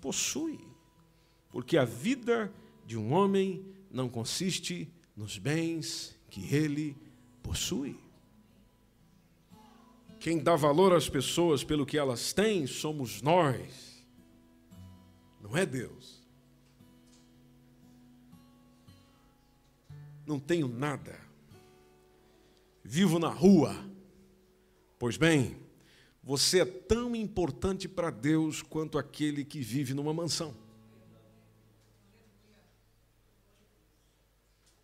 possui. 0.00 0.58
Porque 1.52 1.76
a 1.76 1.84
vida 1.84 2.52
de 2.84 2.96
um 2.96 3.12
homem 3.12 3.64
não 3.88 4.08
consiste 4.08 4.92
nos 5.16 5.38
bens 5.38 6.18
que 6.28 6.52
ele 6.52 6.96
possui. 7.44 7.96
Quem 10.18 10.36
dá 10.36 10.56
valor 10.56 10.92
às 10.92 11.08
pessoas 11.08 11.62
pelo 11.62 11.86
que 11.86 11.96
elas 11.96 12.32
têm 12.32 12.66
somos 12.66 13.22
nós, 13.22 14.04
não 15.40 15.56
é 15.56 15.64
Deus. 15.64 16.19
Não 20.30 20.38
tenho 20.38 20.68
nada. 20.68 21.18
Vivo 22.84 23.18
na 23.18 23.28
rua. 23.28 23.74
Pois 24.96 25.16
bem, 25.16 25.56
você 26.22 26.60
é 26.60 26.64
tão 26.64 27.16
importante 27.16 27.88
para 27.88 28.10
Deus 28.10 28.62
quanto 28.62 28.96
aquele 28.96 29.44
que 29.44 29.60
vive 29.60 29.92
numa 29.92 30.14
mansão. 30.14 30.54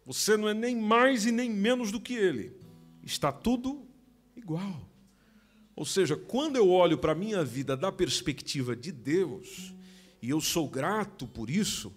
Você 0.05 0.37
não 0.37 0.49
é 0.49 0.55
nem 0.55 0.77
mais 0.77 1.27
e 1.27 1.31
nem 1.31 1.49
menos 1.49 1.93
do 1.93 2.01
que 2.01 2.15
ele. 2.15 2.53
Está 3.05 3.31
tudo 3.31 3.87
igual. 4.35 4.89
Ou 5.77 5.85
seja, 5.85 6.17
quando 6.17 6.57
eu 6.57 6.71
olho 6.71 6.99
para 6.99 7.13
a 7.13 7.17
minha 7.17 7.45
vida 7.45 7.77
da 7.77 7.93
perspectiva 7.93 8.75
de 8.75 8.91
Deus, 8.91 9.73
e 10.21 10.31
eu 10.31 10.41
sou 10.41 10.69
grato 10.69 11.27
por 11.27 11.51
isso, 11.51 11.95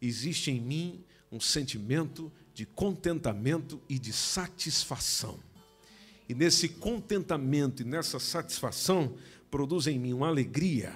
existe 0.00 0.50
em 0.50 0.60
mim 0.60 1.04
um 1.30 1.38
sentimento 1.38 2.32
de 2.58 2.66
contentamento 2.66 3.80
e 3.88 4.00
de 4.00 4.12
satisfação. 4.12 5.38
E 6.28 6.34
nesse 6.34 6.68
contentamento 6.68 7.82
e 7.82 7.84
nessa 7.84 8.18
satisfação 8.18 9.14
produz 9.48 9.86
em 9.86 9.96
mim 9.96 10.12
uma 10.12 10.26
alegria, 10.26 10.92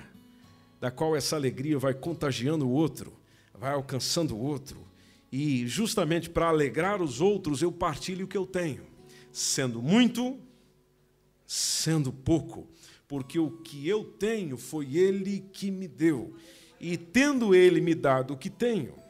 da 0.80 0.90
qual 0.90 1.14
essa 1.14 1.36
alegria 1.36 1.78
vai 1.78 1.94
contagiando 1.94 2.66
o 2.66 2.72
outro, 2.72 3.12
vai 3.54 3.72
alcançando 3.74 4.34
o 4.34 4.40
outro. 4.40 4.76
E 5.30 5.64
justamente 5.68 6.28
para 6.28 6.48
alegrar 6.48 7.00
os 7.00 7.20
outros, 7.20 7.62
eu 7.62 7.70
partilho 7.70 8.24
o 8.24 8.28
que 8.28 8.36
eu 8.36 8.44
tenho, 8.44 8.82
sendo 9.30 9.80
muito, 9.80 10.40
sendo 11.46 12.12
pouco, 12.12 12.66
porque 13.06 13.38
o 13.38 13.52
que 13.52 13.86
eu 13.86 14.02
tenho 14.02 14.56
foi 14.56 14.96
Ele 14.96 15.44
que 15.52 15.70
me 15.70 15.86
deu. 15.86 16.34
E 16.80 16.96
tendo 16.96 17.54
Ele 17.54 17.80
me 17.80 17.94
dado 17.94 18.34
o 18.34 18.36
que 18.36 18.50
tenho, 18.50 19.00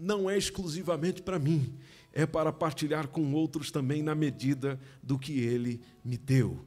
não 0.00 0.30
é 0.30 0.36
exclusivamente 0.36 1.20
para 1.20 1.38
mim, 1.38 1.74
é 2.12 2.24
para 2.24 2.52
partilhar 2.52 3.06
com 3.08 3.32
outros 3.34 3.70
também 3.70 4.02
na 4.02 4.14
medida 4.14 4.80
do 5.02 5.18
que 5.18 5.38
ele 5.40 5.80
me 6.02 6.16
deu. 6.16 6.64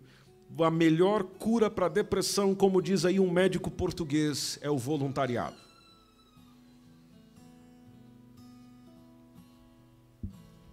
A 0.59 0.69
melhor 0.69 1.23
cura 1.23 1.69
para 1.69 1.87
a 1.87 1.89
depressão, 1.89 2.53
como 2.53 2.81
diz 2.81 3.05
aí 3.05 3.19
um 3.19 3.31
médico 3.31 3.71
português, 3.71 4.59
é 4.61 4.69
o 4.69 4.77
voluntariado. 4.77 5.57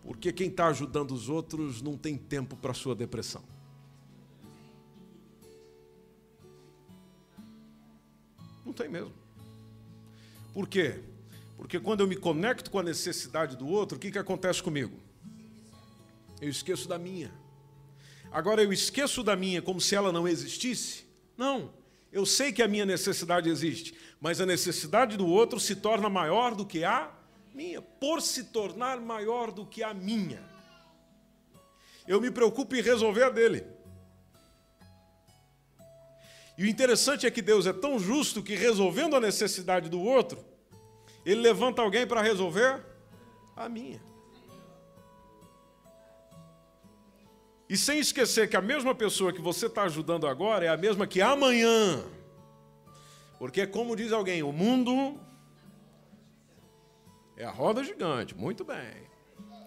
Porque 0.04 0.32
quem 0.32 0.48
está 0.48 0.66
ajudando 0.66 1.12
os 1.12 1.30
outros 1.30 1.80
não 1.80 1.96
tem 1.96 2.18
tempo 2.18 2.56
para 2.56 2.72
a 2.72 2.74
sua 2.74 2.94
depressão. 2.94 3.42
Não 8.66 8.72
tem 8.72 8.88
mesmo. 8.88 9.12
Por 10.52 10.68
quê? 10.68 11.00
Porque 11.60 11.78
quando 11.78 12.00
eu 12.00 12.06
me 12.06 12.16
conecto 12.16 12.70
com 12.70 12.78
a 12.78 12.82
necessidade 12.82 13.54
do 13.54 13.68
outro, 13.68 13.98
o 13.98 14.00
que, 14.00 14.10
que 14.10 14.18
acontece 14.18 14.62
comigo? 14.62 14.98
Eu 16.40 16.48
esqueço 16.48 16.88
da 16.88 16.98
minha. 16.98 17.30
Agora 18.32 18.62
eu 18.62 18.72
esqueço 18.72 19.22
da 19.22 19.36
minha 19.36 19.60
como 19.60 19.78
se 19.78 19.94
ela 19.94 20.10
não 20.10 20.26
existisse? 20.26 21.04
Não. 21.36 21.70
Eu 22.10 22.24
sei 22.24 22.50
que 22.50 22.62
a 22.62 22.66
minha 22.66 22.86
necessidade 22.86 23.50
existe, 23.50 23.94
mas 24.18 24.40
a 24.40 24.46
necessidade 24.46 25.18
do 25.18 25.26
outro 25.26 25.60
se 25.60 25.76
torna 25.76 26.08
maior 26.08 26.54
do 26.54 26.64
que 26.64 26.82
a 26.82 27.12
minha, 27.54 27.82
por 27.82 28.22
se 28.22 28.44
tornar 28.44 28.98
maior 28.98 29.52
do 29.52 29.66
que 29.66 29.82
a 29.82 29.92
minha. 29.92 30.42
Eu 32.08 32.22
me 32.22 32.30
preocupo 32.30 32.74
em 32.74 32.80
resolver 32.80 33.24
a 33.24 33.30
dele. 33.30 33.66
E 36.56 36.64
o 36.64 36.66
interessante 36.66 37.26
é 37.26 37.30
que 37.30 37.42
Deus 37.42 37.66
é 37.66 37.72
tão 37.72 37.98
justo 37.98 38.42
que, 38.42 38.54
resolvendo 38.54 39.14
a 39.14 39.20
necessidade 39.20 39.90
do 39.90 40.00
outro, 40.00 40.49
ele 41.24 41.40
levanta 41.40 41.82
alguém 41.82 42.06
para 42.06 42.22
resolver 42.22 42.80
a 43.56 43.68
minha. 43.68 44.00
E 47.68 47.76
sem 47.76 48.00
esquecer 48.00 48.48
que 48.50 48.56
a 48.56 48.60
mesma 48.60 48.94
pessoa 48.94 49.32
que 49.32 49.40
você 49.40 49.66
está 49.66 49.82
ajudando 49.82 50.26
agora 50.26 50.64
é 50.64 50.68
a 50.68 50.76
mesma 50.76 51.06
que 51.06 51.22
amanhã. 51.22 52.02
Porque, 53.38 53.66
como 53.66 53.94
diz 53.94 54.12
alguém, 54.12 54.42
o 54.42 54.52
mundo 54.52 55.20
é 57.36 57.44
a 57.44 57.50
roda 57.50 57.84
gigante. 57.84 58.34
Muito 58.34 58.64
bem. 58.64 59.08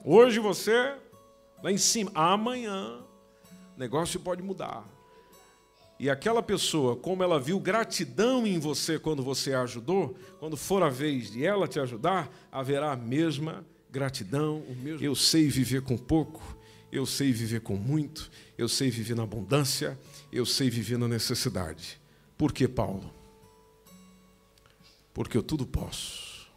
Hoje 0.04 0.40
você 0.40 0.96
lá 1.64 1.72
em 1.72 1.78
cima. 1.78 2.12
Amanhã 2.14 3.02
o 3.76 3.80
negócio 3.80 4.20
pode 4.20 4.44
mudar. 4.44 4.84
E 6.04 6.10
aquela 6.10 6.44
pessoa, 6.44 6.98
como 6.98 7.24
ela 7.24 7.40
viu 7.40 7.58
gratidão 7.58 8.46
em 8.46 8.60
você 8.60 9.00
quando 9.00 9.24
você 9.24 9.54
a 9.54 9.62
ajudou, 9.62 10.18
quando 10.38 10.58
for 10.58 10.84
a 10.84 10.90
vez 10.90 11.32
de 11.32 11.46
ela 11.46 11.66
te 11.66 11.80
ajudar, 11.80 12.30
haverá 12.52 12.92
a 12.92 12.96
mesma 12.98 13.66
gratidão. 13.90 14.58
O 14.68 14.76
mesmo... 14.76 15.02
Eu 15.02 15.16
sei 15.16 15.48
viver 15.48 15.82
com 15.82 15.98
pouco, 15.98 16.58
eu 16.92 17.06
sei 17.06 17.32
viver 17.32 17.62
com 17.62 17.78
muito, 17.78 18.30
eu 18.58 18.68
sei 18.68 18.90
viver 18.90 19.16
na 19.16 19.24
abundância, 19.24 19.98
eu 20.30 20.46
sei 20.46 20.70
viver 20.70 20.98
na 20.98 21.08
necessidade. 21.08 21.98
Por 22.38 22.52
que, 22.52 22.68
Paulo? 22.68 23.10
Porque 25.14 25.38
eu 25.38 25.42
tudo 25.42 25.66
posso 25.66 26.52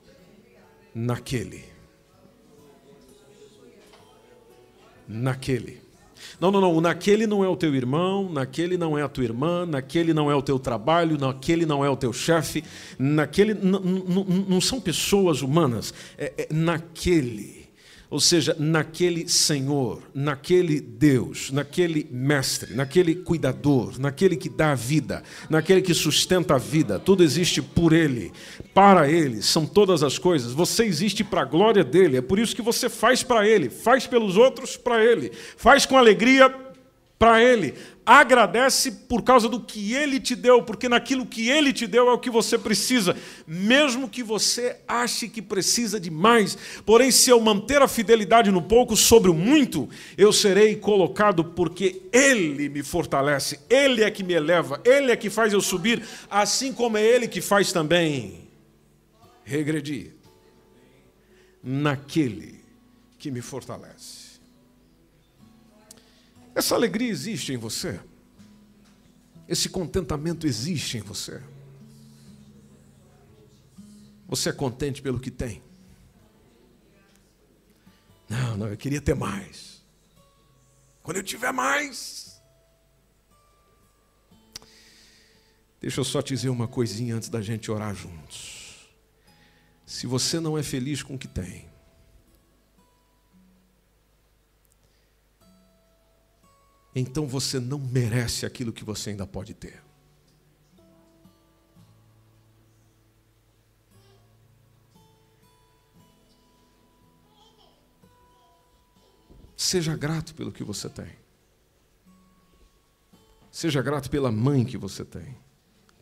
naquele. 0.93 1.67
Naquele 5.07 5.86
não, 6.41 6.51
não, 6.51 6.61
não, 6.61 6.81
naquele 6.81 7.27
não 7.27 7.45
é 7.45 7.49
o 7.49 7.57
teu 7.57 7.75
irmão, 7.75 8.31
naquele 8.31 8.77
não 8.77 8.99
é 8.99 9.03
a 9.03 9.09
tua 9.09 9.25
irmã, 9.25 9.67
naquele 9.67 10.13
não 10.15 10.31
é 10.31 10.35
o 10.35 10.43
teu 10.43 10.59
trabalho, 10.59 11.19
naquele 11.19 11.67
não 11.67 11.85
é 11.85 11.91
o 11.91 11.97
teu 11.97 12.13
chefe, 12.13 12.63
naquele 12.99 13.55
não 13.55 14.61
são 14.61 14.81
pessoas 14.81 15.43
humanas, 15.43 15.93
é, 16.19 16.33
é 16.39 16.49
naquele 16.51 17.66
ou 18.09 18.21
seja, 18.21 18.55
naquele 18.59 19.29
Senhor, 19.29 20.03
naquele 20.15 20.81
Deus, 20.81 21.51
naquele 21.51 22.07
Mestre, 22.11 22.75
naquele 22.75 23.15
cuidador, 23.15 23.99
naquele 23.99 24.37
que 24.37 24.49
dá 24.49 24.73
a 24.73 24.75
vida, 24.75 25.23
naquele 25.51 25.83
que 25.83 25.93
sustenta 25.93 26.55
a 26.55 26.59
vida, 26.59 26.99
tudo 26.99 27.23
existe 27.23 27.61
por 27.61 27.93
Ele, 27.93 28.33
para 28.73 29.11
Ele, 29.11 29.43
são 29.43 29.67
todas 29.67 30.03
as 30.03 30.19
coisas. 30.19 30.53
Você 30.53 30.85
existe 30.85 31.25
para 31.25 31.43
a 31.43 31.45
glória 31.45 31.83
dele, 31.83 32.17
é 32.17 32.23
por 32.23 32.39
isso 32.39 32.55
que 32.55 32.63
você 32.63 32.89
faz 32.89 33.23
para 33.23 33.47
Ele, 33.47 33.69
faz 33.69 34.07
pelos 34.07 34.37
outros 34.37 34.77
para 34.77 35.05
Ele, 35.05 35.33
faz 35.57 35.85
com 35.85 35.99
alegria 35.99 36.66
para 37.19 37.43
Ele. 37.43 37.75
Agradece 38.05 38.93
por 38.93 39.23
causa 39.23 39.49
do 39.49 39.61
que 39.61 39.93
Ele 39.93 40.21
te 40.21 40.37
deu, 40.37 40.63
porque 40.63 40.89
naquilo 40.89 41.27
que 41.27 41.49
Ele 41.49 41.73
te 41.73 41.87
deu 41.87 42.09
é 42.09 42.13
o 42.13 42.19
que 42.19 42.31
você 42.31 42.57
precisa, 42.57 43.17
mesmo 43.47 44.09
que 44.09 44.23
você 44.23 44.77
ache 44.87 45.29
que 45.29 45.43
precisa 45.43 45.99
de 45.99 46.11
mais. 46.11 46.57
Porém, 46.85 47.11
se 47.11 47.31
eu 47.31 47.41
manter 47.41 47.83
a 47.83 47.89
fidelidade 47.89 48.51
no 48.51 48.63
pouco 48.63 48.97
sobre 48.97 49.31
o 49.31 49.35
muito, 49.35 49.89
eu 50.17 50.33
serei 50.33 50.77
colocado, 50.77 51.45
porque 51.45 52.03
Ele 52.13 52.69
me 52.69 52.83
fortalece, 52.83 53.59
Ele 53.69 54.05
é 54.05 54.11
que 54.11 54.23
me 54.23 54.35
eleva, 54.35 54.81
Ele 54.85 55.11
é 55.11 55.17
que 55.17 55.29
faz 55.29 55.53
eu 55.53 55.61
subir, 55.61 56.03
assim 56.31 56.73
como 56.73 56.97
é 56.97 57.03
Ele 57.03 57.27
que 57.27 57.41
faz 57.41 57.73
também 57.73 58.47
regredir 59.43 60.15
naquele 61.63 62.61
que 63.19 63.31
me 63.33 63.41
fortalece. 63.41 64.26
Essa 66.57 66.75
alegria 66.75 67.11
existe 67.11 67.53
em 67.53 67.59
você. 67.59 68.01
Esse 69.47 69.69
contentamento 69.69 70.47
existe 70.47 70.97
em 70.97 71.03
você. 71.03 71.43
Você 74.27 74.49
é 74.49 74.53
contente 74.55 75.03
pelo 75.03 75.21
que 75.21 75.31
tem? 75.31 75.63
Não, 78.27 78.57
não, 78.57 78.69
eu 78.69 78.77
queria 78.79 79.03
ter 79.03 79.15
mais. 79.15 79.85
Quando 81.03 81.19
eu 81.19 81.23
tiver 81.23 81.53
mais. 81.53 82.41
Deixa 85.79 86.01
eu 86.01 86.05
só 86.05 86.23
te 86.23 86.35
dizer 86.35 86.49
uma 86.49 86.67
coisinha 86.67 87.17
antes 87.17 87.29
da 87.29 87.43
gente 87.43 87.71
orar 87.71 87.95
juntos. 87.95 88.89
Se 89.85 90.07
você 90.07 90.41
não 90.41 90.57
é 90.57 90.63
feliz 90.63 91.03
com 91.03 91.17
o 91.17 91.19
que 91.19 91.29
tem, 91.29 91.69
então 96.99 97.27
você 97.27 97.61
não 97.61 97.79
merece 97.79 98.47
aquilo 98.47 98.73
que 98.73 98.83
você 98.83 99.11
ainda 99.11 99.27
pode 99.27 99.53
ter. 99.53 99.83
Seja 109.55 109.95
grato 109.95 110.35
pelo 110.35 110.51
que 110.51 110.65
você 110.65 110.89
tem. 110.89 111.11
Seja 113.53 113.83
grato 113.83 114.09
pela 114.09 114.33
mãe 114.33 114.65
que 114.65 114.79
você 114.79 115.05
tem, 115.05 115.37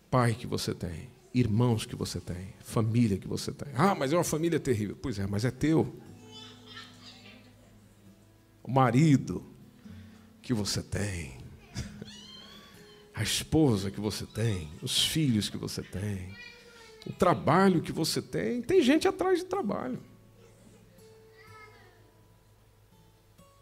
pai 0.09 0.35
que 0.35 0.47
você 0.47 0.75
tem, 0.75 1.09
irmãos 1.33 1.85
que 1.85 1.97
você 1.97 2.21
tem, 2.21 2.55
família 2.61 3.19
que 3.19 3.27
você 3.27 3.51
tem. 3.53 3.73
Ah, 3.75 3.97
mas 3.97 4.13
é 4.13 4.17
uma 4.17 4.23
família 4.23 4.61
terrível. 4.61 4.97
Pois 5.01 5.19
é, 5.19 5.27
mas 5.27 5.45
é 5.45 5.51
teu. 5.51 5.93
O 8.63 8.71
marido, 8.71 9.54
que 10.45 10.53
você 10.53 10.83
tem, 10.83 11.39
a 13.15 13.23
esposa 13.23 13.91
que 13.91 13.99
você 13.99 14.27
tem, 14.27 14.71
os 14.83 15.07
filhos 15.07 15.49
que 15.49 15.57
você 15.57 15.83
tem, 15.83 16.37
o 17.07 17.13
trabalho 17.13 17.81
que 17.81 17.93
você 17.93 18.21
tem. 18.21 18.61
Tem 18.61 18.83
gente 18.83 19.09
atrás 19.09 19.39
de 19.39 19.47
trabalho. 19.47 19.99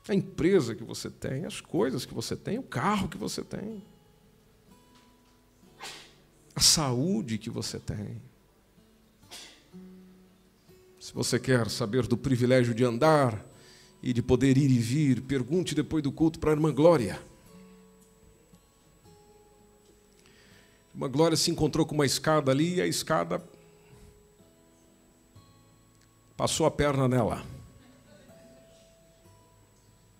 A 0.08 0.14
empresa 0.14 0.74
que 0.74 0.82
você 0.82 1.08
tem, 1.08 1.44
as 1.44 1.60
coisas 1.60 2.04
que 2.04 2.12
você 2.12 2.34
tem, 2.34 2.58
o 2.58 2.62
carro 2.62 3.08
que 3.08 3.16
você 3.16 3.42
tem, 3.42 3.82
a 6.54 6.60
saúde 6.60 7.38
que 7.38 7.48
você 7.48 7.78
tem. 7.78 8.20
Se 10.98 11.12
você 11.12 11.38
quer 11.38 11.70
saber 11.70 12.06
do 12.08 12.16
privilégio 12.16 12.74
de 12.74 12.84
andar 12.84 13.51
e 14.02 14.12
de 14.12 14.20
poder 14.20 14.58
ir 14.58 14.70
e 14.70 14.78
vir, 14.78 15.22
pergunte 15.22 15.74
depois 15.74 16.02
do 16.02 16.10
culto 16.10 16.40
para 16.40 16.50
a 16.50 16.54
irmã 16.54 16.74
Glória. 16.74 17.22
A 20.92 20.94
irmã 20.94 21.08
Glória 21.08 21.36
se 21.36 21.50
encontrou 21.50 21.86
com 21.86 21.94
uma 21.94 22.04
escada 22.04 22.50
ali 22.50 22.76
e 22.76 22.80
a 22.82 22.86
escada 22.86 23.42
passou 26.36 26.66
a 26.66 26.70
perna 26.70 27.06
nela. 27.06 27.46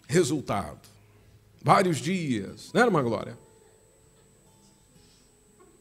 Resultado: 0.07 0.89
vários 1.61 1.99
dias, 1.99 2.73
né, 2.73 2.83
irmã 2.83 3.03
Glória? 3.03 3.37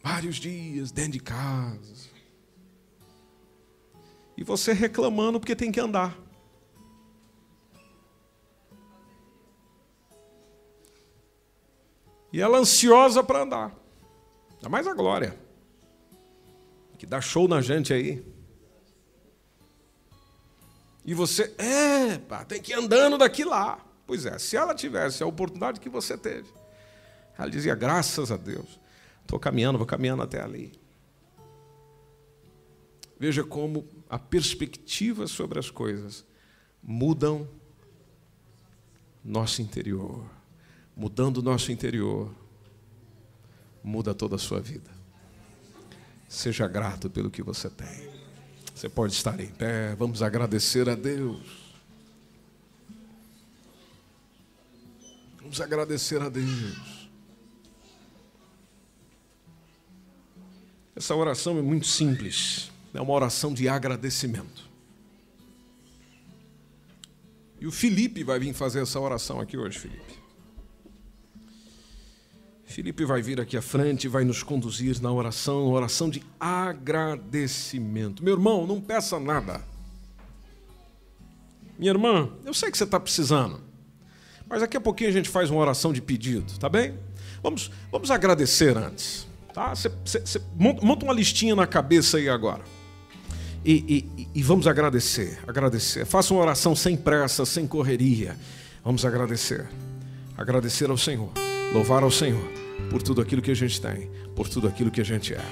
Vários 0.03 0.37
dias 0.37 0.91
dentro 0.91 1.11
de 1.11 1.19
casa. 1.19 2.09
E 4.35 4.43
você 4.43 4.73
reclamando 4.73 5.39
porque 5.39 5.55
tem 5.55 5.71
que 5.71 5.79
andar. 5.79 6.17
E 12.31 12.41
ela 12.41 12.57
ansiosa 12.57 13.23
para 13.23 13.41
andar. 13.41 13.75
Ainda 14.55 14.69
mais 14.69 14.87
a 14.87 14.93
Glória, 14.93 15.37
que 16.97 17.05
dá 17.05 17.19
show 17.19 17.47
na 17.47 17.61
gente 17.61 17.93
aí. 17.93 18.23
E 21.03 21.13
você, 21.13 21.53
é, 21.57 22.17
pá, 22.19 22.45
tem 22.45 22.61
que 22.61 22.71
ir 22.71 22.75
andando 22.75 23.17
daqui 23.17 23.43
lá. 23.43 23.83
Pois 24.05 24.25
é, 24.25 24.37
se 24.37 24.55
ela 24.55 24.75
tivesse 24.75 25.23
a 25.23 25.25
oportunidade 25.25 25.79
que 25.79 25.89
você 25.89 26.17
teve, 26.17 26.47
ela 27.37 27.49
dizia: 27.49 27.73
graças 27.75 28.31
a 28.31 28.37
Deus, 28.37 28.79
estou 29.21 29.39
caminhando, 29.39 29.77
vou 29.77 29.87
caminhando 29.87 30.21
até 30.21 30.41
ali. 30.41 30.79
Veja 33.19 33.43
como 33.43 33.87
a 34.09 34.17
perspectiva 34.17 35.27
sobre 35.27 35.59
as 35.59 35.69
coisas 35.69 36.25
mudam 36.81 37.47
nosso 39.23 39.61
interior 39.61 40.23
mudando 40.95 41.37
o 41.37 41.41
nosso 41.41 41.71
interior, 41.71 42.33
muda 43.83 44.13
toda 44.13 44.35
a 44.35 44.39
sua 44.39 44.59
vida. 44.59 44.89
Seja 46.27 46.67
grato 46.67 47.09
pelo 47.09 47.29
que 47.29 47.41
você 47.41 47.69
tem. 47.69 48.09
Você 48.73 48.87
pode 48.87 49.13
estar 49.13 49.39
em 49.39 49.47
pé, 49.47 49.95
vamos 49.95 50.21
agradecer 50.21 50.89
a 50.89 50.95
Deus. 50.95 51.71
Vamos 55.39 55.59
agradecer 55.59 56.21
a 56.21 56.29
Deus. 56.29 57.09
Essa 60.95 61.15
oração 61.15 61.57
é 61.57 61.61
muito 61.61 61.87
simples, 61.87 62.71
é 62.93 63.01
uma 63.01 63.13
oração 63.13 63.53
de 63.53 63.67
agradecimento. 63.67 64.69
E 67.59 67.67
o 67.67 67.71
Felipe 67.71 68.23
vai 68.23 68.39
vir 68.39 68.53
fazer 68.53 68.81
essa 68.81 68.99
oração 68.99 69.39
aqui 69.39 69.57
hoje, 69.57 69.77
Felipe. 69.77 70.20
Felipe 72.71 73.03
vai 73.03 73.21
vir 73.21 73.39
aqui 73.39 73.57
à 73.57 73.61
frente 73.61 74.05
e 74.05 74.07
vai 74.07 74.23
nos 74.23 74.41
conduzir 74.41 75.01
na 75.01 75.11
oração, 75.11 75.67
oração 75.67 76.09
de 76.09 76.23
agradecimento. 76.39 78.23
Meu 78.23 78.33
irmão, 78.33 78.65
não 78.65 78.79
peça 78.79 79.19
nada. 79.19 79.61
Minha 81.77 81.91
irmã, 81.91 82.29
eu 82.45 82.53
sei 82.53 82.71
que 82.71 82.77
você 82.77 82.85
está 82.85 82.99
precisando, 82.99 83.59
mas 84.47 84.61
daqui 84.61 84.77
a 84.77 84.81
pouquinho 84.81 85.09
a 85.09 85.13
gente 85.13 85.27
faz 85.27 85.49
uma 85.49 85.59
oração 85.59 85.91
de 85.91 86.01
pedido, 86.01 86.57
tá 86.59 86.69
bem? 86.69 86.93
Vamos, 87.43 87.69
vamos 87.91 88.09
agradecer 88.09 88.77
antes, 88.77 89.27
tá? 89.53 89.75
Você, 89.75 89.89
você, 90.05 90.41
monta 90.55 91.03
uma 91.03 91.13
listinha 91.13 91.55
na 91.55 91.67
cabeça 91.67 92.17
aí 92.17 92.29
agora. 92.29 92.63
E, 93.65 94.05
e, 94.17 94.27
e 94.33 94.43
vamos 94.43 94.65
agradecer, 94.65 95.39
agradecer. 95.45 96.05
Faça 96.05 96.33
uma 96.33 96.41
oração 96.41 96.75
sem 96.75 96.95
pressa, 96.95 97.45
sem 97.45 97.67
correria. 97.67 98.37
Vamos 98.83 99.03
agradecer. 99.05 99.67
Agradecer 100.37 100.89
ao 100.89 100.97
Senhor, 100.97 101.31
louvar 101.73 102.03
ao 102.03 102.09
Senhor 102.09 102.60
por 102.89 103.01
tudo 103.01 103.21
aquilo 103.21 103.41
que 103.41 103.51
a 103.51 103.55
gente 103.55 103.79
tem, 103.79 104.09
por 104.35 104.47
tudo 104.47 104.67
aquilo 104.67 104.91
que 104.91 105.01
a 105.01 105.05
gente 105.05 105.33
é. 105.33 105.45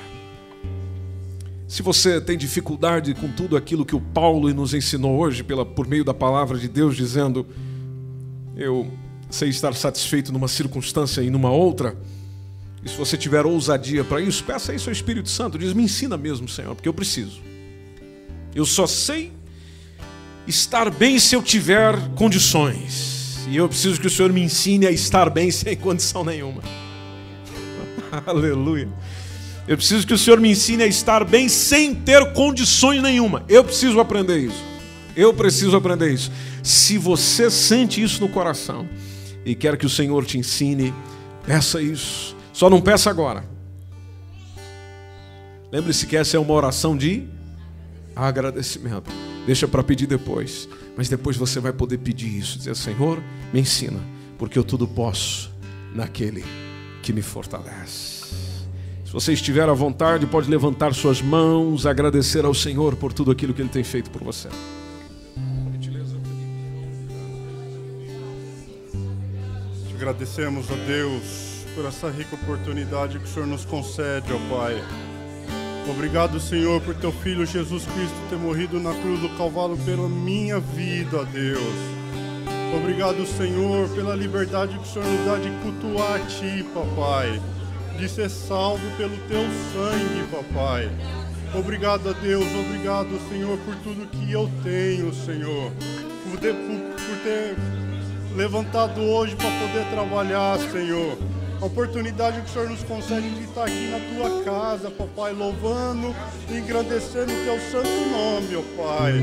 Se 1.68 1.84
você 1.84 2.20
tem 2.20 2.38
dificuldade 2.38 3.14
com 3.14 3.32
tudo 3.32 3.56
aquilo 3.56 3.86
que 3.86 3.96
o 3.96 4.02
Paulo 4.02 4.52
nos 4.54 4.74
ensinou 4.74 5.20
hoje 5.20 5.44
pela, 5.44 5.66
por 5.66 5.88
meio 5.88 6.04
da 6.04 6.14
palavra 6.14 6.58
de 6.58 6.68
Deus, 6.68 6.96
dizendo, 6.96 7.46
eu 8.56 8.92
sei 9.30 9.50
estar 9.50 9.74
satisfeito 9.76 10.34
numa 10.34 10.48
circunstância 10.48 11.22
e 11.22 11.30
numa 11.30 11.52
outra, 11.52 11.96
e 12.84 12.90
se 12.90 12.96
você 12.96 13.18
tiver 13.18 13.46
ousadia 13.46 14.04
para 14.04 14.22
isso, 14.22 14.44
peça 14.44 14.74
isso 14.74 14.90
ao 14.90 14.94
Espírito 14.94 15.30
Santo, 15.30 15.60
diz, 15.60 15.74
me 15.74 15.84
ensina 15.84 16.18
mesmo, 16.18 16.48
Senhor, 16.48 16.74
porque 16.74 16.88
eu 16.88 16.94
preciso. 16.94 17.40
Eu 18.56 18.66
só 18.66 18.88
sei 18.88 19.32
estar 20.48 20.90
bem 20.90 21.20
se 21.20 21.36
eu 21.36 21.44
tiver 21.44 21.96
condições. 22.16 23.46
E 23.48 23.58
eu 23.58 23.68
preciso 23.68 24.00
que 24.00 24.08
o 24.08 24.10
Senhor 24.10 24.32
me 24.32 24.42
ensine 24.42 24.88
a 24.88 24.92
estar 24.92 25.30
bem 25.30 25.52
sem 25.52 25.76
condição 25.76 26.24
nenhuma. 26.24 26.62
Aleluia. 28.26 28.90
Eu 29.68 29.78
preciso 29.78 30.06
que 30.06 30.14
o 30.14 30.18
Senhor 30.18 30.40
me 30.40 30.50
ensine 30.50 30.84
a 30.84 30.88
estar 30.88 31.24
bem 31.24 31.48
sem 31.48 31.94
ter 31.94 32.34
condições 32.34 33.02
nenhuma. 33.04 33.44
Eu 33.48 33.64
preciso 33.64 34.00
aprender 34.00 34.40
isso. 34.40 34.64
Eu 35.16 35.34
preciso 35.34 35.78
aprender 35.78 36.12
isso. 36.12 36.32
Se 36.64 36.98
você 36.98 37.52
sente 37.52 38.02
isso 38.02 38.22
no 38.22 38.30
coração 38.30 38.88
e 39.46 39.54
quer 39.54 39.78
que 39.78 39.86
o 39.86 39.90
Senhor 39.90 40.26
te 40.26 40.38
ensine, 40.38 40.94
peça 41.46 41.82
isso. 41.82 42.36
Só 42.52 42.70
não 42.70 42.82
peça 42.82 43.10
agora. 43.10 43.44
Lembre-se 45.72 46.08
que 46.08 46.18
essa 46.18 46.36
é 46.36 46.40
uma 46.40 46.54
oração 46.54 46.98
de 46.98 47.28
agradecimento. 48.16 49.12
Deixa 49.46 49.68
para 49.68 49.84
pedir 49.84 50.08
depois. 50.08 50.68
Mas 50.98 51.10
depois 51.10 51.38
você 51.38 51.60
vai 51.60 51.72
poder 51.72 52.00
pedir 52.00 52.36
isso. 52.36 52.58
Dizer, 52.58 52.76
Senhor, 52.76 53.22
me 53.54 53.62
ensina, 53.62 54.00
porque 54.38 54.58
eu 54.58 54.64
tudo 54.64 54.88
posso 54.88 55.52
naquele 55.94 56.44
que 57.10 57.14
me 57.14 57.24
fortalece. 57.24 58.36
Se 59.04 59.12
você 59.12 59.34
estiver 59.34 59.68
à 59.68 59.74
vontade, 59.74 60.28
pode 60.28 60.48
levantar 60.48 60.94
suas 60.94 61.24
mãos, 61.24 61.88
agradecer 61.88 62.46
ao 62.46 62.54
Senhor 62.54 62.96
por 62.96 63.12
tudo 63.12 63.32
aquilo 63.32 63.52
que 63.52 63.64
Ele 63.64 63.70
tem 63.70 63.84
feito 63.84 64.12
por 64.12 64.24
você. 64.24 64.48
Agradecemos 69.96 70.70
a 70.72 70.76
Deus 70.76 71.66
por 71.74 71.86
essa 71.86 72.12
rica 72.12 72.36
oportunidade 72.36 73.18
que 73.18 73.26
o 73.26 73.28
Senhor 73.28 73.48
nos 73.48 73.66
concede, 73.66 74.32
ó 74.32 74.56
Pai. 74.56 74.80
Obrigado, 75.90 76.40
Senhor, 76.40 76.80
por 76.82 76.94
teu 76.94 77.12
filho 77.12 77.44
Jesus 77.44 77.86
Cristo 77.86 78.16
ter 78.30 78.38
morrido 78.38 78.80
na 78.80 78.94
cruz 78.94 79.20
do 79.20 79.30
Calvário 79.30 79.76
pela 79.78 80.08
minha 80.08 80.60
vida, 80.60 81.26
Deus. 81.26 81.99
Obrigado, 82.76 83.26
Senhor, 83.26 83.90
pela 83.90 84.16
liberdade 84.16 84.78
que 84.78 84.84
o 84.84 84.86
Senhor 84.86 85.08
nos 85.08 85.26
dá 85.26 85.38
de 85.38 85.50
cultuar 85.64 86.16
a 86.16 86.26
Ti, 86.26 86.64
papai. 86.74 87.42
De 87.98 88.08
ser 88.08 88.30
salvo 88.30 88.84
pelo 88.96 89.18
Teu 89.28 89.44
sangue, 89.74 90.28
papai. 90.32 90.90
Obrigado 91.54 92.10
a 92.10 92.14
Deus, 92.14 92.46
obrigado, 92.46 93.10
Senhor, 93.28 93.58
por 93.60 93.76
tudo 93.78 94.08
que 94.08 94.32
eu 94.32 94.50
tenho, 94.64 95.12
Senhor. 95.14 95.72
Por 96.30 96.40
ter, 96.40 96.54
por, 96.54 96.78
por 96.78 97.18
ter 97.24 97.56
levantado 98.36 99.02
hoje 99.02 99.36
para 99.36 99.50
poder 99.50 99.90
trabalhar, 99.92 100.60
Senhor. 100.72 101.18
A 101.62 101.66
oportunidade 101.66 102.40
que 102.40 102.50
o 102.50 102.54
Senhor 102.54 102.70
nos 102.70 102.84
concede 102.84 103.30
de 103.32 103.44
estar 103.44 103.66
aqui 103.66 103.92
na 103.92 104.00
tua 104.00 104.44
casa, 104.46 104.90
papai, 104.90 105.34
louvando 105.34 106.16
e 106.50 106.58
engrandecendo 106.58 107.34
o 107.34 107.44
teu 107.44 107.60
santo 107.70 107.90
nome, 107.90 108.56
ó 108.56 108.82
Pai. 108.82 109.14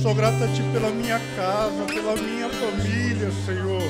Sou 0.00 0.14
grato 0.14 0.42
a 0.42 0.48
ti 0.48 0.62
pela 0.72 0.88
minha 0.88 1.20
casa, 1.36 1.84
pela 1.86 2.16
minha 2.16 2.48
família, 2.48 3.30
Senhor, 3.44 3.82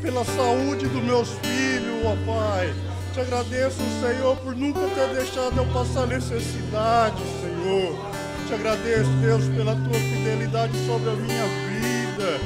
pela 0.00 0.24
saúde 0.24 0.86
dos 0.86 1.02
meus 1.02 1.30
filhos, 1.30 2.06
ó 2.06 2.14
Pai. 2.24 2.72
Te 3.12 3.20
agradeço, 3.20 3.82
Senhor, 4.00 4.36
por 4.36 4.54
nunca 4.54 4.86
ter 4.94 5.08
deixado 5.16 5.58
eu 5.58 5.66
passar 5.72 6.06
necessidade, 6.06 7.20
Senhor. 7.40 7.98
Te 8.46 8.54
agradeço, 8.54 9.10
Deus, 9.20 9.44
pela 9.56 9.74
tua 9.74 9.94
fidelidade 9.94 10.72
sobre 10.86 11.10
a 11.10 11.14
minha 11.14 11.46
vida. 11.68 12.38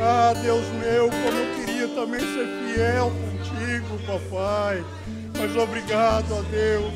Ah, 0.00 0.32
Deus 0.40 0.64
meu, 0.80 1.10
como 1.10 1.38
eu 1.38 1.56
queria 1.56 1.88
também 1.88 2.20
ser 2.20 2.46
fiel 2.72 3.12
contigo, 3.44 3.98
papai. 4.06 4.84
Mas 5.38 5.56
obrigado, 5.56 6.32
ó 6.32 6.42
Deus. 6.42 6.94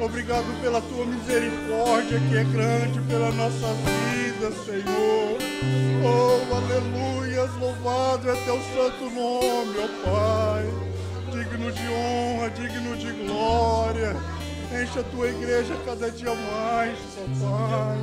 Obrigado 0.00 0.60
pela 0.60 0.80
tua 0.80 1.04
misericórdia 1.04 2.18
que 2.28 2.36
é 2.36 2.44
grande 2.44 3.00
pela 3.02 3.30
nossa 3.32 3.68
vida, 3.74 4.50
Senhor. 4.64 5.38
Oh, 6.04 6.56
aleluias, 6.56 7.50
louvado 7.60 8.28
é 8.28 8.34
teu 8.44 8.60
santo 8.74 9.04
nome, 9.10 9.74
ó 9.78 10.10
Pai. 10.10 10.64
Digno 11.30 11.70
de 11.70 11.82
honra, 11.88 12.50
digno 12.50 12.96
de 12.96 13.12
glória. 13.24 14.16
Enche 14.72 14.98
a 14.98 15.02
tua 15.04 15.28
igreja 15.28 15.76
cada 15.84 16.10
dia 16.10 16.34
mais, 16.34 16.98
papai. 17.38 17.98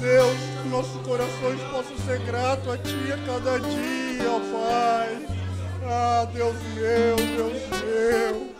Deus, 0.00 0.36
que 0.62 0.68
nossos 0.68 1.00
corações 1.02 1.60
possam 1.70 1.96
ser 2.06 2.18
gratos 2.20 2.72
a 2.72 2.78
Ti 2.78 3.12
a 3.12 3.26
cada 3.26 3.60
dia, 3.60 4.30
ó 4.30 4.40
Pai. 4.40 5.39
Ah, 5.82 6.26
Deus 6.32 6.56
meu, 6.74 7.16
Deus 7.16 7.62
meu. 7.80 8.50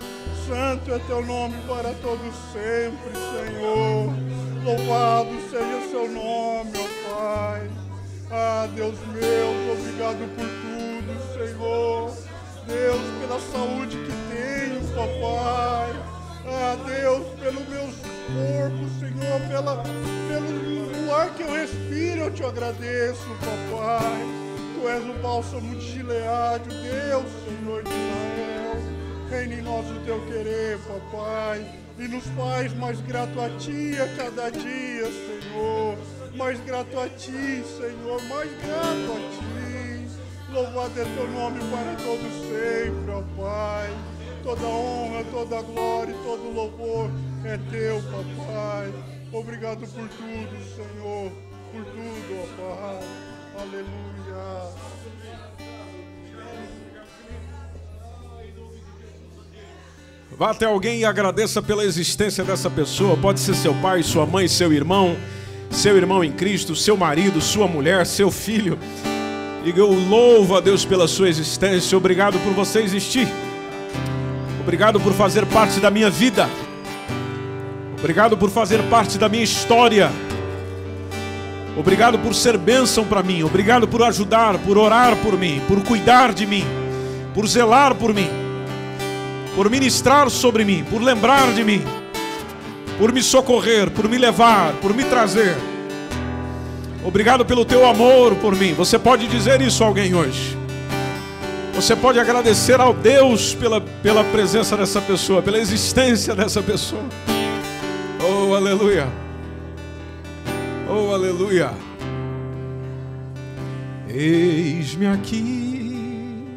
Santo 0.46 0.94
é 0.94 0.98
Teu 1.00 1.24
nome 1.24 1.54
para 1.68 1.92
todos 2.00 2.34
sempre, 2.52 3.12
Senhor. 3.12 4.14
Louvado 4.64 5.30
seja 5.50 5.90
Seu 5.90 6.08
nome, 6.08 6.72
ó 6.76 7.08
Pai. 7.08 7.70
Ah, 8.30 8.68
Deus 8.74 8.94
meu, 9.12 9.72
obrigado 9.72 10.18
por 10.34 10.46
tudo, 10.46 11.20
Senhor. 11.34 12.10
Deus, 12.66 13.00
pela 13.20 13.40
saúde 13.40 13.96
que 13.96 14.12
tenho, 14.30 14.80
papai. 14.94 15.90
Ah, 16.46 16.76
Deus, 16.86 17.26
pelo 17.38 17.60
meu 17.68 17.86
corpo, 18.30 18.88
Senhor, 18.98 19.40
pela, 19.48 19.82
pelo 20.28 21.14
ar 21.14 21.30
que 21.34 21.42
eu 21.42 21.52
respiro, 21.52 22.20
eu 22.22 22.30
te 22.30 22.44
agradeço, 22.44 23.26
papai. 23.40 24.49
Tu 24.80 24.88
és 24.88 25.04
o 25.04 25.12
bálsamo 25.20 25.76
de 25.76 25.84
o 25.92 26.58
Deus, 26.58 27.26
Senhor 27.44 27.82
de 27.82 27.90
Israel. 27.90 28.76
Reine 29.28 29.54
em 29.56 29.62
nós 29.62 29.84
o 29.90 30.00
teu 30.06 30.18
querer, 30.26 30.78
papai. 30.78 31.66
E 31.98 32.08
nos 32.08 32.24
faz 32.28 32.72
mais 32.78 32.98
grato 33.02 33.38
a 33.42 33.50
ti 33.58 33.92
a 34.00 34.08
cada 34.16 34.48
dia, 34.48 35.04
Senhor. 35.04 35.98
Mais 36.34 36.58
grato 36.60 36.98
a 36.98 37.10
ti, 37.10 37.62
Senhor, 37.76 38.22
mais 38.22 38.50
grato 38.62 39.12
a 39.12 39.20
ti. 39.36 40.50
Louvado 40.50 40.98
é 40.98 41.04
teu 41.04 41.28
nome 41.28 41.60
para 41.70 41.94
todos 41.96 42.32
sempre, 42.48 43.10
ó 43.10 43.22
Pai. 43.36 43.90
Toda 44.42 44.66
honra, 44.66 45.24
toda 45.30 45.60
glória 45.60 46.12
e 46.12 46.24
todo 46.24 46.54
louvor 46.54 47.10
é 47.44 47.58
teu, 47.70 48.00
papai. 48.04 48.90
Obrigado 49.30 49.80
por 49.80 50.08
tudo, 50.08 50.74
Senhor. 50.74 51.32
Por 51.70 51.84
tudo, 51.84 52.40
ó 52.40 52.96
Pai. 52.96 53.29
Aleluia. 53.60 54.00
Vá 60.38 60.52
até 60.52 60.64
alguém 60.64 61.00
e 61.00 61.04
agradeça 61.04 61.60
pela 61.60 61.84
existência 61.84 62.42
dessa 62.42 62.70
pessoa. 62.70 63.14
Pode 63.16 63.40
ser 63.40 63.54
seu 63.54 63.74
pai, 63.74 64.02
sua 64.02 64.24
mãe, 64.24 64.48
seu 64.48 64.72
irmão, 64.72 65.14
seu 65.70 65.94
irmão 65.98 66.24
em 66.24 66.32
Cristo, 66.32 66.74
seu 66.74 66.96
marido, 66.96 67.42
sua 67.42 67.68
mulher, 67.68 68.06
seu 68.06 68.30
filho. 68.30 68.78
Diga, 69.62 69.80
eu 69.80 69.92
louvo 69.92 70.56
a 70.56 70.60
Deus 70.60 70.86
pela 70.86 71.06
sua 71.06 71.28
existência. 71.28 71.98
Obrigado 71.98 72.38
por 72.38 72.54
você 72.54 72.80
existir. 72.80 73.28
Obrigado 74.62 74.98
por 74.98 75.12
fazer 75.12 75.44
parte 75.44 75.78
da 75.80 75.90
minha 75.90 76.08
vida. 76.08 76.48
Obrigado 77.98 78.38
por 78.38 78.48
fazer 78.48 78.82
parte 78.84 79.18
da 79.18 79.28
minha 79.28 79.44
história. 79.44 80.10
Obrigado 81.76 82.18
por 82.18 82.34
ser 82.34 82.58
bênção 82.58 83.04
para 83.04 83.22
mim. 83.22 83.42
Obrigado 83.42 83.86
por 83.86 84.02
ajudar, 84.02 84.58
por 84.58 84.76
orar 84.76 85.16
por 85.16 85.38
mim, 85.38 85.60
por 85.68 85.82
cuidar 85.82 86.32
de 86.32 86.46
mim, 86.46 86.64
por 87.34 87.46
zelar 87.46 87.94
por 87.94 88.12
mim, 88.12 88.28
por 89.54 89.70
ministrar 89.70 90.30
sobre 90.30 90.64
mim, 90.64 90.84
por 90.90 91.00
lembrar 91.00 91.52
de 91.52 91.64
mim, 91.64 91.82
por 92.98 93.12
me 93.12 93.22
socorrer, 93.22 93.90
por 93.90 94.08
me 94.08 94.18
levar, 94.18 94.72
por 94.74 94.94
me 94.94 95.04
trazer. 95.04 95.56
Obrigado 97.04 97.46
pelo 97.46 97.64
teu 97.64 97.86
amor 97.88 98.34
por 98.36 98.54
mim. 98.54 98.74
Você 98.74 98.98
pode 98.98 99.26
dizer 99.26 99.60
isso 99.62 99.82
a 99.82 99.86
alguém 99.86 100.14
hoje. 100.14 100.58
Você 101.74 101.96
pode 101.96 102.18
agradecer 102.18 102.78
ao 102.78 102.92
Deus 102.92 103.54
pela, 103.54 103.80
pela 103.80 104.22
presença 104.24 104.76
dessa 104.76 105.00
pessoa, 105.00 105.40
pela 105.40 105.58
existência 105.58 106.34
dessa 106.34 106.60
pessoa. 106.60 107.02
Oh, 108.22 108.54
aleluia. 108.54 109.08
Oh, 110.92 111.14
aleluia. 111.14 111.70
Eis-me 114.08 115.06
aqui. 115.06 116.48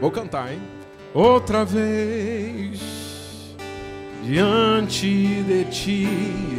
Vou 0.00 0.10
cantar, 0.10 0.54
hein? 0.54 0.62
Outra 1.12 1.66
vez 1.66 2.80
diante 4.22 5.42
de 5.42 5.64
ti 5.66 6.08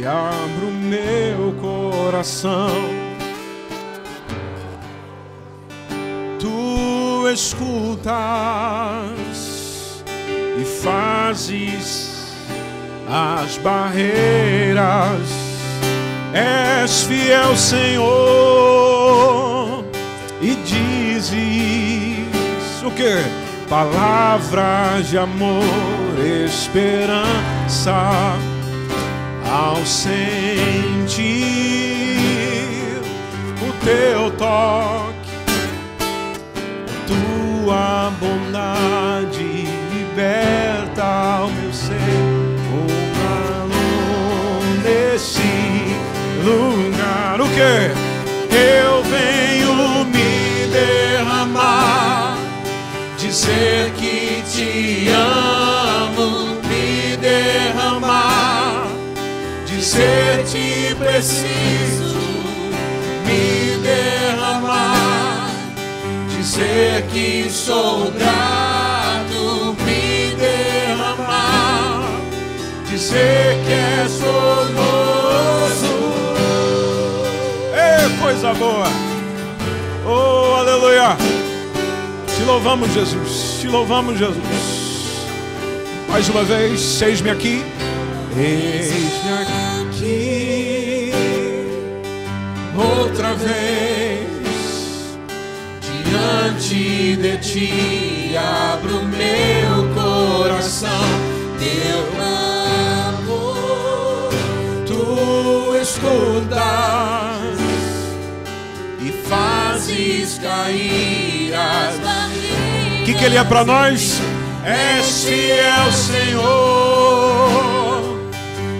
abro 0.06 0.70
meu 0.70 1.52
coração. 1.60 2.70
Tu 6.38 7.28
escutas 7.28 8.14
e 10.60 10.64
fazes 10.64 12.32
as 13.08 13.58
barreiras. 13.58 15.45
És 16.32 17.02
fiel, 17.02 17.56
Senhor, 17.56 18.04
e 20.40 20.54
dizes 20.64 21.36
o 22.84 22.90
que? 22.90 23.22
Palavras 23.68 25.08
de 25.08 25.18
amor, 25.18 25.64
esperança 26.44 28.36
ao 29.50 29.84
sentir 29.84 31.26
o 33.60 33.72
teu 33.84 34.30
toque 34.32 35.16
tua 37.06 38.12
bondade 38.20 39.66
liberta 39.92 41.44
o 41.44 41.50
meu 41.50 41.72
ser, 41.72 42.35
lugar. 46.46 47.40
O 47.40 47.48
que? 47.48 48.06
Eu 48.54 49.02
venho 49.04 50.04
me 50.06 50.66
derramar, 50.72 52.38
dizer 53.18 53.92
que 53.96 54.42
te 54.50 55.08
amo, 55.10 56.56
me 56.68 57.16
derramar, 57.16 58.86
dizer 59.66 60.44
te 60.44 60.94
preciso, 60.94 62.16
me 63.26 63.76
derramar 63.82 65.50
dizer 66.38 67.04
que 67.12 67.50
sou 67.50 68.10
grato, 68.12 69.76
me 69.84 70.06
dizer 72.96 73.62
que 73.66 73.72
és 73.74 74.12
formoso. 74.18 75.25
Coisa 78.26 78.52
boa. 78.54 78.88
Oh, 80.04 80.56
aleluia. 80.56 81.16
Te 82.36 82.42
louvamos, 82.42 82.92
Jesus. 82.92 83.60
Te 83.60 83.68
louvamos, 83.68 84.18
Jesus. 84.18 84.42
Mais 86.08 86.28
uma 86.28 86.42
vez, 86.42 87.00
eis-me 87.02 87.30
aqui. 87.30 87.64
Eis-me 88.36 89.30
aqui. 89.92 91.12
Outra 92.76 93.32
vez. 93.34 94.26
Diante 95.80 97.14
de 97.14 97.38
ti 97.38 98.34
abro 98.36 99.04
meu 99.04 99.86
coração. 99.94 100.90
Teu 101.60 102.02
amor, 103.22 104.30
tu 104.84 105.76
escutas 105.76 107.25
fazes 110.06 110.38
cair 110.38 111.52
as 111.54 111.98
barreiras. 111.98 113.00
O 113.00 113.04
que, 113.04 113.14
que 113.14 113.24
ele 113.24 113.36
é 113.36 113.44
para 113.44 113.64
nós? 113.64 114.20
És 114.64 115.24
fiel, 115.24 115.92
Senhor, 115.92 116.42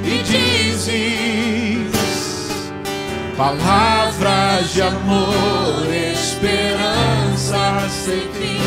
e 0.04 0.22
dizes 0.22 0.92
palavras 3.36 4.72
de 4.72 4.82
amor, 4.82 5.86
esperança 6.12 7.88
sem 7.88 8.22
fim 8.32 8.60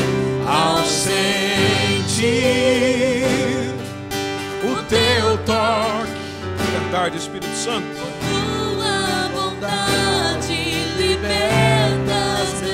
ao 0.47 0.85
sentir 0.85 2.15
o 4.63 4.75
teu 4.83 5.37
toque. 5.45 6.19
Verdade, 6.71 7.17
Espírito 7.17 7.55
Santo. 7.55 7.85
Tua 8.29 9.29
bondade 9.33 10.53
libertas 10.97 11.78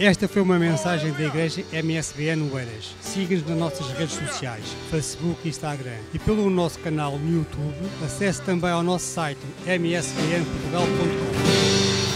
Esta 0.00 0.28
foi 0.28 0.40
uma 0.42 0.60
mensagem 0.60 1.12
da 1.12 1.24
Igreja 1.24 1.64
MSBN 1.72 2.52
Oeiras. 2.52 2.94
Siga-nos 3.00 3.44
nas 3.48 3.58
nossas 3.58 3.90
redes 3.98 4.14
sociais, 4.14 4.64
Facebook 4.92 5.40
e 5.44 5.48
Instagram. 5.48 5.98
E 6.14 6.20
pelo 6.20 6.48
nosso 6.48 6.78
canal 6.78 7.18
no 7.18 7.38
YouTube, 7.38 7.74
acesse 8.04 8.40
também 8.42 8.70
ao 8.70 8.84
nosso 8.84 9.06
site 9.06 9.40
msbnportugal.com. 9.66 11.57